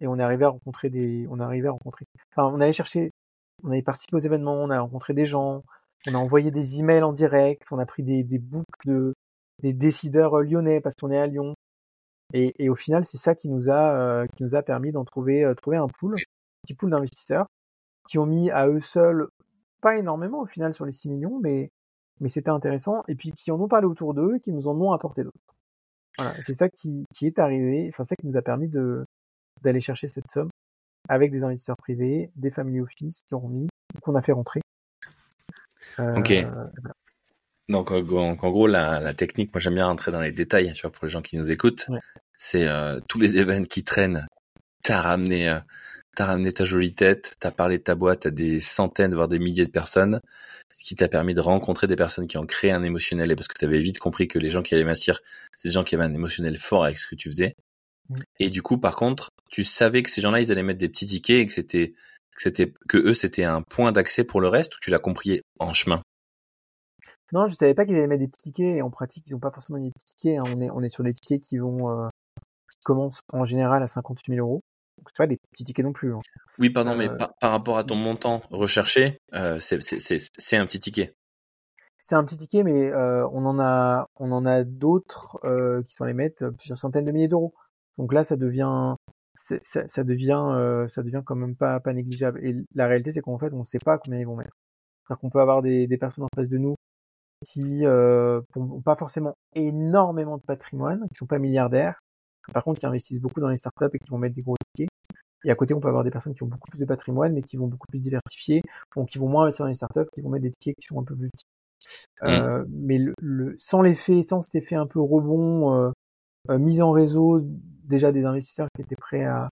et 0.00 0.06
on 0.06 0.18
est 0.18 0.22
arrivé 0.22 0.44
à 0.44 0.48
rencontrer 0.50 0.90
des, 0.90 1.26
on 1.30 1.40
est 1.40 1.42
arrivé 1.42 1.68
à 1.68 1.72
rencontrer. 1.72 2.06
Enfin, 2.32 2.52
on 2.54 2.60
allait 2.60 2.72
chercher, 2.72 3.12
on 3.62 3.70
avait 3.70 3.82
participé 3.82 4.16
aux 4.16 4.20
événements, 4.20 4.54
on 4.54 4.70
a 4.70 4.80
rencontré 4.80 5.14
des 5.14 5.26
gens, 5.26 5.62
on 6.08 6.14
a 6.14 6.18
envoyé 6.18 6.50
des 6.50 6.78
emails 6.78 7.02
en 7.02 7.12
direct, 7.12 7.64
on 7.70 7.78
a 7.78 7.86
pris 7.86 8.02
des, 8.02 8.24
des 8.24 8.38
boucles 8.38 8.86
de 8.86 9.14
des 9.62 9.72
décideurs 9.72 10.38
euh, 10.38 10.42
lyonnais 10.42 10.80
parce 10.80 10.96
qu'on 10.96 11.10
est 11.10 11.18
à 11.18 11.26
Lyon. 11.26 11.54
Et, 12.32 12.54
et 12.58 12.68
au 12.68 12.76
final, 12.76 13.04
c'est 13.04 13.16
ça 13.16 13.34
qui 13.34 13.48
nous 13.48 13.70
a 13.70 13.94
euh, 13.94 14.26
qui 14.36 14.44
nous 14.44 14.54
a 14.54 14.62
permis 14.62 14.92
d'en 14.92 15.04
trouver 15.04 15.44
euh, 15.44 15.54
trouver 15.54 15.76
un 15.76 15.88
pool, 15.88 16.14
un 16.14 16.62
petit 16.62 16.74
pool 16.74 16.90
d'investisseurs 16.90 17.46
qui 18.08 18.18
ont 18.18 18.26
mis 18.26 18.50
à 18.50 18.68
eux 18.68 18.80
seuls 18.80 19.28
pas 19.80 19.96
énormément 19.98 20.40
au 20.40 20.46
final 20.46 20.74
sur 20.74 20.86
les 20.86 20.92
6 20.92 21.08
millions, 21.10 21.40
mais 21.40 21.70
mais 22.20 22.28
c'était 22.28 22.50
intéressant 22.50 23.02
et 23.08 23.14
puis 23.14 23.32
qui 23.32 23.50
en 23.50 23.60
ont 23.60 23.68
parlé 23.68 23.86
autour 23.86 24.14
d'eux 24.14 24.38
qui 24.38 24.52
nous 24.52 24.68
en 24.68 24.80
ont 24.80 24.92
apporté 24.92 25.24
d'autres. 25.24 25.36
Voilà, 26.18 26.34
c'est 26.42 26.54
ça 26.54 26.68
qui, 26.68 27.06
qui 27.14 27.26
est 27.26 27.38
arrivé, 27.38 27.86
enfin 27.88 28.04
ça 28.04 28.16
qui 28.16 28.26
nous 28.26 28.36
a 28.36 28.42
permis 28.42 28.68
de 28.68 29.06
d'aller 29.62 29.80
chercher 29.80 30.08
cette 30.08 30.30
somme 30.30 30.50
avec 31.08 31.30
des 31.32 31.44
investisseurs 31.44 31.76
privés, 31.76 32.30
des 32.36 32.50
family 32.50 32.80
office 32.80 33.22
qui 33.26 33.34
ont 33.34 33.48
mis, 33.48 33.68
qu'on 34.02 34.14
a 34.14 34.22
fait 34.22 34.32
rentrer. 34.32 34.60
Euh, 35.98 36.16
Ok. 36.16 36.32
Donc, 37.68 37.92
en 37.92 38.00
gros- 38.00 38.18
donc, 38.18 38.42
en 38.42 38.50
gros, 38.50 38.66
la, 38.66 38.98
la 39.00 39.14
technique, 39.14 39.54
moi 39.54 39.60
j'aime 39.60 39.76
bien 39.76 39.86
rentrer 39.86 40.10
dans 40.10 40.20
les 40.20 40.32
détails, 40.32 40.72
tu 40.72 40.82
vois, 40.82 40.90
pour 40.90 41.04
les 41.04 41.10
gens 41.10 41.22
qui 41.22 41.36
nous 41.36 41.50
écoutent. 41.52 41.86
Ouais. 41.88 42.00
C'est 42.36 42.66
euh, 42.66 42.98
tous 43.08 43.20
les 43.20 43.36
événements 43.36 43.64
qui 43.66 43.84
traînent. 43.84 44.26
T'as 44.82 45.00
ramené, 45.00 45.48
euh, 45.48 45.60
t'as 46.16 46.24
ramené 46.24 46.52
ta 46.52 46.64
jolie 46.64 46.94
tête, 46.94 47.36
t'as 47.38 47.52
parlé 47.52 47.78
de 47.78 47.82
ta 47.84 47.94
boîte 47.94 48.26
à 48.26 48.30
des 48.30 48.58
centaines, 48.58 49.14
voire 49.14 49.28
des 49.28 49.38
milliers 49.38 49.66
de 49.66 49.70
personnes, 49.70 50.20
ce 50.72 50.82
qui 50.84 50.96
t'a 50.96 51.06
permis 51.06 51.34
de 51.34 51.40
rencontrer 51.40 51.86
des 51.86 51.96
personnes 51.96 52.26
qui 52.26 52.38
ont 52.38 52.46
créé 52.46 52.72
un 52.72 52.82
émotionnel, 52.82 53.30
et 53.30 53.36
parce 53.36 53.46
que 53.46 53.54
t'avais 53.58 53.78
vite 53.78 54.00
compris 54.00 54.26
que 54.26 54.38
les 54.40 54.50
gens 54.50 54.62
qui 54.62 54.74
allaient 54.74 54.82
investir, 54.84 55.20
c'est 55.54 55.68
des 55.68 55.72
gens 55.72 55.84
qui 55.84 55.94
avaient 55.94 56.04
un 56.04 56.14
émotionnel 56.14 56.56
fort 56.56 56.84
avec 56.84 56.98
ce 56.98 57.06
que 57.06 57.14
tu 57.14 57.28
faisais. 57.30 57.54
Et 58.38 58.50
du 58.50 58.62
coup, 58.62 58.78
par 58.78 58.96
contre, 58.96 59.28
tu 59.50 59.64
savais 59.64 60.02
que 60.02 60.10
ces 60.10 60.20
gens-là, 60.20 60.40
ils 60.40 60.50
allaient 60.52 60.62
mettre 60.62 60.78
des 60.80 60.88
petits 60.88 61.06
tickets 61.06 61.40
et 61.40 61.46
que 61.46 61.52
c'était, 61.52 61.94
que 62.34 62.42
c'était, 62.42 62.72
que 62.88 62.98
eux, 62.98 63.14
c'était 63.14 63.44
un 63.44 63.62
point 63.62 63.92
d'accès 63.92 64.24
pour 64.24 64.40
le 64.40 64.48
reste, 64.48 64.76
ou 64.76 64.78
tu 64.80 64.90
l'as 64.90 64.98
compris 64.98 65.40
en 65.58 65.74
chemin? 65.74 66.02
Non, 67.32 67.46
je 67.46 67.54
savais 67.54 67.74
pas 67.74 67.84
qu'ils 67.84 67.94
allaient 67.96 68.06
mettre 68.08 68.22
des 68.22 68.28
petits 68.28 68.50
tickets 68.50 68.76
et 68.76 68.82
en 68.82 68.90
pratique, 68.90 69.24
ils 69.26 69.34
ont 69.34 69.38
pas 69.40 69.52
forcément 69.52 69.78
des 69.78 69.90
petits 69.92 70.16
tickets. 70.16 70.38
hein. 70.38 70.44
On 70.48 70.60
est 70.60 70.70
on 70.70 70.82
est 70.82 70.88
sur 70.88 71.04
des 71.04 71.12
tickets 71.12 71.40
qui 71.40 71.58
vont 71.58 71.88
euh, 71.90 72.08
qui 72.72 72.84
commencent 72.84 73.20
en 73.32 73.44
général 73.44 73.82
à 73.82 73.88
58 73.88 74.34
000 74.34 74.44
euros. 74.46 74.62
Donc 74.98 75.08
c'est 75.10 75.16
pas 75.16 75.26
des 75.28 75.38
petits 75.52 75.64
tickets 75.64 75.84
non 75.84 75.92
plus. 75.92 76.12
hein. 76.12 76.20
Oui, 76.58 76.70
pardon, 76.70 76.96
mais 76.96 77.08
Euh, 77.08 77.16
par, 77.16 77.32
par 77.40 77.52
rapport 77.52 77.78
à 77.78 77.84
ton 77.84 77.94
montant 77.94 78.42
recherché, 78.50 79.18
euh, 79.34 79.60
c'est, 79.60 79.80
c'est, 79.82 80.00
c'est, 80.00 80.18
c'est 80.36 80.56
un 80.56 80.66
petit 80.66 80.80
ticket. 80.80 81.14
C'est 82.00 82.16
un 82.16 82.24
petit 82.24 82.36
ticket, 82.36 82.64
mais 82.64 82.90
euh, 82.90 83.26
on 83.32 83.46
en 83.46 83.60
a 83.60 84.06
on 84.16 84.32
en 84.32 84.44
a 84.44 84.64
d'autres 84.64 85.38
qui 85.86 85.94
sont 85.94 86.04
les 86.04 86.14
mettre 86.14 86.48
plusieurs 86.58 86.78
centaines 86.78 87.04
de 87.04 87.12
milliers 87.12 87.28
d'euros. 87.28 87.54
Donc 87.98 88.12
là, 88.12 88.24
ça 88.24 88.36
devient 88.36 88.94
ça, 89.36 89.56
ça 89.88 90.04
devient 90.04 90.42
euh, 90.52 90.88
ça 90.88 91.02
devient 91.02 91.22
quand 91.24 91.36
même 91.36 91.56
pas 91.56 91.80
pas 91.80 91.92
négligeable. 91.92 92.44
Et 92.44 92.56
la 92.74 92.86
réalité, 92.86 93.12
c'est 93.12 93.20
qu'en 93.22 93.38
fait, 93.38 93.52
on 93.52 93.60
ne 93.60 93.64
sait 93.64 93.78
pas 93.78 93.98
combien 93.98 94.18
ils 94.20 94.26
vont 94.26 94.36
mettre. 94.36 94.54
C'est-à-dire 95.06 95.20
qu'on 95.20 95.30
peut 95.30 95.40
avoir 95.40 95.62
des, 95.62 95.86
des 95.86 95.98
personnes 95.98 96.24
en 96.24 96.28
face 96.36 96.48
de 96.48 96.58
nous 96.58 96.74
qui 97.46 97.86
euh, 97.86 98.40
n'ont 98.56 98.82
pas 98.82 98.96
forcément 98.96 99.34
énormément 99.54 100.36
de 100.36 100.42
patrimoine, 100.42 101.06
qui 101.10 101.18
sont 101.18 101.26
pas 101.26 101.38
milliardaires, 101.38 101.98
par 102.52 102.64
contre 102.64 102.80
qui 102.80 102.86
investissent 102.86 103.20
beaucoup 103.20 103.40
dans 103.40 103.48
les 103.48 103.56
startups 103.56 103.88
et 103.94 103.98
qui 103.98 104.10
vont 104.10 104.18
mettre 104.18 104.34
des 104.34 104.42
gros 104.42 104.56
tickets. 104.74 104.90
Et 105.44 105.50
à 105.50 105.54
côté, 105.54 105.72
on 105.72 105.80
peut 105.80 105.88
avoir 105.88 106.04
des 106.04 106.10
personnes 106.10 106.34
qui 106.34 106.42
ont 106.42 106.46
beaucoup 106.48 106.68
plus 106.70 106.78
de 106.80 106.84
patrimoine, 106.84 107.32
mais 107.32 107.42
qui 107.42 107.56
vont 107.56 107.66
beaucoup 107.66 107.86
plus 107.88 107.98
diversifier, 107.98 108.60
donc 108.94 109.08
qui 109.08 109.18
vont 109.18 109.28
moins 109.28 109.44
investir 109.44 109.64
dans 109.64 109.70
les 109.70 109.74
startups, 109.74 110.04
qui 110.12 110.20
vont 110.20 110.28
mettre 110.28 110.42
des 110.42 110.50
tickets 110.50 110.76
qui 110.76 110.86
sont 110.88 111.00
un 111.00 111.04
peu 111.04 111.16
plus 111.16 111.30
petits. 111.30 111.46
Euh, 112.24 112.64
mais 112.68 112.98
le, 112.98 113.14
le- 113.22 113.56
sans 113.58 113.80
l'effet, 113.82 114.22
sans 114.22 114.42
cet 114.42 114.56
effet 114.56 114.76
un 114.76 114.86
peu 114.86 115.00
rebond, 115.00 115.74
euh, 115.74 115.90
euh, 116.50 116.58
mise 116.58 116.82
en 116.82 116.90
réseau, 116.92 117.42
déjà 117.90 118.12
des 118.12 118.24
investisseurs 118.24 118.68
qui 118.74 118.82
étaient 118.82 118.96
prêts 118.96 119.24
à 119.24 119.50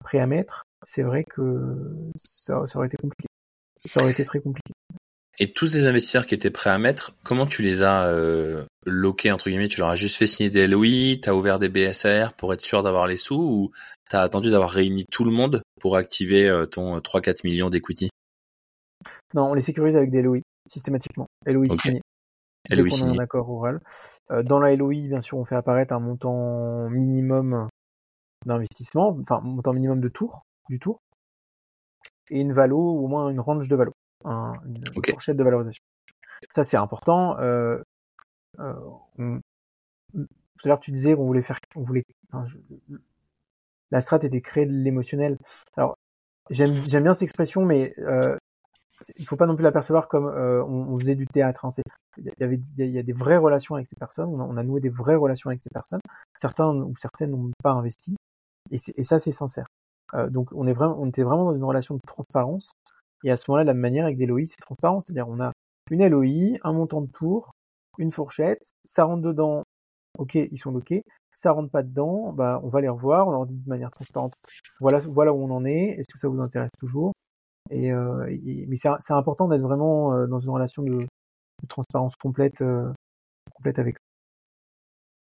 prêts 0.00 0.20
à 0.20 0.26
mettre, 0.26 0.64
c'est 0.84 1.02
vrai 1.02 1.24
que 1.24 1.84
ça, 2.16 2.66
ça 2.66 2.78
aurait 2.78 2.86
été 2.86 2.96
compliqué. 2.96 3.26
Ça 3.84 4.00
aurait 4.00 4.12
été 4.12 4.24
très 4.24 4.40
compliqué. 4.40 4.72
Et 5.40 5.52
tous 5.52 5.68
ces 5.68 5.86
investisseurs 5.86 6.26
qui 6.26 6.34
étaient 6.34 6.50
prêts 6.50 6.70
à 6.70 6.78
mettre, 6.78 7.14
comment 7.22 7.46
tu 7.46 7.62
les 7.62 7.82
as 7.82 8.06
euh, 8.06 8.64
loqués 8.86 9.30
entre 9.30 9.48
guillemets? 9.48 9.68
Tu 9.68 9.78
leur 9.78 9.88
as 9.88 9.96
juste 9.96 10.16
fait 10.16 10.26
signer 10.26 10.50
des 10.50 10.66
LOI, 10.66 11.18
t'as 11.22 11.32
ouvert 11.32 11.60
des 11.60 11.68
BSR 11.68 12.32
pour 12.36 12.52
être 12.52 12.60
sûr 12.60 12.82
d'avoir 12.82 13.06
les 13.06 13.16
sous, 13.16 13.40
ou 13.40 13.70
t'as 14.10 14.22
attendu 14.22 14.50
d'avoir 14.50 14.70
réuni 14.70 15.04
tout 15.10 15.24
le 15.24 15.30
monde 15.30 15.62
pour 15.80 15.96
activer 15.96 16.48
euh, 16.48 16.66
ton 16.66 16.98
3-4 16.98 17.40
millions 17.44 17.70
d'equity? 17.70 18.10
Non, 19.34 19.50
on 19.50 19.54
les 19.54 19.60
sécurise 19.60 19.94
avec 19.94 20.10
des 20.10 20.22
LOI, 20.22 20.40
systématiquement. 20.68 21.26
LOI 21.46 21.68
dès 22.68 22.76
LOI 22.76 22.88
qu'on 22.88 22.94
a 22.94 22.98
un 23.04 23.08
signé. 23.08 23.20
accord 23.20 23.48
oral. 23.48 23.80
Euh, 24.32 24.42
dans 24.42 24.58
la 24.58 24.74
LOI, 24.74 25.06
bien 25.06 25.20
sûr, 25.20 25.38
on 25.38 25.44
fait 25.44 25.54
apparaître 25.54 25.94
un 25.94 26.00
montant 26.00 26.90
minimum 26.90 27.68
d'investissement, 28.48 29.16
enfin 29.20 29.40
montant 29.40 29.72
minimum 29.72 30.00
de 30.00 30.08
tour, 30.08 30.42
du 30.68 30.78
tour, 30.78 31.00
et 32.30 32.40
une 32.40 32.52
valo, 32.52 32.76
ou 32.76 33.04
au 33.04 33.08
moins 33.08 33.28
une 33.30 33.40
range 33.40 33.68
de 33.68 33.76
valo, 33.76 33.92
un, 34.24 34.54
une 34.66 34.84
fourchette 35.12 35.36
de 35.36 35.44
valorisation. 35.44 35.82
Ça, 36.54 36.64
c'est 36.64 36.76
important. 36.76 37.38
Euh, 37.38 37.78
euh, 38.60 38.74
on- 39.18 39.40
tout 40.14 40.64
à 40.64 40.68
l'heure, 40.68 40.80
tu 40.80 40.90
disais 40.92 41.14
qu'on 41.14 41.24
voulait 41.26 41.42
faire, 41.42 41.58
on 41.76 41.82
voulait, 41.82 42.04
enfin, 42.32 42.46
je- 42.48 42.96
la 43.90 44.00
strat 44.00 44.18
était 44.22 44.40
créer 44.40 44.66
de 44.66 44.72
l'émotionnel. 44.72 45.38
Alors, 45.76 45.96
j'aime, 46.50 46.84
j'aime 46.86 47.04
bien 47.04 47.12
cette 47.14 47.22
expression, 47.22 47.64
mais 47.64 47.94
euh, 47.98 48.36
il 49.16 49.26
faut 49.26 49.36
pas 49.36 49.46
non 49.46 49.54
plus 49.54 49.62
l'apercevoir 49.62 50.08
comme 50.08 50.26
euh, 50.26 50.62
on, 50.64 50.88
on 50.94 50.98
faisait 51.00 51.14
du 51.14 51.26
théâtre. 51.26 51.64
hein. 51.64 51.70
Il 52.18 52.32
y 52.38 52.42
avait, 52.44 52.56
il 52.56 52.78
y 52.78 52.82
a- 52.82 52.86
il 52.86 52.92
y 52.92 52.98
a 52.98 53.02
des 53.02 53.12
vraies 53.12 53.36
relations 53.36 53.76
avec 53.76 53.86
ces 53.88 53.96
personnes. 53.96 54.28
On 54.28 54.40
a, 54.40 54.44
on 54.44 54.56
a 54.56 54.62
noué 54.64 54.80
des 54.80 54.88
vraies 54.90 55.14
relations 55.16 55.50
avec 55.50 55.62
ces 55.62 55.70
personnes. 55.70 56.00
Certains 56.36 56.74
ou 56.74 56.94
certaines 56.98 57.30
n'ont 57.30 57.50
pas 57.62 57.70
investi, 57.72 58.16
et, 58.70 58.76
et 58.96 59.04
ça, 59.04 59.18
c'est 59.18 59.32
sincère. 59.32 59.66
Euh, 60.14 60.30
donc, 60.30 60.50
on 60.54 60.66
est 60.66 60.72
vraiment, 60.72 60.96
on 60.98 61.08
était 61.08 61.22
vraiment 61.22 61.44
dans 61.44 61.54
une 61.56 61.64
relation 61.64 61.94
de 61.94 62.00
transparence. 62.06 62.72
Et 63.24 63.30
à 63.30 63.36
ce 63.36 63.50
moment-là, 63.50 63.64
la 63.64 63.74
manière 63.74 64.04
avec 64.06 64.16
des 64.16 64.26
LOI, 64.26 64.46
c'est 64.46 64.60
transparent. 64.60 65.00
C'est-à-dire, 65.00 65.28
on 65.28 65.40
a 65.40 65.52
une 65.90 66.06
LOI, 66.06 66.58
un 66.62 66.72
montant 66.72 67.00
de 67.00 67.10
tour, 67.10 67.52
une 67.98 68.12
fourchette, 68.12 68.72
ça 68.84 69.04
rentre 69.04 69.22
dedans. 69.22 69.64
Ok, 70.18 70.34
ils 70.34 70.58
sont 70.58 70.74
ok. 70.74 70.94
Ça 71.32 71.52
rentre 71.52 71.70
pas 71.70 71.82
dedans, 71.82 72.32
bah, 72.32 72.60
on 72.64 72.68
va 72.68 72.80
les 72.80 72.88
revoir. 72.88 73.28
On 73.28 73.32
leur 73.32 73.46
dit 73.46 73.56
de 73.56 73.68
manière 73.68 73.90
transparente. 73.90 74.34
Voilà, 74.80 74.98
voilà 74.98 75.32
où 75.32 75.42
on 75.42 75.50
en 75.50 75.64
est. 75.64 75.96
Est-ce 75.98 76.12
que 76.12 76.18
ça 76.18 76.28
vous 76.28 76.40
intéresse 76.40 76.70
toujours? 76.78 77.12
Et, 77.70 77.92
euh, 77.92 78.26
mais 78.68 78.76
c'est 78.76 79.12
important 79.12 79.48
d'être 79.48 79.62
vraiment 79.62 80.14
euh, 80.14 80.26
dans 80.26 80.40
une 80.40 80.50
relation 80.50 80.82
de, 80.82 81.06
transparence 81.68 82.16
complète, 82.16 82.62
euh, 82.62 82.92
complète 83.54 83.78
avec. 83.78 83.96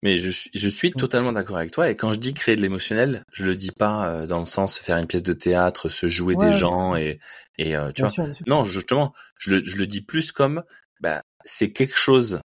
Mais 0.02 0.16
je, 0.16 0.30
suis- 0.30 0.50
je 0.54 0.68
suis 0.68 0.92
totalement 0.92 1.32
d'accord 1.32 1.56
avec 1.58 1.72
toi. 1.72 1.90
Et 1.90 1.96
quand 1.96 2.12
je 2.12 2.18
dis 2.18 2.32
créer 2.32 2.56
de 2.56 2.62
l'émotionnel, 2.62 3.22
je 3.32 3.44
le 3.44 3.54
dis 3.54 3.70
pas 3.70 4.08
euh, 4.08 4.26
dans 4.26 4.38
le 4.38 4.46
sens 4.46 4.78
faire 4.78 4.96
une 4.96 5.06
pièce 5.06 5.22
de 5.22 5.32
théâtre, 5.34 5.88
se 5.88 6.08
jouer 6.08 6.36
Ouais, 6.36 6.46
des 6.46 6.52
ouais. 6.52 6.58
gens 6.58 6.96
et, 6.96 7.18
et 7.58 7.76
euh, 7.76 7.92
tu 7.92 8.00
Bien 8.02 8.06
vois. 8.06 8.10
sûr, 8.14 8.24
bien 8.24 8.34
sûr. 8.34 8.46
Non, 8.48 8.64
justement, 8.64 9.12
je 9.38 9.50
le, 9.50 9.64
je 9.64 9.76
le 9.76 9.86
dis 9.86 10.00
plus 10.00 10.32
comme 10.32 10.62
bah, 11.00 11.22
c'est 11.44 11.70
quelque 11.72 11.96
chose 11.96 12.40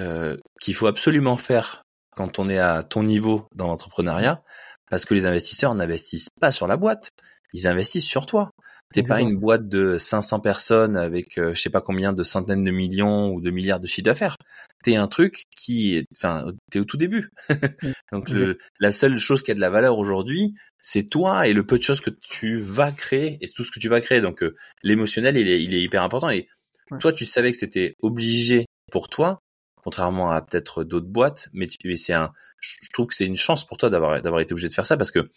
euh, 0.00 0.36
qu'il 0.60 0.74
faut 0.74 0.86
absolument 0.86 1.36
faire 1.36 1.82
quand 2.14 2.38
on 2.38 2.48
est 2.48 2.58
à 2.58 2.82
ton 2.82 3.02
niveau 3.04 3.46
dans 3.54 3.68
l'entrepreneuriat, 3.68 4.42
parce 4.90 5.04
que 5.04 5.14
les 5.14 5.24
investisseurs 5.26 5.74
n'investissent 5.74 6.30
pas 6.40 6.50
sur 6.50 6.66
la 6.66 6.76
boîte, 6.76 7.10
ils 7.52 7.66
investissent 7.66 8.06
sur 8.06 8.26
toi. 8.26 8.50
T'es 8.94 9.02
pas 9.02 9.20
une 9.20 9.36
boîte 9.36 9.68
de 9.68 9.98
500 9.98 10.40
personnes 10.40 10.96
avec 10.96 11.36
euh, 11.36 11.52
je 11.52 11.60
sais 11.60 11.68
pas 11.68 11.82
combien 11.82 12.14
de 12.14 12.22
centaines 12.22 12.64
de 12.64 12.70
millions 12.70 13.30
ou 13.32 13.40
de 13.42 13.50
milliards 13.50 13.80
de 13.80 13.86
chiffres 13.86 14.04
d'affaires. 14.06 14.36
T'es 14.82 14.96
un 14.96 15.08
truc 15.08 15.42
qui 15.56 16.04
enfin, 16.16 16.52
t'es 16.70 16.78
au 16.78 16.84
tout 16.86 16.96
début. 16.96 17.30
Donc 18.12 18.30
le, 18.30 18.56
la 18.80 18.90
seule 18.92 19.18
chose 19.18 19.42
qui 19.42 19.50
a 19.50 19.54
de 19.54 19.60
la 19.60 19.68
valeur 19.68 19.98
aujourd'hui, 19.98 20.54
c'est 20.80 21.02
toi 21.10 21.46
et 21.46 21.52
le 21.52 21.66
peu 21.66 21.76
de 21.76 21.82
choses 21.82 22.00
que 22.00 22.10
tu 22.10 22.58
vas 22.58 22.90
créer 22.92 23.36
et 23.42 23.48
tout 23.48 23.62
ce 23.64 23.70
que 23.70 23.78
tu 23.80 23.88
vas 23.90 24.00
créer. 24.00 24.22
Donc 24.22 24.42
euh, 24.42 24.54
l'émotionnel, 24.82 25.36
il 25.36 25.48
est, 25.48 25.62
il 25.62 25.74
est 25.74 25.82
hyper 25.82 26.02
important. 26.02 26.30
Et 26.30 26.48
Ouais. 26.90 26.98
toi, 26.98 27.12
tu 27.12 27.26
savais 27.26 27.50
que 27.52 27.58
c'était 27.58 27.94
obligé 28.00 28.64
pour 28.90 29.10
toi, 29.10 29.40
contrairement 29.84 30.30
à 30.30 30.40
peut-être 30.40 30.84
d'autres 30.84 31.06
boîtes, 31.08 31.48
mais, 31.52 31.66
mais 31.84 31.96
c'est 31.96 32.14
un, 32.14 32.32
je 32.60 32.76
je 32.82 32.88
trouve 32.94 33.08
que 33.08 33.14
c'est 33.14 33.26
une 33.26 33.36
chance 33.36 33.66
pour 33.66 33.76
toi 33.76 33.90
d'avoir 33.90 34.22
d'avoir 34.22 34.40
été 34.40 34.52
obligé 34.54 34.68
de 34.70 34.74
faire 34.74 34.86
ça 34.86 34.96
parce 34.96 35.10
que 35.10 35.28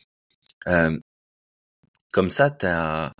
euh, 0.67 0.97
comme 2.11 2.29
ça, 2.29 2.49
t'as, 2.49 3.11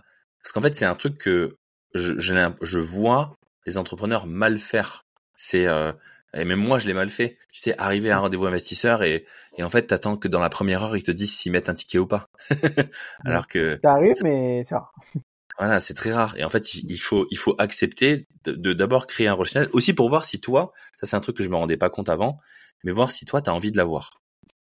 parce 0.42 0.52
qu'en 0.52 0.62
fait, 0.62 0.74
c'est 0.74 0.84
un 0.84 0.94
truc 0.94 1.18
que 1.18 1.56
je, 1.94 2.18
je, 2.18 2.34
je 2.60 2.78
vois 2.78 3.34
les 3.66 3.78
entrepreneurs 3.78 4.26
mal 4.26 4.58
faire. 4.58 5.02
C'est 5.36 5.66
euh, 5.66 5.92
et 6.34 6.44
même 6.44 6.60
moi, 6.60 6.78
je 6.78 6.86
l'ai 6.86 6.94
mal 6.94 7.10
fait. 7.10 7.36
Tu 7.52 7.60
sais, 7.60 7.74
arriver 7.78 8.10
à 8.10 8.16
un 8.16 8.20
rendez-vous 8.20 8.46
investisseur 8.46 9.02
et, 9.02 9.26
et 9.58 9.62
en 9.62 9.68
fait, 9.68 9.82
t'attends 9.82 10.16
que 10.16 10.28
dans 10.28 10.40
la 10.40 10.48
première 10.48 10.82
heure, 10.82 10.96
ils 10.96 11.02
te 11.02 11.10
disent 11.10 11.36
s'ils 11.36 11.52
mettent 11.52 11.68
un 11.68 11.74
ticket 11.74 11.98
ou 11.98 12.06
pas. 12.06 12.26
Alors 13.24 13.46
que 13.46 13.78
Ça 13.82 13.92
arrive, 13.92 14.16
mais 14.22 14.64
ça. 14.64 14.90
voilà, 15.58 15.80
c'est 15.80 15.94
très 15.94 16.12
rare. 16.12 16.34
Et 16.38 16.44
en 16.44 16.48
fait, 16.48 16.74
il 16.74 16.96
faut, 16.96 17.26
il 17.30 17.36
faut 17.36 17.54
accepter 17.58 18.26
de 18.44 18.72
d'abord 18.72 19.06
créer 19.06 19.28
un 19.28 19.34
relationnel, 19.34 19.68
aussi 19.72 19.92
pour 19.92 20.08
voir 20.08 20.24
si 20.24 20.40
toi, 20.40 20.72
ça 20.96 21.06
c'est 21.06 21.16
un 21.16 21.20
truc 21.20 21.36
que 21.36 21.42
je 21.42 21.50
me 21.50 21.56
rendais 21.56 21.76
pas 21.76 21.90
compte 21.90 22.08
avant, 22.08 22.38
mais 22.82 22.92
voir 22.92 23.10
si 23.10 23.26
toi, 23.26 23.42
tu 23.42 23.50
as 23.50 23.54
envie 23.54 23.70
de 23.70 23.76
l'avoir. 23.76 24.22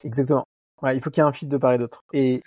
Exactement. 0.03 0.47
Ouais, 0.81 0.97
il 0.97 1.03
faut 1.03 1.11
qu'il 1.11 1.21
y 1.21 1.25
ait 1.25 1.29
un 1.29 1.33
fit 1.33 1.45
de 1.45 1.57
part 1.57 1.73
et 1.73 1.77
d'autre. 1.77 2.03
Et, 2.11 2.41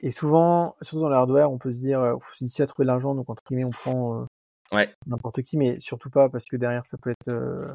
et 0.00 0.10
souvent, 0.10 0.76
surtout 0.82 1.00
dans 1.00 1.08
le 1.08 1.14
hardware, 1.16 1.50
on 1.50 1.58
peut 1.58 1.72
se 1.72 1.78
dire, 1.78 2.00
euh, 2.00 2.14
Ouf, 2.14 2.32
c'est 2.36 2.44
difficile 2.44 2.64
à 2.64 2.66
trouver 2.66 2.84
de 2.84 2.88
l'argent, 2.88 3.14
donc 3.14 3.28
entre 3.30 3.42
guillemets, 3.48 3.64
on 3.66 3.70
prend 3.72 4.22
euh, 4.22 4.26
Ouais. 4.72 4.92
n'importe 5.06 5.42
qui, 5.42 5.56
mais 5.56 5.78
surtout 5.80 6.10
pas 6.10 6.28
parce 6.28 6.44
que 6.44 6.56
derrière, 6.56 6.86
ça 6.86 6.98
peut 6.98 7.10
être, 7.10 7.28
euh, 7.28 7.72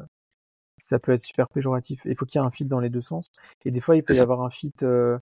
ça 0.80 0.98
peut 0.98 1.12
être 1.12 1.22
super 1.22 1.48
péjoratif. 1.48 2.02
Il 2.04 2.16
faut 2.16 2.26
qu'il 2.26 2.40
y 2.40 2.44
ait 2.44 2.46
un 2.46 2.50
fit 2.50 2.66
dans 2.66 2.80
les 2.80 2.90
deux 2.90 3.02
sens. 3.02 3.26
Et 3.64 3.70
des 3.70 3.80
fois, 3.80 3.96
il 3.96 4.04
peut 4.04 4.14
y 4.14 4.20
avoir 4.20 4.42
un 4.42 4.50
fit 4.50 4.72
euh, 4.82 5.18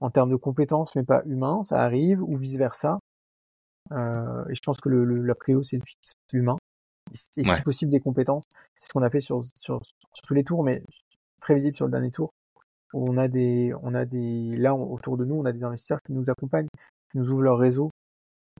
en 0.00 0.10
termes 0.10 0.30
de 0.30 0.36
compétences, 0.36 0.96
mais 0.96 1.04
pas 1.04 1.22
humain, 1.26 1.62
ça 1.62 1.80
arrive, 1.80 2.22
ou 2.22 2.36
vice 2.36 2.56
versa. 2.56 2.98
Euh, 3.92 4.44
et 4.48 4.54
je 4.54 4.60
pense 4.64 4.80
que 4.80 4.88
le, 4.88 5.04
le, 5.04 5.22
la 5.22 5.34
prio, 5.34 5.62
c'est 5.62 5.76
le 5.76 5.84
fit 5.86 5.96
humain. 6.32 6.56
Et, 7.36 7.44
Ouais. 7.44 7.54
si 7.54 7.62
possible, 7.62 7.92
des 7.92 8.00
compétences. 8.00 8.44
C'est 8.76 8.88
ce 8.88 8.92
qu'on 8.92 9.02
a 9.02 9.10
fait 9.10 9.20
sur, 9.20 9.44
sur, 9.60 9.80
sur 9.84 10.26
tous 10.26 10.34
les 10.34 10.42
tours, 10.42 10.64
mais 10.64 10.82
très 11.40 11.54
visible 11.54 11.76
sur 11.76 11.86
le 11.86 11.92
dernier 11.92 12.10
tour. 12.10 12.32
On 12.96 13.16
a 13.18 13.26
des, 13.28 13.74
on 13.82 13.92
a 13.94 14.04
des, 14.04 14.56
là, 14.56 14.74
on- 14.74 14.92
autour 14.92 15.16
de 15.16 15.24
nous, 15.24 15.34
on 15.34 15.44
a 15.44 15.52
des 15.52 15.64
investisseurs 15.64 15.98
qui 16.06 16.12
nous 16.12 16.30
accompagnent, 16.30 16.68
qui 17.10 17.18
nous 17.18 17.28
ouvrent 17.30 17.42
leur 17.42 17.58
réseau. 17.58 17.90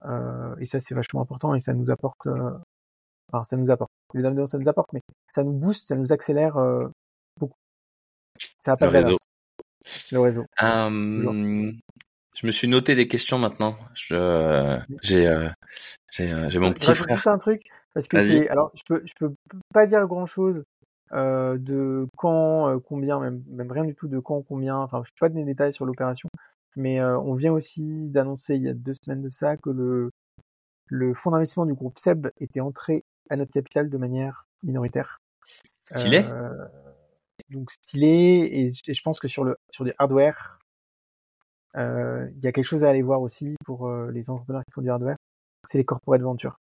Euh, 0.04 0.56
et 0.58 0.66
ça, 0.66 0.80
c'est 0.80 0.94
vachement 0.94 1.22
important 1.22 1.54
et 1.54 1.60
ça 1.60 1.72
nous 1.72 1.90
apporte, 1.90 2.26
euh, 2.26 2.50
enfin, 3.32 3.44
ça 3.44 3.56
nous 3.56 3.70
apporte. 3.70 3.90
Évidemment, 4.12 4.46
ça 4.46 4.58
nous 4.58 4.68
apporte, 4.68 4.92
mais 4.92 5.00
ça 5.30 5.44
nous 5.44 5.52
booste, 5.52 5.86
ça 5.86 5.94
nous 5.96 6.12
accélère 6.12 6.56
euh, 6.56 6.88
beaucoup. 7.38 7.54
Ça 8.60 8.72
a 8.72 8.76
pas 8.76 8.86
Le 8.86 8.92
de 8.92 8.96
réseau. 8.98 9.18
le 10.12 10.18
réseau. 10.20 10.44
Euh, 10.62 11.72
je 12.34 12.46
me 12.46 12.52
suis 12.52 12.66
noté 12.66 12.94
des 12.96 13.06
questions 13.06 13.38
maintenant. 13.38 13.76
Je, 13.94 14.78
j'ai, 15.02 15.28
euh, 15.28 15.48
j'ai, 16.10 16.50
j'ai 16.50 16.58
mon 16.58 16.68
Je 16.68 16.72
petit 16.74 16.94
frère. 16.94 17.28
un 17.28 17.38
truc 17.38 17.62
parce 17.94 18.08
que 18.08 18.20
c'est 18.20 18.48
alors 18.48 18.72
je 18.74 18.82
peux 18.86 19.00
je 19.06 19.12
peux 19.18 19.32
pas 19.72 19.86
dire 19.86 20.04
grand 20.08 20.26
chose 20.26 20.64
euh, 21.12 21.58
de 21.58 22.08
quand 22.16 22.68
euh, 22.68 22.78
combien 22.78 23.20
même 23.20 23.44
même 23.48 23.70
rien 23.70 23.84
du 23.84 23.94
tout 23.94 24.08
de 24.08 24.18
quand 24.18 24.40
combien 24.42 24.78
enfin 24.78 25.02
je 25.04 25.10
peux 25.10 25.26
pas 25.26 25.28
donner 25.28 25.44
des 25.44 25.52
détails 25.52 25.72
sur 25.72 25.84
l'opération 25.84 26.30
mais 26.76 26.98
euh, 26.98 27.18
on 27.18 27.34
vient 27.34 27.52
aussi 27.52 28.08
d'annoncer 28.08 28.56
il 28.56 28.62
y 28.62 28.68
a 28.68 28.74
deux 28.74 28.94
semaines 28.94 29.20
de 29.20 29.28
ça 29.28 29.58
que 29.58 29.68
le 29.68 30.10
le 30.86 31.12
fonds 31.12 31.30
d'investissement 31.30 31.66
du 31.66 31.74
groupe 31.74 31.98
SEB 31.98 32.28
était 32.40 32.60
entré 32.60 33.04
à 33.28 33.36
notre 33.36 33.52
capital 33.52 33.90
de 33.90 33.98
manière 33.98 34.46
minoritaire 34.62 35.20
Stylé. 35.84 36.24
Donc 37.50 37.70
stylé 37.70 38.48
et, 38.50 38.94
je 38.94 39.02
pense 39.02 39.20
que 39.20 39.28
sur 39.28 39.44
le 39.44 39.56
sur 39.70 39.84
des 39.84 39.92
hardware 39.98 40.58
il 41.74 42.40
y 42.42 42.46
a 42.46 42.52
quelque 42.52 42.64
chose 42.64 42.82
à 42.82 42.88
aller 42.88 43.02
voir 43.02 43.20
aussi 43.20 43.56
pour 43.66 43.90
les 43.90 44.30
entrepreneurs 44.30 44.64
qui 44.64 44.72
font 44.72 44.80
du 44.80 44.90
hardware 44.90 45.16
c'est 45.68 45.76
les 45.76 45.84
corporate 45.84 46.22
ventures 46.22 46.56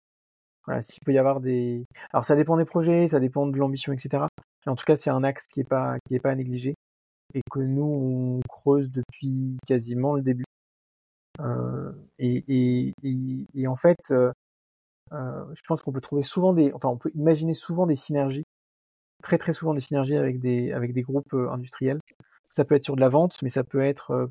voilà, 0.66 0.82
s'il 0.82 1.02
peut 1.04 1.12
y 1.12 1.18
avoir 1.18 1.40
des. 1.40 1.84
Alors 2.12 2.24
ça 2.24 2.36
dépend 2.36 2.56
des 2.56 2.64
projets, 2.64 3.08
ça 3.08 3.20
dépend 3.20 3.46
de 3.46 3.56
l'ambition, 3.56 3.92
etc. 3.92 4.24
En 4.66 4.76
tout 4.76 4.84
cas, 4.84 4.96
c'est 4.96 5.10
un 5.10 5.24
axe 5.24 5.46
qui 5.46 5.60
est 5.60 5.64
pas 5.68 5.96
qui 6.06 6.14
est 6.14 6.20
pas 6.20 6.30
à 6.30 6.34
négliger 6.34 6.74
et 7.34 7.40
que 7.50 7.60
nous 7.60 7.82
on 7.82 8.40
creuse 8.48 8.90
depuis 8.90 9.56
quasiment 9.66 10.14
le 10.14 10.22
début. 10.22 10.44
Euh, 11.40 11.92
et, 12.18 12.44
et, 12.48 12.92
et, 13.02 13.46
et 13.54 13.66
en 13.66 13.76
fait, 13.76 13.98
euh, 14.10 14.32
euh, 15.12 15.44
je 15.54 15.62
pense 15.66 15.82
qu'on 15.82 15.92
peut 15.92 16.00
trouver 16.00 16.22
souvent 16.22 16.52
des, 16.52 16.72
enfin, 16.72 16.88
on 16.88 16.98
peut 16.98 17.10
imaginer 17.14 17.54
souvent 17.54 17.86
des 17.86 17.96
synergies, 17.96 18.44
très 19.22 19.38
très 19.38 19.52
souvent 19.52 19.74
des 19.74 19.80
synergies 19.80 20.16
avec 20.16 20.40
des 20.40 20.72
avec 20.72 20.92
des 20.92 21.02
groupes 21.02 21.32
euh, 21.34 21.50
industriels. 21.50 22.00
Ça 22.52 22.64
peut 22.64 22.74
être 22.74 22.84
sur 22.84 22.96
de 22.96 23.00
la 23.00 23.08
vente, 23.08 23.40
mais 23.42 23.48
ça 23.48 23.64
peut 23.64 23.80
être 23.80 24.10
euh, 24.10 24.26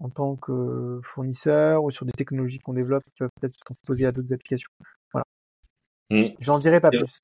en 0.00 0.10
tant 0.10 0.36
que 0.36 1.00
fournisseur 1.04 1.84
ou 1.84 1.90
sur 1.90 2.04
des 2.04 2.12
technologies 2.12 2.58
qu'on 2.58 2.74
développe 2.74 3.04
qui 3.04 3.20
peuvent 3.20 3.30
peut-être 3.40 3.54
se 3.54 3.64
transposer 3.64 4.06
à 4.06 4.12
d'autres 4.12 4.32
applications. 4.32 4.70
Mm. 6.10 6.34
J'en 6.40 6.58
dirai 6.58 6.80
pas 6.80 6.90
plus. 6.90 7.20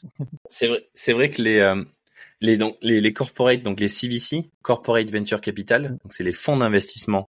C'est 0.48 0.66
vrai, 0.66 0.88
vrai 1.08 1.30
que 1.30 1.42
les, 1.42 1.58
euh, 1.58 1.84
les, 2.40 2.56
donc, 2.56 2.76
les, 2.82 3.00
les 3.00 3.12
corporate, 3.12 3.62
donc 3.62 3.80
les 3.80 3.88
CVC, 3.88 4.50
Corporate 4.62 5.10
Venture 5.10 5.40
Capital, 5.40 5.98
donc 6.02 6.12
c'est 6.12 6.24
les 6.24 6.32
fonds 6.32 6.56
d'investissement 6.56 7.28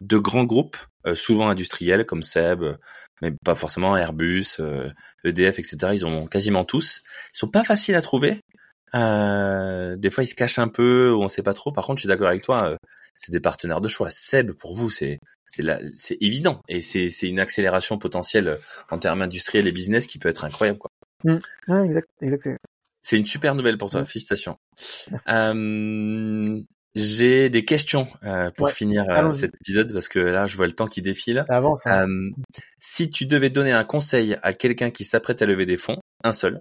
de 0.00 0.16
grands 0.18 0.44
groupes, 0.44 0.76
euh, 1.06 1.14
souvent 1.14 1.48
industriels 1.48 2.06
comme 2.06 2.22
Seb, 2.22 2.62
euh, 2.62 2.76
mais 3.20 3.32
pas 3.44 3.56
forcément 3.56 3.96
Airbus, 3.96 4.56
euh, 4.60 4.90
EDF, 5.24 5.58
etc. 5.58 5.76
Ils 5.94 6.06
en 6.06 6.12
ont 6.12 6.26
quasiment 6.26 6.64
tous. 6.64 7.02
Ils 7.34 7.38
sont 7.38 7.48
pas 7.48 7.64
faciles 7.64 7.96
à 7.96 8.02
trouver. 8.02 8.40
Des 8.94 10.10
fois, 10.10 10.24
ils 10.24 10.28
se 10.28 10.34
cachent 10.34 10.58
un 10.58 10.68
peu, 10.68 11.12
on 11.14 11.28
sait 11.28 11.42
pas 11.42 11.54
trop. 11.54 11.72
Par 11.72 11.84
contre, 11.84 11.98
je 11.98 12.02
suis 12.02 12.08
d'accord 12.08 12.28
avec 12.28 12.42
toi. 12.42 12.76
c'est 13.16 13.32
des 13.32 13.40
partenaires 13.40 13.80
de 13.80 13.88
choix. 13.88 14.08
Seb, 14.10 14.52
pour 14.52 14.74
vous, 14.74 14.90
c'est 14.90 15.18
c'est 15.48 16.18
évident 16.20 16.60
et 16.68 16.82
c'est 16.82 17.10
une 17.22 17.40
accélération 17.40 17.98
potentielle 17.98 18.58
en 18.90 18.98
termes 18.98 19.22
industriels 19.22 19.66
et 19.66 19.72
business 19.72 20.06
qui 20.06 20.18
peut 20.18 20.28
être 20.28 20.44
incroyable. 20.44 20.78
Quoi. 20.78 20.90
Exact, 21.84 22.08
exact. 22.20 22.58
C'est- 23.02 23.18
une 23.18 23.26
super 23.26 23.54
nouvelle 23.54 23.78
pour 23.78 23.90
toi. 23.90 24.04
Félicitations. 24.04 24.56
Euh, 25.28 26.60
J'ai 26.94 27.48
des 27.50 27.64
questions 27.64 28.08
euh, 28.24 28.50
pour 28.56 28.66
Ouais, 28.66 28.72
finir 28.72 29.04
euh, 29.08 29.30
cet 29.32 29.54
épisode 29.54 29.92
parce 29.92 30.08
que 30.08 30.18
là, 30.18 30.46
je 30.46 30.56
vois 30.56 30.66
le 30.66 30.72
temps 30.72 30.86
qui 30.86 31.02
défile. 31.02 31.44
Avance. 31.48 31.86
hein. 31.86 32.08
Euh, 32.08 32.30
si 32.80 33.08
tu 33.10 33.26
devais 33.26 33.50
donner 33.50 33.72
un 33.72 33.84
conseil 33.84 34.36
à 34.42 34.52
quelqu'un 34.52 34.90
qui 34.90 35.04
s'apprête 35.04 35.40
à 35.42 35.46
lever 35.46 35.66
des 35.66 35.76
fonds, 35.76 36.00
un 36.24 36.32
seul, 36.32 36.60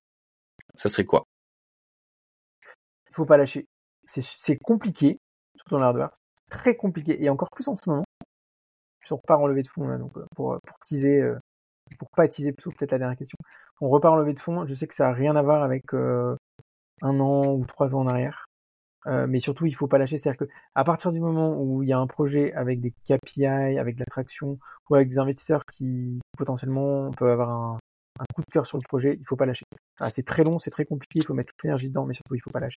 ça 0.76 0.90
serait 0.90 1.06
quoi? 1.06 1.24
Faut 3.14 3.26
pas 3.26 3.38
lâcher. 3.38 3.66
C'est 4.08 4.58
compliqué, 4.58 5.18
surtout 5.56 5.76
dans 5.76 5.80
l'hardware, 5.80 6.12
c'est 6.46 6.58
très 6.60 6.76
compliqué, 6.76 7.24
et 7.24 7.30
encore 7.30 7.50
plus 7.50 7.68
en 7.68 7.76
ce 7.76 7.90
moment. 7.90 8.04
On 9.10 9.16
repart 9.16 9.42
en 9.42 9.48
levée 9.48 9.64
de 9.64 9.70
fonds, 9.70 9.88
là, 9.88 9.98
donc 9.98 10.12
pour, 10.36 10.60
pour 10.62 10.78
teaser, 10.86 11.24
pour 11.98 12.10
pas 12.12 12.28
teaser 12.28 12.52
plutôt 12.52 12.72
peut-être 12.72 12.92
la 12.92 13.00
dernière 13.00 13.18
question. 13.18 13.38
On 13.82 13.90
repart 13.90 14.14
en 14.14 14.18
levée 14.18 14.34
de 14.34 14.40
fonds, 14.40 14.66
je 14.66 14.74
sais 14.74 14.88
que 14.88 14.96
ça 14.96 15.10
a 15.10 15.14
rien 15.14 15.36
à 15.36 15.42
voir 15.42 15.64
avec 15.64 15.94
un 15.94 17.20
an 17.20 17.54
ou 17.54 17.66
trois 17.66 17.96
ans 17.96 18.02
en 18.02 18.08
arrière. 18.08 18.48
Euh, 19.08 19.26
mais 19.28 19.40
surtout, 19.40 19.66
il 19.66 19.76
faut 19.76 19.88
pas 19.88 19.98
lâcher. 19.98 20.18
C'est-à-dire 20.18 20.48
que 20.48 20.52
à 20.76 20.84
partir 20.84 21.12
du 21.12 21.20
moment 21.20 21.56
où 21.62 21.82
il 21.82 21.90
y 21.90 21.94
a 21.94 21.98
un 21.98 22.08
projet 22.08 22.54
avec 22.54 22.82
des 22.82 22.92
KPI, 23.08 23.46
avec 23.46 23.96
de 23.96 24.00
l'attraction, 24.02 24.60
ou 24.90 24.96
avec 24.96 25.08
des 25.08 25.18
investisseurs 25.18 25.64
qui 25.72 26.20
potentiellement 26.38 27.12
peuvent 27.12 27.30
avoir 27.30 27.50
un, 27.50 27.80
un, 28.20 28.26
coup 28.34 28.42
de 28.42 28.52
cœur 28.52 28.66
sur 28.66 28.78
le 28.78 28.84
projet, 28.88 29.18
il 29.20 29.26
faut 29.26 29.38
pas 29.38 29.46
lâcher. 29.46 29.66
Ah, 30.00 30.10
c'est 30.10 30.24
très 30.24 30.44
long, 30.44 30.60
c'est 30.60 30.72
très 30.72 30.86
compliqué, 30.86 31.20
il 31.20 31.26
faut 31.26 31.34
mettre 31.34 31.54
toute 31.54 31.64
l'énergie 31.64 31.90
dedans, 31.90 32.06
mais 32.06 32.14
surtout, 32.14 32.36
il 32.36 32.42
faut 32.42 32.52
pas 32.52 32.60
lâcher. 32.60 32.76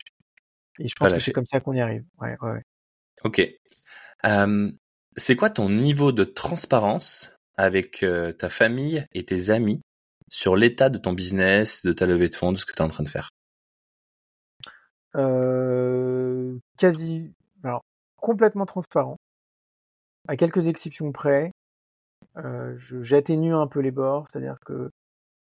Et 0.79 0.87
je 0.87 0.95
pense 0.95 1.13
que 1.13 1.19
c'est 1.19 1.33
comme 1.33 1.47
ça 1.47 1.61
qu'on 1.61 1.73
y 1.73 1.81
arrive. 1.81 2.05
Ouais, 2.21 2.37
ouais, 2.41 2.51
ouais. 2.53 2.63
Ok. 3.25 3.43
Euh, 4.25 4.71
c'est 5.17 5.37
quoi 5.37 5.51
ton 5.51 5.69
niveau 5.69 6.13
de 6.13 6.25
transparence 6.25 7.37
avec 7.61 8.03
euh, 8.03 8.33
ta 8.33 8.49
famille 8.49 9.05
et 9.13 9.25
tes 9.25 9.51
amis 9.51 9.83
sur 10.29 10.57
l'état 10.57 10.89
de 10.89 10.99
ton 10.99 11.13
business, 11.13 11.85
de 11.85 11.93
ta 11.93 12.07
levée 12.07 12.29
de 12.29 12.37
fonds, 12.37 12.53
de 12.53 12.57
ce 12.57 12.65
que 12.65 12.73
tu 12.73 12.79
es 12.79 12.85
en 12.85 12.89
train 12.89 13.03
de 13.03 13.09
faire? 13.09 13.31
Euh, 15.17 16.57
quasi, 16.79 17.33
alors 17.63 17.83
complètement 18.17 18.67
transparent, 18.67 19.17
à 20.29 20.37
quelques 20.37 20.69
exceptions 20.69 21.13
près. 21.13 21.53
Euh, 22.37 22.77
j'atténue 22.79 23.55
un 23.55 23.67
peu 23.67 23.81
les 23.81 23.91
bords, 23.91 24.27
c'est-à-dire 24.31 24.59
que 24.65 24.91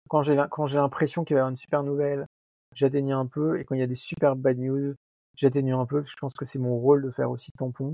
quand 0.09 0.23
j'ai 0.23 0.35
l'impression 0.35 1.23
qu'il 1.23 1.35
va 1.35 1.39
y 1.39 1.41
avoir 1.41 1.51
une 1.51 1.57
super 1.57 1.83
nouvelle, 1.83 2.25
j'atténue 2.75 3.13
un 3.13 3.27
peu, 3.27 3.59
et 3.59 3.63
quand 3.63 3.75
il 3.75 3.79
y 3.79 3.83
a 3.83 3.87
des 3.87 3.93
super 3.93 4.35
bad 4.35 4.57
news, 4.57 4.95
j'atténue 5.35 5.75
un 5.75 5.85
peu. 5.85 6.03
je 6.03 6.15
pense 6.19 6.33
que 6.33 6.45
c'est 6.45 6.59
mon 6.59 6.77
rôle 6.77 7.03
de 7.03 7.11
faire 7.11 7.29
aussi 7.29 7.51
tampon. 7.51 7.93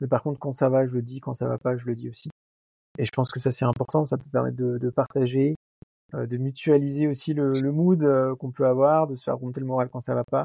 Mais 0.00 0.06
par 0.06 0.22
contre, 0.22 0.38
quand 0.38 0.56
ça 0.56 0.68
va, 0.68 0.86
je 0.86 0.94
le 0.94 1.02
dis, 1.02 1.20
quand 1.20 1.34
ça 1.34 1.48
va 1.48 1.58
pas, 1.58 1.76
je 1.76 1.86
le 1.86 1.96
dis 1.96 2.08
aussi. 2.08 2.30
Et 2.98 3.04
je 3.04 3.10
pense 3.12 3.30
que 3.30 3.40
ça 3.40 3.52
c'est 3.52 3.64
important, 3.64 4.06
ça 4.06 4.16
peut 4.16 4.30
permettre 4.32 4.56
de, 4.56 4.78
de 4.78 4.90
partager, 4.90 5.56
euh, 6.14 6.26
de 6.26 6.36
mutualiser 6.36 7.08
aussi 7.08 7.34
le, 7.34 7.52
le 7.52 7.72
mood 7.72 8.02
euh, 8.02 8.34
qu'on 8.36 8.50
peut 8.52 8.66
avoir, 8.66 9.06
de 9.06 9.14
se 9.16 9.24
faire 9.24 9.38
remonter 9.38 9.60
le 9.60 9.66
moral 9.66 9.88
quand 9.90 10.00
ça 10.00 10.14
va 10.14 10.24
pas, 10.24 10.44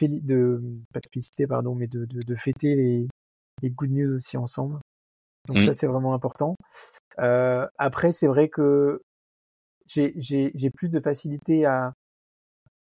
de 0.00 0.62
pas 0.92 1.00
de 1.00 1.08
féliciter 1.12 1.46
pardon, 1.46 1.74
mais 1.74 1.86
de, 1.86 2.04
de, 2.04 2.20
de 2.20 2.34
fêter 2.36 2.74
les, 2.74 3.08
les 3.62 3.70
good 3.70 3.90
news 3.90 4.16
aussi 4.16 4.36
ensemble. 4.36 4.78
Donc 5.46 5.58
ça 5.62 5.70
mmh. 5.70 5.74
c'est 5.74 5.86
vraiment 5.86 6.14
important. 6.14 6.56
Euh, 7.18 7.66
après 7.78 8.12
c'est 8.12 8.26
vrai 8.26 8.48
que 8.48 9.02
j'ai 9.86 10.14
j'ai 10.16 10.70
plus 10.70 10.88
de 10.88 11.00
facilité 11.00 11.66
à 11.66 11.92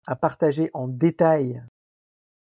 à 0.07 0.15
partager 0.15 0.69
en 0.73 0.87
détail 0.87 1.63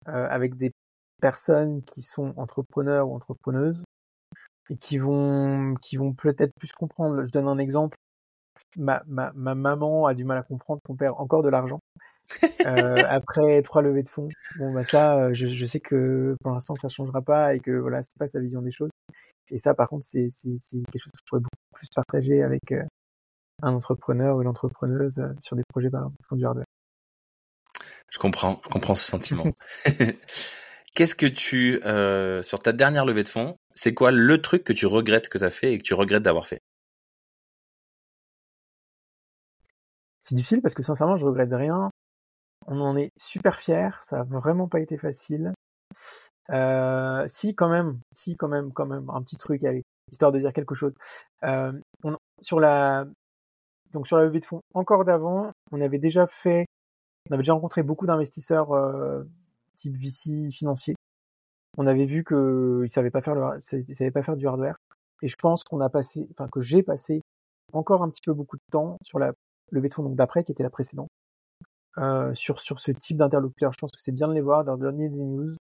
euh, 0.09 0.27
avec 0.31 0.57
des 0.57 0.73
personnes 1.21 1.83
qui 1.83 2.03
sont 2.03 2.33
entrepreneurs 2.37 3.09
ou 3.09 3.15
entrepreneuses 3.15 3.85
et 4.71 4.77
qui 4.77 4.99
vont 4.99 5.75
qui 5.83 5.97
vont 5.97 6.13
peut-être 6.15 6.55
plus 6.59 6.73
comprendre. 6.73 7.25
Je 7.25 7.31
donne 7.31 7.49
un 7.49 7.59
exemple. 7.59 7.97
Ma, 8.77 9.03
ma, 9.07 9.33
ma 9.35 9.55
maman 9.55 10.07
a 10.07 10.15
du 10.15 10.25
mal 10.25 10.39
à 10.39 10.43
comprendre 10.43 10.81
qu'on 10.87 10.95
perd 10.95 11.17
encore 11.19 11.43
de 11.43 11.49
l'argent 11.49 11.81
euh, 12.65 13.03
après 13.09 13.63
trois 13.63 13.83
levées 13.83 14.05
de 14.05 14.09
fonds. 14.09 14.29
Bon, 14.59 14.73
bah 14.73 14.85
ça, 14.85 15.17
euh, 15.17 15.31
je, 15.35 15.49
je 15.49 15.67
sais 15.67 15.81
que 15.81 16.37
pour 16.43 16.53
l'instant, 16.53 16.77
ça 16.77 16.89
changera 16.89 17.21
pas 17.21 17.55
et 17.55 17.61
que 17.61 17.73
voilà, 17.73 18.03
c'est 18.03 18.17
pas 18.19 18.29
sa 18.29 18.39
vision 18.41 18.63
des 18.63 18.71
choses. 18.71 18.91
Et 19.51 19.59
ça, 19.59 19.75
par 19.75 19.89
contre, 19.89 20.05
c'est 20.05 20.31
quelque 20.31 20.99
chose 20.99 21.13
que 21.13 21.19
je 21.19 21.25
pourrais 21.27 21.41
beaucoup 21.41 21.75
plus 21.75 21.89
partager 21.89 22.43
avec 22.43 22.73
euh, 22.73 22.85
un 23.63 23.75
entrepreneur 23.75 24.37
ou 24.37 24.43
une 24.43 24.49
entrepreneuse 24.49 25.19
euh, 25.19 25.33
sur 25.41 25.57
des 25.57 25.65
projets 25.69 25.91
par 25.91 26.03
exemple 26.03 26.37
du 26.37 26.47
hardware. 26.47 26.67
Je 28.11 28.19
comprends, 28.19 28.61
je 28.65 28.69
comprends 28.69 28.95
ce 28.95 29.05
sentiment. 29.05 29.45
Qu'est-ce 30.95 31.15
que 31.15 31.27
tu, 31.27 31.81
euh, 31.85 32.43
sur 32.43 32.59
ta 32.59 32.73
dernière 32.73 33.07
levée 33.07 33.23
de 33.23 33.29
fonds, 33.29 33.57
c'est 33.75 33.95
quoi 33.95 34.11
le 34.11 34.43
truc 34.43 34.65
que 34.65 34.73
tu 34.73 34.87
regrettes 34.87 35.29
que 35.29 35.39
tu 35.39 35.45
as 35.45 35.51
fait 35.51 35.73
et 35.73 35.79
que 35.79 35.85
tu 35.85 35.95
regrettes 35.95 36.23
d'avoir 36.23 36.47
fait? 36.47 36.61
C'est 40.23 40.35
difficile 40.35 40.63
parce 40.63 40.75
que 40.75 40.83
sincèrement, 40.83 41.17
je 41.17 41.27
regrette 41.27 41.53
rien. 41.53 41.91
On 42.67 42.81
en 42.81 42.97
est 42.97 43.11
super 43.17 43.61
fiers, 43.61 43.91
ça 44.03 44.21
a 44.21 44.23
vraiment 44.25 44.69
pas 44.69 44.81
été 44.81 44.99
facile. 44.99 45.53
Euh, 46.51 47.25
si 47.29 47.55
quand 47.55 47.69
même, 47.69 48.01
si 48.13 48.37
quand 48.37 48.49
même, 48.49 48.73
quand 48.73 48.87
même, 48.87 49.09
un 49.11 49.23
petit 49.23 49.37
truc, 49.37 49.63
histoire 50.11 50.33
de 50.33 50.41
dire 50.41 50.53
quelque 50.53 50.75
chose. 50.75 50.93
Euh, 51.45 51.73
sur 52.43 52.61
la, 52.61 53.07
donc 53.93 54.07
sur 54.07 54.17
la 54.19 54.25
levée 54.25 54.41
de 54.41 54.45
fonds 54.45 54.61
encore 54.75 55.05
d'avant, 55.05 55.53
on 55.73 55.81
avait 55.81 55.99
déjà 55.99 56.27
fait, 56.27 56.67
on 57.29 57.35
avait 57.35 57.43
déjà 57.43 57.55
rencontré 57.55 57.83
beaucoup 57.83 58.07
d'investisseurs 58.07 58.73
type 59.81 59.97
VC 59.97 60.51
financier. 60.51 60.95
On 61.79 61.87
avait 61.87 62.07
vu 62.07 62.25
que 62.25 62.83
ils 62.85 62.91
savaient 62.91 63.11
pas 63.11 63.23
faire 63.23 63.35
le, 63.35 63.61
ils 63.89 63.97
savaient 63.97 64.11
pas 64.11 64.23
faire 64.23 64.37
du 64.37 64.47
hardware. 64.47 64.77
Et 65.23 65.29
je 65.29 65.37
pense 65.37 65.65
qu'on 65.65 65.81
a 65.81 65.89
passé, 65.89 66.27
enfin 66.33 66.49
que 66.49 66.61
j'ai 66.61 66.83
passé 66.83 67.23
encore 67.73 68.03
un 68.03 68.11
petit 68.11 68.23
peu 68.25 68.33
beaucoup 68.33 68.57
de 68.57 68.63
temps 68.71 68.97
sur 69.05 69.19
la 69.19 69.33
levée 69.71 69.89
de 69.89 69.95
fonds 69.95 70.09
d'après 70.09 70.45
qui 70.45 70.53
était 70.53 70.63
la 70.63 70.71
précédente 70.71 71.09
euh, 71.99 72.35
sur, 72.35 72.61
sur 72.61 72.81
ce 72.81 72.91
type 72.93 73.19
d'interlocuteur. 73.19 73.73
Je 73.73 73.79
pense 73.79 73.93
que 73.93 74.01
c'est 74.01 74.13
bien 74.13 74.29
de 74.29 74.35
les 74.35 74.41
voir, 74.41 74.63
de 74.65 74.69
leur 74.69 74.79
donner 74.79 75.09
des 75.09 75.23
news, 75.23 75.55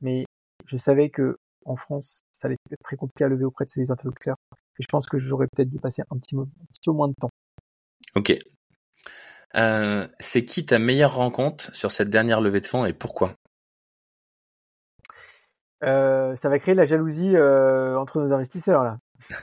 mais 0.00 0.24
je 0.66 0.76
savais 0.76 1.10
que 1.10 1.36
en 1.66 1.76
France, 1.76 2.20
ça 2.32 2.46
allait 2.46 2.56
être 2.70 2.82
très 2.82 2.96
compliqué 2.96 3.24
à 3.24 3.28
lever 3.28 3.44
auprès 3.44 3.64
de 3.64 3.70
ces 3.70 3.90
interlocuteurs. 3.90 4.36
Et 4.78 4.82
je 4.82 4.88
pense 4.88 5.06
que 5.06 5.18
j'aurais 5.18 5.46
peut-être 5.46 5.70
dû 5.70 5.78
passer 5.78 6.02
un 6.10 6.18
petit, 6.18 6.36
un 6.36 6.44
petit 6.44 6.80
peu 6.84 6.92
moins 6.92 7.08
de 7.08 7.14
temps. 7.18 7.30
Ok. 8.14 8.36
Euh, 9.56 10.06
c'est 10.18 10.44
qui 10.44 10.66
ta 10.66 10.78
meilleure 10.78 11.14
rencontre 11.14 11.74
sur 11.74 11.90
cette 11.90 12.10
dernière 12.10 12.40
levée 12.40 12.60
de 12.60 12.66
fonds 12.66 12.84
et 12.84 12.92
pourquoi? 12.92 13.34
Euh, 15.84 16.36
Ça 16.36 16.48
va 16.48 16.58
créer 16.58 16.74
de 16.74 16.80
la 16.80 16.84
jalousie 16.84 17.36
euh, 17.36 17.96
entre 17.98 18.20
nos 18.20 18.32
investisseurs 18.34 18.84
là. 18.84 18.98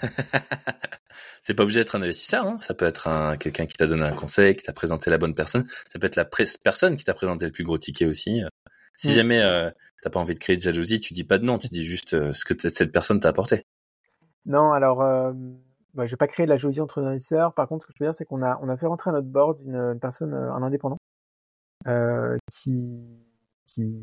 c'est 1.41 1.55
pas 1.55 1.63
obligé 1.63 1.79
d'être 1.79 1.95
un 1.95 2.01
investisseur, 2.03 2.45
hein. 2.45 2.57
ça 2.59 2.75
peut 2.75 2.85
être 2.85 3.07
un, 3.07 3.35
quelqu'un 3.37 3.65
qui 3.65 3.75
t'a 3.75 3.87
donné 3.87 4.03
un 4.03 4.13
conseil, 4.13 4.55
qui 4.55 4.63
t'a 4.63 4.73
présenté 4.73 5.09
la 5.09 5.17
bonne 5.17 5.33
personne, 5.33 5.65
ça 5.87 5.97
peut 5.97 6.05
être 6.05 6.15
la 6.15 6.27
personne 6.63 6.97
qui 6.97 7.03
t'a 7.03 7.15
présenté 7.15 7.45
le 7.45 7.51
plus 7.51 7.63
gros 7.63 7.79
ticket 7.79 8.05
aussi. 8.05 8.41
Si 8.95 9.09
mm. 9.09 9.13
jamais 9.13 9.41
euh, 9.41 9.71
t'as 10.03 10.11
pas 10.11 10.19
envie 10.19 10.35
de 10.35 10.39
créer 10.39 10.57
de 10.57 10.61
jalousie, 10.61 10.99
tu 10.99 11.13
dis 11.13 11.23
pas 11.23 11.39
de 11.39 11.45
non, 11.45 11.57
tu 11.57 11.67
dis 11.69 11.83
juste 11.83 12.31
ce 12.31 12.45
que 12.45 12.53
cette 12.69 12.91
personne 12.91 13.19
t'a 13.19 13.29
apporté. 13.29 13.63
Non, 14.45 14.71
alors 14.71 14.99
bah, 15.93 16.05
je 16.05 16.11
vais 16.11 16.17
pas 16.17 16.27
créer 16.27 16.45
de 16.45 16.51
la 16.51 16.57
jalousie 16.57 16.81
entre 16.81 17.01
investisseurs. 17.01 17.53
Par 17.53 17.67
contre, 17.67 17.85
ce 17.85 17.87
que 17.87 17.93
je 17.97 18.03
veux 18.03 18.07
dire, 18.07 18.15
c'est 18.15 18.25
qu'on 18.25 18.43
a 18.43 18.59
on 18.61 18.69
a 18.69 18.77
fait 18.77 18.85
rentrer 18.85 19.09
à 19.09 19.13
notre 19.13 19.27
board 19.27 19.59
une, 19.65 19.97
personne, 19.99 20.33
un 20.33 20.61
indépendant, 20.61 20.97
qui 22.51 22.99
qui 23.65 23.95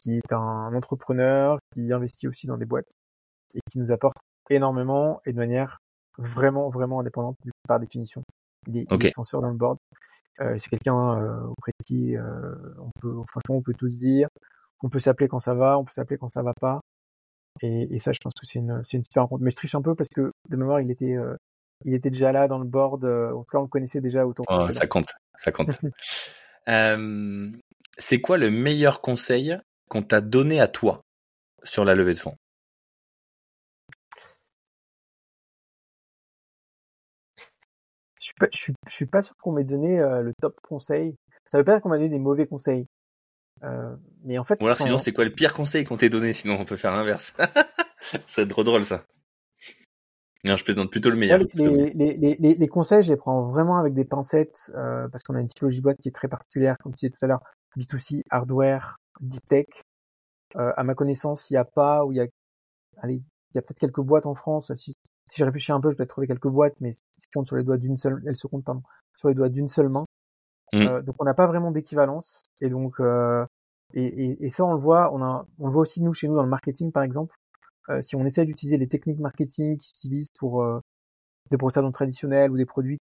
qui 0.00 0.16
est 0.16 0.32
un 0.32 0.74
entrepreneur, 0.74 1.58
qui 1.74 1.92
investit 1.92 2.28
aussi 2.28 2.46
dans 2.46 2.56
des 2.56 2.64
boîtes 2.64 2.90
et 3.54 3.60
qui 3.70 3.78
nous 3.78 3.92
apporte 3.92 4.16
énormément 4.50 5.20
et 5.26 5.32
de 5.32 5.36
manière 5.36 5.78
vraiment, 6.18 6.68
vraiment 6.70 7.00
indépendante 7.00 7.36
par 7.66 7.80
définition. 7.80 8.22
Il 8.68 8.78
est, 8.78 8.92
okay. 8.92 9.10
censeur 9.10 9.40
dans 9.42 9.50
le 9.50 9.56
board. 9.56 9.78
Euh, 10.40 10.56
c'est 10.58 10.70
quelqu'un 10.70 11.18
euh, 11.20 11.46
auprès 11.46 11.72
de 11.78 11.84
qui 11.84 12.16
euh, 12.16 12.54
on 12.78 12.90
peut, 13.00 13.14
franchement, 13.28 13.56
on 13.56 13.62
peut 13.62 13.74
tout 13.74 13.90
se 13.90 13.96
dire. 13.96 14.28
On 14.82 14.88
peut 14.88 15.00
s'appeler 15.00 15.28
quand 15.28 15.40
ça 15.40 15.54
va, 15.54 15.78
on 15.78 15.84
peut 15.84 15.92
s'appeler 15.92 16.18
quand 16.18 16.28
ça 16.28 16.42
va 16.42 16.54
pas. 16.60 16.80
Et, 17.60 17.94
et 17.94 17.98
ça, 17.98 18.12
je 18.12 18.18
pense 18.22 18.32
que 18.34 18.46
c'est 18.46 18.58
une, 18.58 18.82
c'est 18.84 18.96
une 18.96 19.04
super 19.04 19.24
rencontre. 19.24 19.42
Mais 19.42 19.50
je 19.50 19.56
triche 19.56 19.74
un 19.74 19.82
peu 19.82 19.94
parce 19.94 20.08
que 20.08 20.32
de 20.48 20.56
mémoire, 20.56 20.80
il 20.80 20.90
était, 20.90 21.14
euh, 21.16 21.36
il 21.84 21.94
était 21.94 22.10
déjà 22.10 22.32
là 22.32 22.48
dans 22.48 22.58
le 22.58 22.64
board. 22.64 23.04
en 23.04 23.40
tout 23.40 23.50
cas, 23.50 23.58
on 23.58 23.62
le 23.62 23.68
connaissait 23.68 24.00
déjà 24.00 24.26
autour. 24.26 24.46
Oh, 24.48 24.68
ça 24.70 24.86
compte, 24.86 25.14
ça 25.36 25.52
compte. 25.52 25.70
c'est 27.98 28.20
quoi 28.20 28.38
le 28.38 28.50
meilleur 28.50 29.00
conseil 29.00 29.58
qu'on 29.92 30.02
t'a 30.02 30.22
donné 30.22 30.58
à 30.58 30.68
toi 30.68 31.04
sur 31.62 31.84
la 31.84 31.94
levée 31.94 32.14
de 32.14 32.18
fonds 32.18 32.34
Je 38.18 38.26
suis 38.26 38.34
pas, 38.40 38.46
je 38.50 38.56
suis, 38.56 38.72
je 38.88 38.94
suis 38.94 39.06
pas 39.06 39.20
sûr 39.20 39.34
qu'on 39.42 39.52
m'ait 39.52 39.64
donné 39.64 40.00
euh, 40.00 40.22
le 40.22 40.32
top 40.40 40.58
conseil. 40.62 41.14
Ça 41.46 41.58
veut 41.58 41.64
pas 41.64 41.72
dire 41.72 41.82
qu'on 41.82 41.90
m'a 41.90 41.98
donné 41.98 42.08
des 42.08 42.20
mauvais 42.20 42.46
conseils. 42.46 42.86
Euh, 43.64 43.94
mais 44.24 44.38
en 44.38 44.44
fait. 44.44 44.62
Ou 44.62 44.64
alors 44.64 44.78
sinon, 44.78 44.96
c'est 44.96 45.12
quoi 45.12 45.24
le 45.24 45.32
pire 45.32 45.52
conseil 45.52 45.84
qu'on 45.84 45.98
t'ait 45.98 46.08
donné? 46.08 46.32
Sinon, 46.32 46.56
on 46.58 46.64
peut 46.64 46.76
faire 46.76 46.96
l'inverse. 46.96 47.34
ça 47.36 48.18
va 48.38 48.42
être 48.44 48.48
trop 48.48 48.64
drôle 48.64 48.84
ça. 48.84 49.04
Non, 50.44 50.56
je 50.56 50.64
plaisante 50.64 50.90
plutôt 50.90 51.10
le 51.10 51.16
meilleur. 51.16 51.40
les, 51.52 51.92
les, 51.94 52.14
les, 52.14 52.36
les, 52.38 52.54
les, 52.54 52.68
conseils, 52.68 53.02
je 53.02 53.10
les 53.10 53.18
prends 53.18 53.50
vraiment 53.50 53.76
avec 53.76 53.92
des 53.92 54.04
pincettes 54.04 54.72
euh, 54.74 55.06
parce 55.08 55.22
qu'on 55.24 55.34
a 55.34 55.40
une 55.40 55.48
typologie 55.48 55.82
boîte 55.82 55.98
qui 56.00 56.08
est 56.08 56.12
très 56.12 56.28
particulière, 56.28 56.78
comme 56.78 56.92
tu 56.92 57.06
disais 57.06 57.10
tout 57.10 57.24
à 57.24 57.28
l'heure, 57.28 57.42
B2C, 57.76 58.22
hardware, 58.30 58.96
deep 59.22 59.46
tech. 59.48 59.66
Euh, 60.56 60.72
à 60.76 60.84
ma 60.84 60.94
connaissance, 60.94 61.48
il 61.50 61.54
n'y 61.54 61.58
a 61.58 61.64
pas, 61.64 62.04
ou 62.04 62.12
il 62.12 62.16
y 62.16 62.20
a, 62.20 62.26
allez, 62.98 63.14
il 63.14 63.54
y 63.54 63.58
a 63.58 63.62
peut-être 63.62 63.78
quelques 63.78 64.00
boîtes 64.00 64.26
en 64.26 64.34
France. 64.34 64.72
Si, 64.74 64.92
si 65.30 65.38
je 65.38 65.44
réfléchis 65.44 65.72
un 65.72 65.80
peu, 65.80 65.90
je 65.90 65.96
vais 65.96 66.06
trouver 66.06 66.26
quelques 66.26 66.48
boîtes, 66.48 66.80
mais 66.80 66.90
elles 66.90 66.94
se 66.94 67.28
comptent 67.32 67.46
sur 67.46 67.56
les 67.56 67.64
doigts 67.64 67.78
d'une 67.78 67.96
seule, 67.96 68.22
elles 68.26 68.36
se 68.36 68.46
comptent 68.46 68.64
pardon, 68.64 68.82
sur 69.16 69.28
les 69.28 69.34
doigts 69.34 69.48
d'une 69.48 69.68
seule 69.68 69.88
main. 69.88 70.04
Mmh. 70.72 70.80
Euh, 70.82 71.02
donc 71.02 71.16
on 71.18 71.24
n'a 71.24 71.34
pas 71.34 71.46
vraiment 71.46 71.70
d'équivalence. 71.70 72.42
Et 72.60 72.68
donc 72.68 73.00
euh, 73.00 73.46
et, 73.94 74.04
et, 74.04 74.44
et, 74.46 74.50
ça 74.50 74.64
on 74.64 74.72
le 74.72 74.80
voit, 74.80 75.12
on 75.12 75.22
a, 75.22 75.46
on 75.58 75.66
le 75.66 75.72
voit 75.72 75.82
aussi 75.82 76.02
nous 76.02 76.12
chez 76.12 76.28
nous 76.28 76.34
dans 76.34 76.42
le 76.42 76.48
marketing 76.48 76.92
par 76.92 77.02
exemple. 77.02 77.34
Euh, 77.88 78.00
si 78.00 78.16
on 78.16 78.24
essaie 78.24 78.44
d'utiliser 78.46 78.78
les 78.78 78.88
techniques 78.88 79.18
marketing 79.18 79.76
qui 79.76 79.88
s'utilisent 79.88 80.30
pour 80.38 80.62
euh, 80.62 80.80
des 81.50 81.56
procédés 81.56 81.90
traditionnels 81.92 82.50
ou 82.50 82.56
des 82.56 82.64
produits 82.64 82.98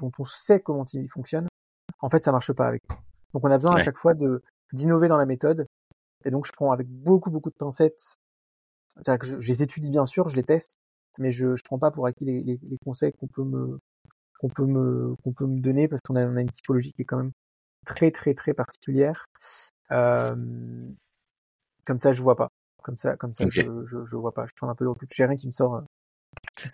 dont 0.00 0.12
on 0.18 0.24
sait 0.24 0.60
comment 0.60 0.84
ils 0.92 1.08
fonctionnent, 1.08 1.48
en 2.00 2.10
fait 2.10 2.22
ça 2.22 2.30
marche 2.30 2.52
pas 2.52 2.68
avec. 2.68 2.82
Donc 3.34 3.44
on 3.44 3.50
a 3.50 3.58
besoin 3.58 3.74
ouais. 3.74 3.80
à 3.80 3.84
chaque 3.84 3.98
fois 3.98 4.14
de 4.14 4.42
d'innover 4.72 5.08
dans 5.08 5.16
la 5.16 5.26
méthode 5.26 5.66
Et 6.24 6.30
donc, 6.30 6.46
je 6.46 6.52
prends 6.52 6.72
avec 6.72 6.88
beaucoup, 6.88 7.30
beaucoup 7.30 7.50
de 7.50 7.56
pincettes. 7.56 8.16
C'est-à-dire 8.96 9.18
que 9.18 9.40
je, 9.40 9.46
les 9.46 9.62
étudie 9.62 9.90
bien 9.90 10.06
sûr, 10.06 10.28
je 10.28 10.36
les 10.36 10.42
teste, 10.42 10.78
mais 11.18 11.30
je 11.30 11.54
je 11.54 11.62
prends 11.64 11.78
pas 11.78 11.90
pour 11.90 12.06
acquis 12.06 12.24
les, 12.24 12.42
les, 12.42 12.58
les 12.62 12.78
conseils 12.84 13.12
qu'on 13.12 13.28
peut 13.28 13.44
me 13.44 13.78
qu'on 14.40 14.48
peut 14.48 14.66
me 14.66 15.14
qu'on 15.22 15.32
peut 15.32 15.46
me 15.46 15.60
donner 15.60 15.88
parce 15.88 16.02
qu'on 16.02 16.16
a, 16.16 16.26
on 16.26 16.36
a 16.36 16.42
une 16.42 16.50
typologie 16.50 16.92
qui 16.92 17.02
est 17.02 17.04
quand 17.04 17.18
même 17.18 17.32
très 17.86 18.10
très 18.10 18.34
très 18.34 18.54
particulière. 18.54 19.26
Euh, 19.92 20.34
comme 21.86 21.98
ça, 21.98 22.12
je 22.12 22.22
vois 22.22 22.36
pas. 22.36 22.50
Comme 22.82 22.96
ça, 22.96 23.16
comme 23.16 23.34
ça, 23.34 23.44
je, 23.48 23.62
je, 23.86 24.04
je, 24.04 24.16
vois 24.16 24.32
pas. 24.32 24.46
Je 24.46 24.52
prends 24.56 24.68
un 24.68 24.74
peu 24.74 24.84
de 24.84 24.90
recul. 24.90 25.08
J'ai 25.14 25.24
rien 25.24 25.36
qui 25.36 25.46
me 25.46 25.52
sort. 25.52 25.76
Euh, 25.76 25.82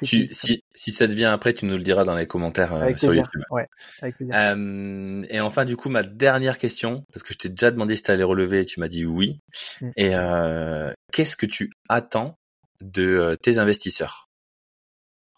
tu, 0.03 0.27
si, 0.29 0.64
si 0.75 0.91
ça 0.91 1.07
te 1.07 1.13
vient 1.13 1.33
après, 1.33 1.55
tu 1.55 1.67
nous 1.67 1.77
le 1.77 1.83
diras 1.83 2.05
dans 2.05 2.15
les 2.15 2.27
commentaires 2.27 2.75
euh, 2.75 2.95
sur 2.97 3.15
YouTube. 3.15 3.43
Ouais, 3.51 3.69
avec 4.03 4.17
plaisir. 4.17 4.35
Euh, 4.35 5.25
et 5.29 5.41
enfin, 5.41 5.65
du 5.65 5.77
coup, 5.77 5.89
ma 5.89 6.03
dernière 6.03 6.59
question, 6.59 7.05
parce 7.13 7.23
que 7.23 7.33
je 7.33 7.39
t'ai 7.39 7.49
déjà 7.49 7.71
demandé 7.71 7.97
si 7.97 8.03
tu 8.03 8.11
allais 8.11 8.25
relever 8.25 8.61
et 8.61 8.65
tu 8.65 8.81
m'as 8.81 8.89
dit 8.89 9.07
oui. 9.07 9.41
Mm. 9.81 9.91
Et 9.97 10.17
euh, 10.17 10.93
qu'est-ce 11.13 11.37
que 11.37 11.47
tu 11.47 11.71
attends 11.89 12.35
de 12.81 13.39
tes 13.41 13.59
investisseurs 13.59 14.27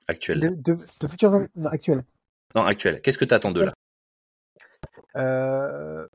actuels? 0.08 0.40
De, 0.40 0.48
de, 0.48 0.74
de 0.74 1.08
futurs 1.08 1.30
non, 1.30 1.66
actuels. 1.66 2.02
Non, 2.54 2.64
actuels. 2.64 3.02
Qu'est-ce 3.02 3.18
que 3.18 3.26
tu 3.26 3.34
attends 3.34 3.52
de 3.52 3.62
là? 3.62 3.72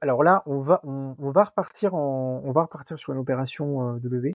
Alors 0.01 0.23
là, 0.23 0.43
on 0.45 0.61
va, 0.61 0.79
on, 0.83 1.15
on, 1.17 1.31
va 1.31 1.43
repartir 1.43 1.95
en, 1.95 2.41
on 2.43 2.51
va 2.51 2.63
repartir 2.63 2.99
sur 2.99 3.13
une 3.13 3.19
opération 3.19 3.97
de 3.97 4.09
levée. 4.09 4.33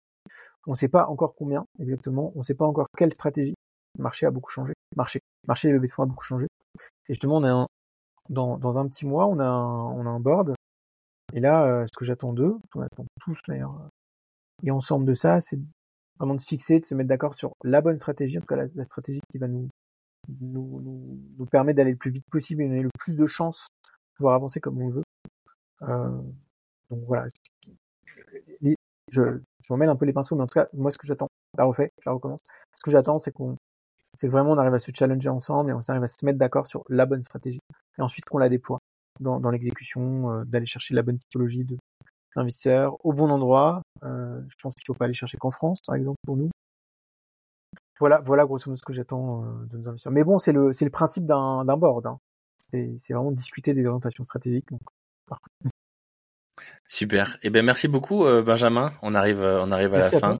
On 0.67 0.73
ne 0.73 0.77
sait 0.77 0.89
pas 0.89 1.07
encore 1.07 1.35
combien 1.35 1.65
exactement, 1.81 2.33
on 2.37 2.41
ne 2.41 2.45
sait 2.45 2.55
pas 2.55 2.65
encore 2.65 2.87
quelle 2.97 3.13
stratégie. 3.13 3.55
Le 3.99 4.03
marché 4.03 4.27
a 4.27 4.31
beaucoup 4.31 4.51
changé. 4.51 4.73
Le 4.93 4.97
marché, 4.97 5.21
le 5.45 5.49
marché 5.49 5.69
des 5.69 5.75
levées 5.75 5.87
de 5.87 5.93
fonds 5.93 6.05
a 6.05 6.07
beaucoup 6.07 6.25
changé. 6.25 6.47
Et 7.09 7.15
justement, 7.15 7.37
on 7.37 7.45
a 7.45 7.51
un, 7.51 7.67
dans, 8.29 8.59
dans 8.59 8.77
un 8.79 8.89
petit 8.89 9.07
mois, 9.07 9.27
on 9.27 9.39
a 9.39 9.45
un, 9.45 9.93
on 9.93 10.07
a 10.07 10.11
un 10.11 10.21
board. 10.21 10.55
Et 11.35 11.41
là, 11.41 11.65
euh, 11.65 11.87
ce 11.87 11.97
que 11.97 12.05
j'attends 12.05 12.33
d'eux, 12.33 12.57
on 12.75 12.81
attend 12.81 13.05
tous 13.21 13.39
d'ailleurs, 13.49 13.75
euh, 13.75 13.89
et 14.65 14.71
ensemble 14.71 15.07
de 15.07 15.15
ça, 15.15 15.41
c'est 15.41 15.59
vraiment 16.19 16.35
de 16.35 16.43
fixer, 16.43 16.81
de 16.81 16.87
se 16.87 16.95
mettre 16.95 17.09
d'accord 17.09 17.35
sur 17.35 17.53
la 17.65 17.81
bonne 17.81 17.99
stratégie, 17.99 18.39
en 18.39 18.43
tout 18.43 18.47
cas 18.47 18.65
la, 18.75 18.85
stratégie 18.85 19.21
qui 19.31 19.39
va 19.39 19.49
nous, 19.49 19.69
nous, 20.41 20.81
nous, 20.83 21.19
nous 21.39 21.47
permettre 21.47 21.79
d'aller 21.79 21.93
le 21.93 21.97
plus 21.97 22.13
vite 22.13 22.27
possible 22.31 22.63
et 22.63 22.69
donner 22.69 22.83
le 22.83 22.91
plus 22.99 23.17
de 23.17 23.27
chances 23.27 23.67
de 23.85 24.17
pouvoir 24.17 24.35
avancer 24.35 24.61
comme 24.61 24.81
on 24.81 24.91
veut. 24.91 25.03
Euh, 25.83 26.21
donc 26.91 27.01
voilà, 27.07 27.27
je, 29.13 29.23
je 29.61 29.73
remets 29.73 29.87
un 29.87 29.97
peu 29.97 30.07
les 30.07 30.13
pinceaux, 30.13 30.37
mais 30.37 30.43
en 30.43 30.47
tout 30.47 30.59
cas, 30.59 30.69
moi, 30.73 30.91
ce 30.91 30.99
que 30.99 31.07
j'attends, 31.07 31.29
la 31.57 31.65
refait, 31.65 31.93
je 32.01 32.09
la 32.09 32.13
recommence. 32.13 32.41
Ce 32.77 32.83
que 32.83 32.91
j'attends, 32.91 33.19
c'est 33.19 33.33
qu'on, 33.33 33.57
c'est 34.17 34.29
vraiment 34.29 34.53
on 34.53 34.59
arrive 34.59 34.75
à 34.75 34.79
se 34.79 34.91
challenger 34.95 35.29
ensemble 35.29 35.71
et 35.71 35.73
on 35.73 35.81
arrive 35.89 36.05
à 36.05 36.09
se 36.09 36.25
mettre 36.25 36.39
d'accord 36.39 36.67
sur 36.67 36.85
la 36.89 37.07
bonne 37.07 37.23
stratégie. 37.23 37.61
Et 37.99 38.03
ensuite 38.03 38.25
qu'on 38.27 38.39
la 38.39 38.49
déploie 38.49 38.79
dans, 39.21 39.41
dans 39.41 39.51
l'exécution, 39.51 40.31
euh, 40.31 40.45
d'aller 40.45 40.67
chercher 40.67 40.95
la 40.95 41.03
bonne 41.03 41.19
typologie 41.19 41.65
de 41.65 41.77
d'investisseurs 42.35 42.97
au 43.05 43.13
bon 43.13 43.31
endroit. 43.31 43.83
Euh, 44.05 44.41
je 44.49 44.55
pense 44.63 44.75
qu'il 44.75 44.87
faut 44.87 44.95
pas 44.95 45.05
aller 45.05 45.15
chercher 45.15 45.37
qu'en 45.37 45.51
France, 45.51 45.81
par 45.87 45.97
exemple, 45.97 46.17
pour 46.25 46.37
nous. 46.37 46.51
Voilà, 48.01 48.21
voilà 48.21 48.47
grosso 48.47 48.71
modo 48.71 48.79
ce 48.79 48.85
que 48.85 48.95
j'attends 48.95 49.45
euh, 49.45 49.67
de 49.67 49.77
nos 49.77 49.89
investisseurs. 49.89 50.13
Mais 50.13 50.25
bon, 50.25 50.39
c'est 50.39 50.53
le, 50.53 50.73
c'est 50.73 50.87
le 50.87 50.91
principe 50.91 51.27
d'un, 51.27 51.65
d'un 51.65 51.77
board. 51.77 52.07
Hein. 52.07 52.19
C'est, 52.71 52.95
c'est 52.99 53.13
vraiment 53.13 53.33
discuter 53.33 53.75
des 53.75 53.85
orientations 53.85 54.25
stratégiques. 54.25 54.67
Donc, 54.71 54.81
Super. 56.87 57.39
Eh 57.43 57.51
bien, 57.51 57.63
merci 57.63 57.89
beaucoup, 57.89 58.25
euh, 58.25 58.43
Benjamin. 58.43 58.93
On 59.03 59.15
arrive, 59.15 59.43
euh, 59.43 59.63
on 59.63 59.71
arrive 59.71 59.95
à 59.95 59.99
merci 59.99 60.15
la 60.15 60.21
fin. 60.21 60.39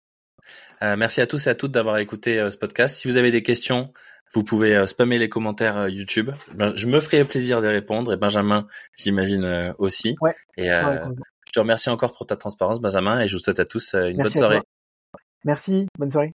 Euh, 0.83 0.97
merci 0.97 1.21
à 1.21 1.27
tous 1.27 1.47
et 1.47 1.51
à 1.51 1.55
toutes 1.55 1.71
d'avoir 1.71 1.99
écouté 1.99 2.39
euh, 2.39 2.51
ce 2.51 2.57
podcast. 2.57 2.99
Si 2.99 3.09
vous 3.09 3.17
avez 3.17 3.31
des 3.31 3.43
questions, 3.43 3.93
vous 4.35 4.45
pouvez 4.45 4.87
spammer 4.87 5.19
les 5.19 5.29
commentaires 5.29 5.89
YouTube. 5.89 6.31
Ben, 6.55 6.73
je 6.75 6.87
me 6.87 7.01
ferai 7.01 7.25
plaisir 7.25 7.61
de 7.61 7.69
répondre 7.69 8.13
et 8.13 8.17
Benjamin, 8.17 8.67
j'imagine 8.97 9.75
aussi. 9.79 10.17
Ouais. 10.23 10.35
Et 10.57 10.69
je 10.69 11.53
te 11.53 11.61
remercie 11.61 11.91
encore 11.91 12.15
pour 12.15 12.27
ta 12.27 12.37
transparence, 12.37 12.81
Benjamin, 12.81 13.21
et 13.21 13.29
je 13.29 13.37
vous 13.37 13.43
souhaite 13.43 13.61
à 13.61 13.67
tous 13.67 13.93
une 13.93 14.17
merci 14.17 14.23
bonne 14.23 14.33
soirée. 14.33 14.61
Merci, 15.45 15.87
bonne 15.99 16.11
soirée. 16.11 16.33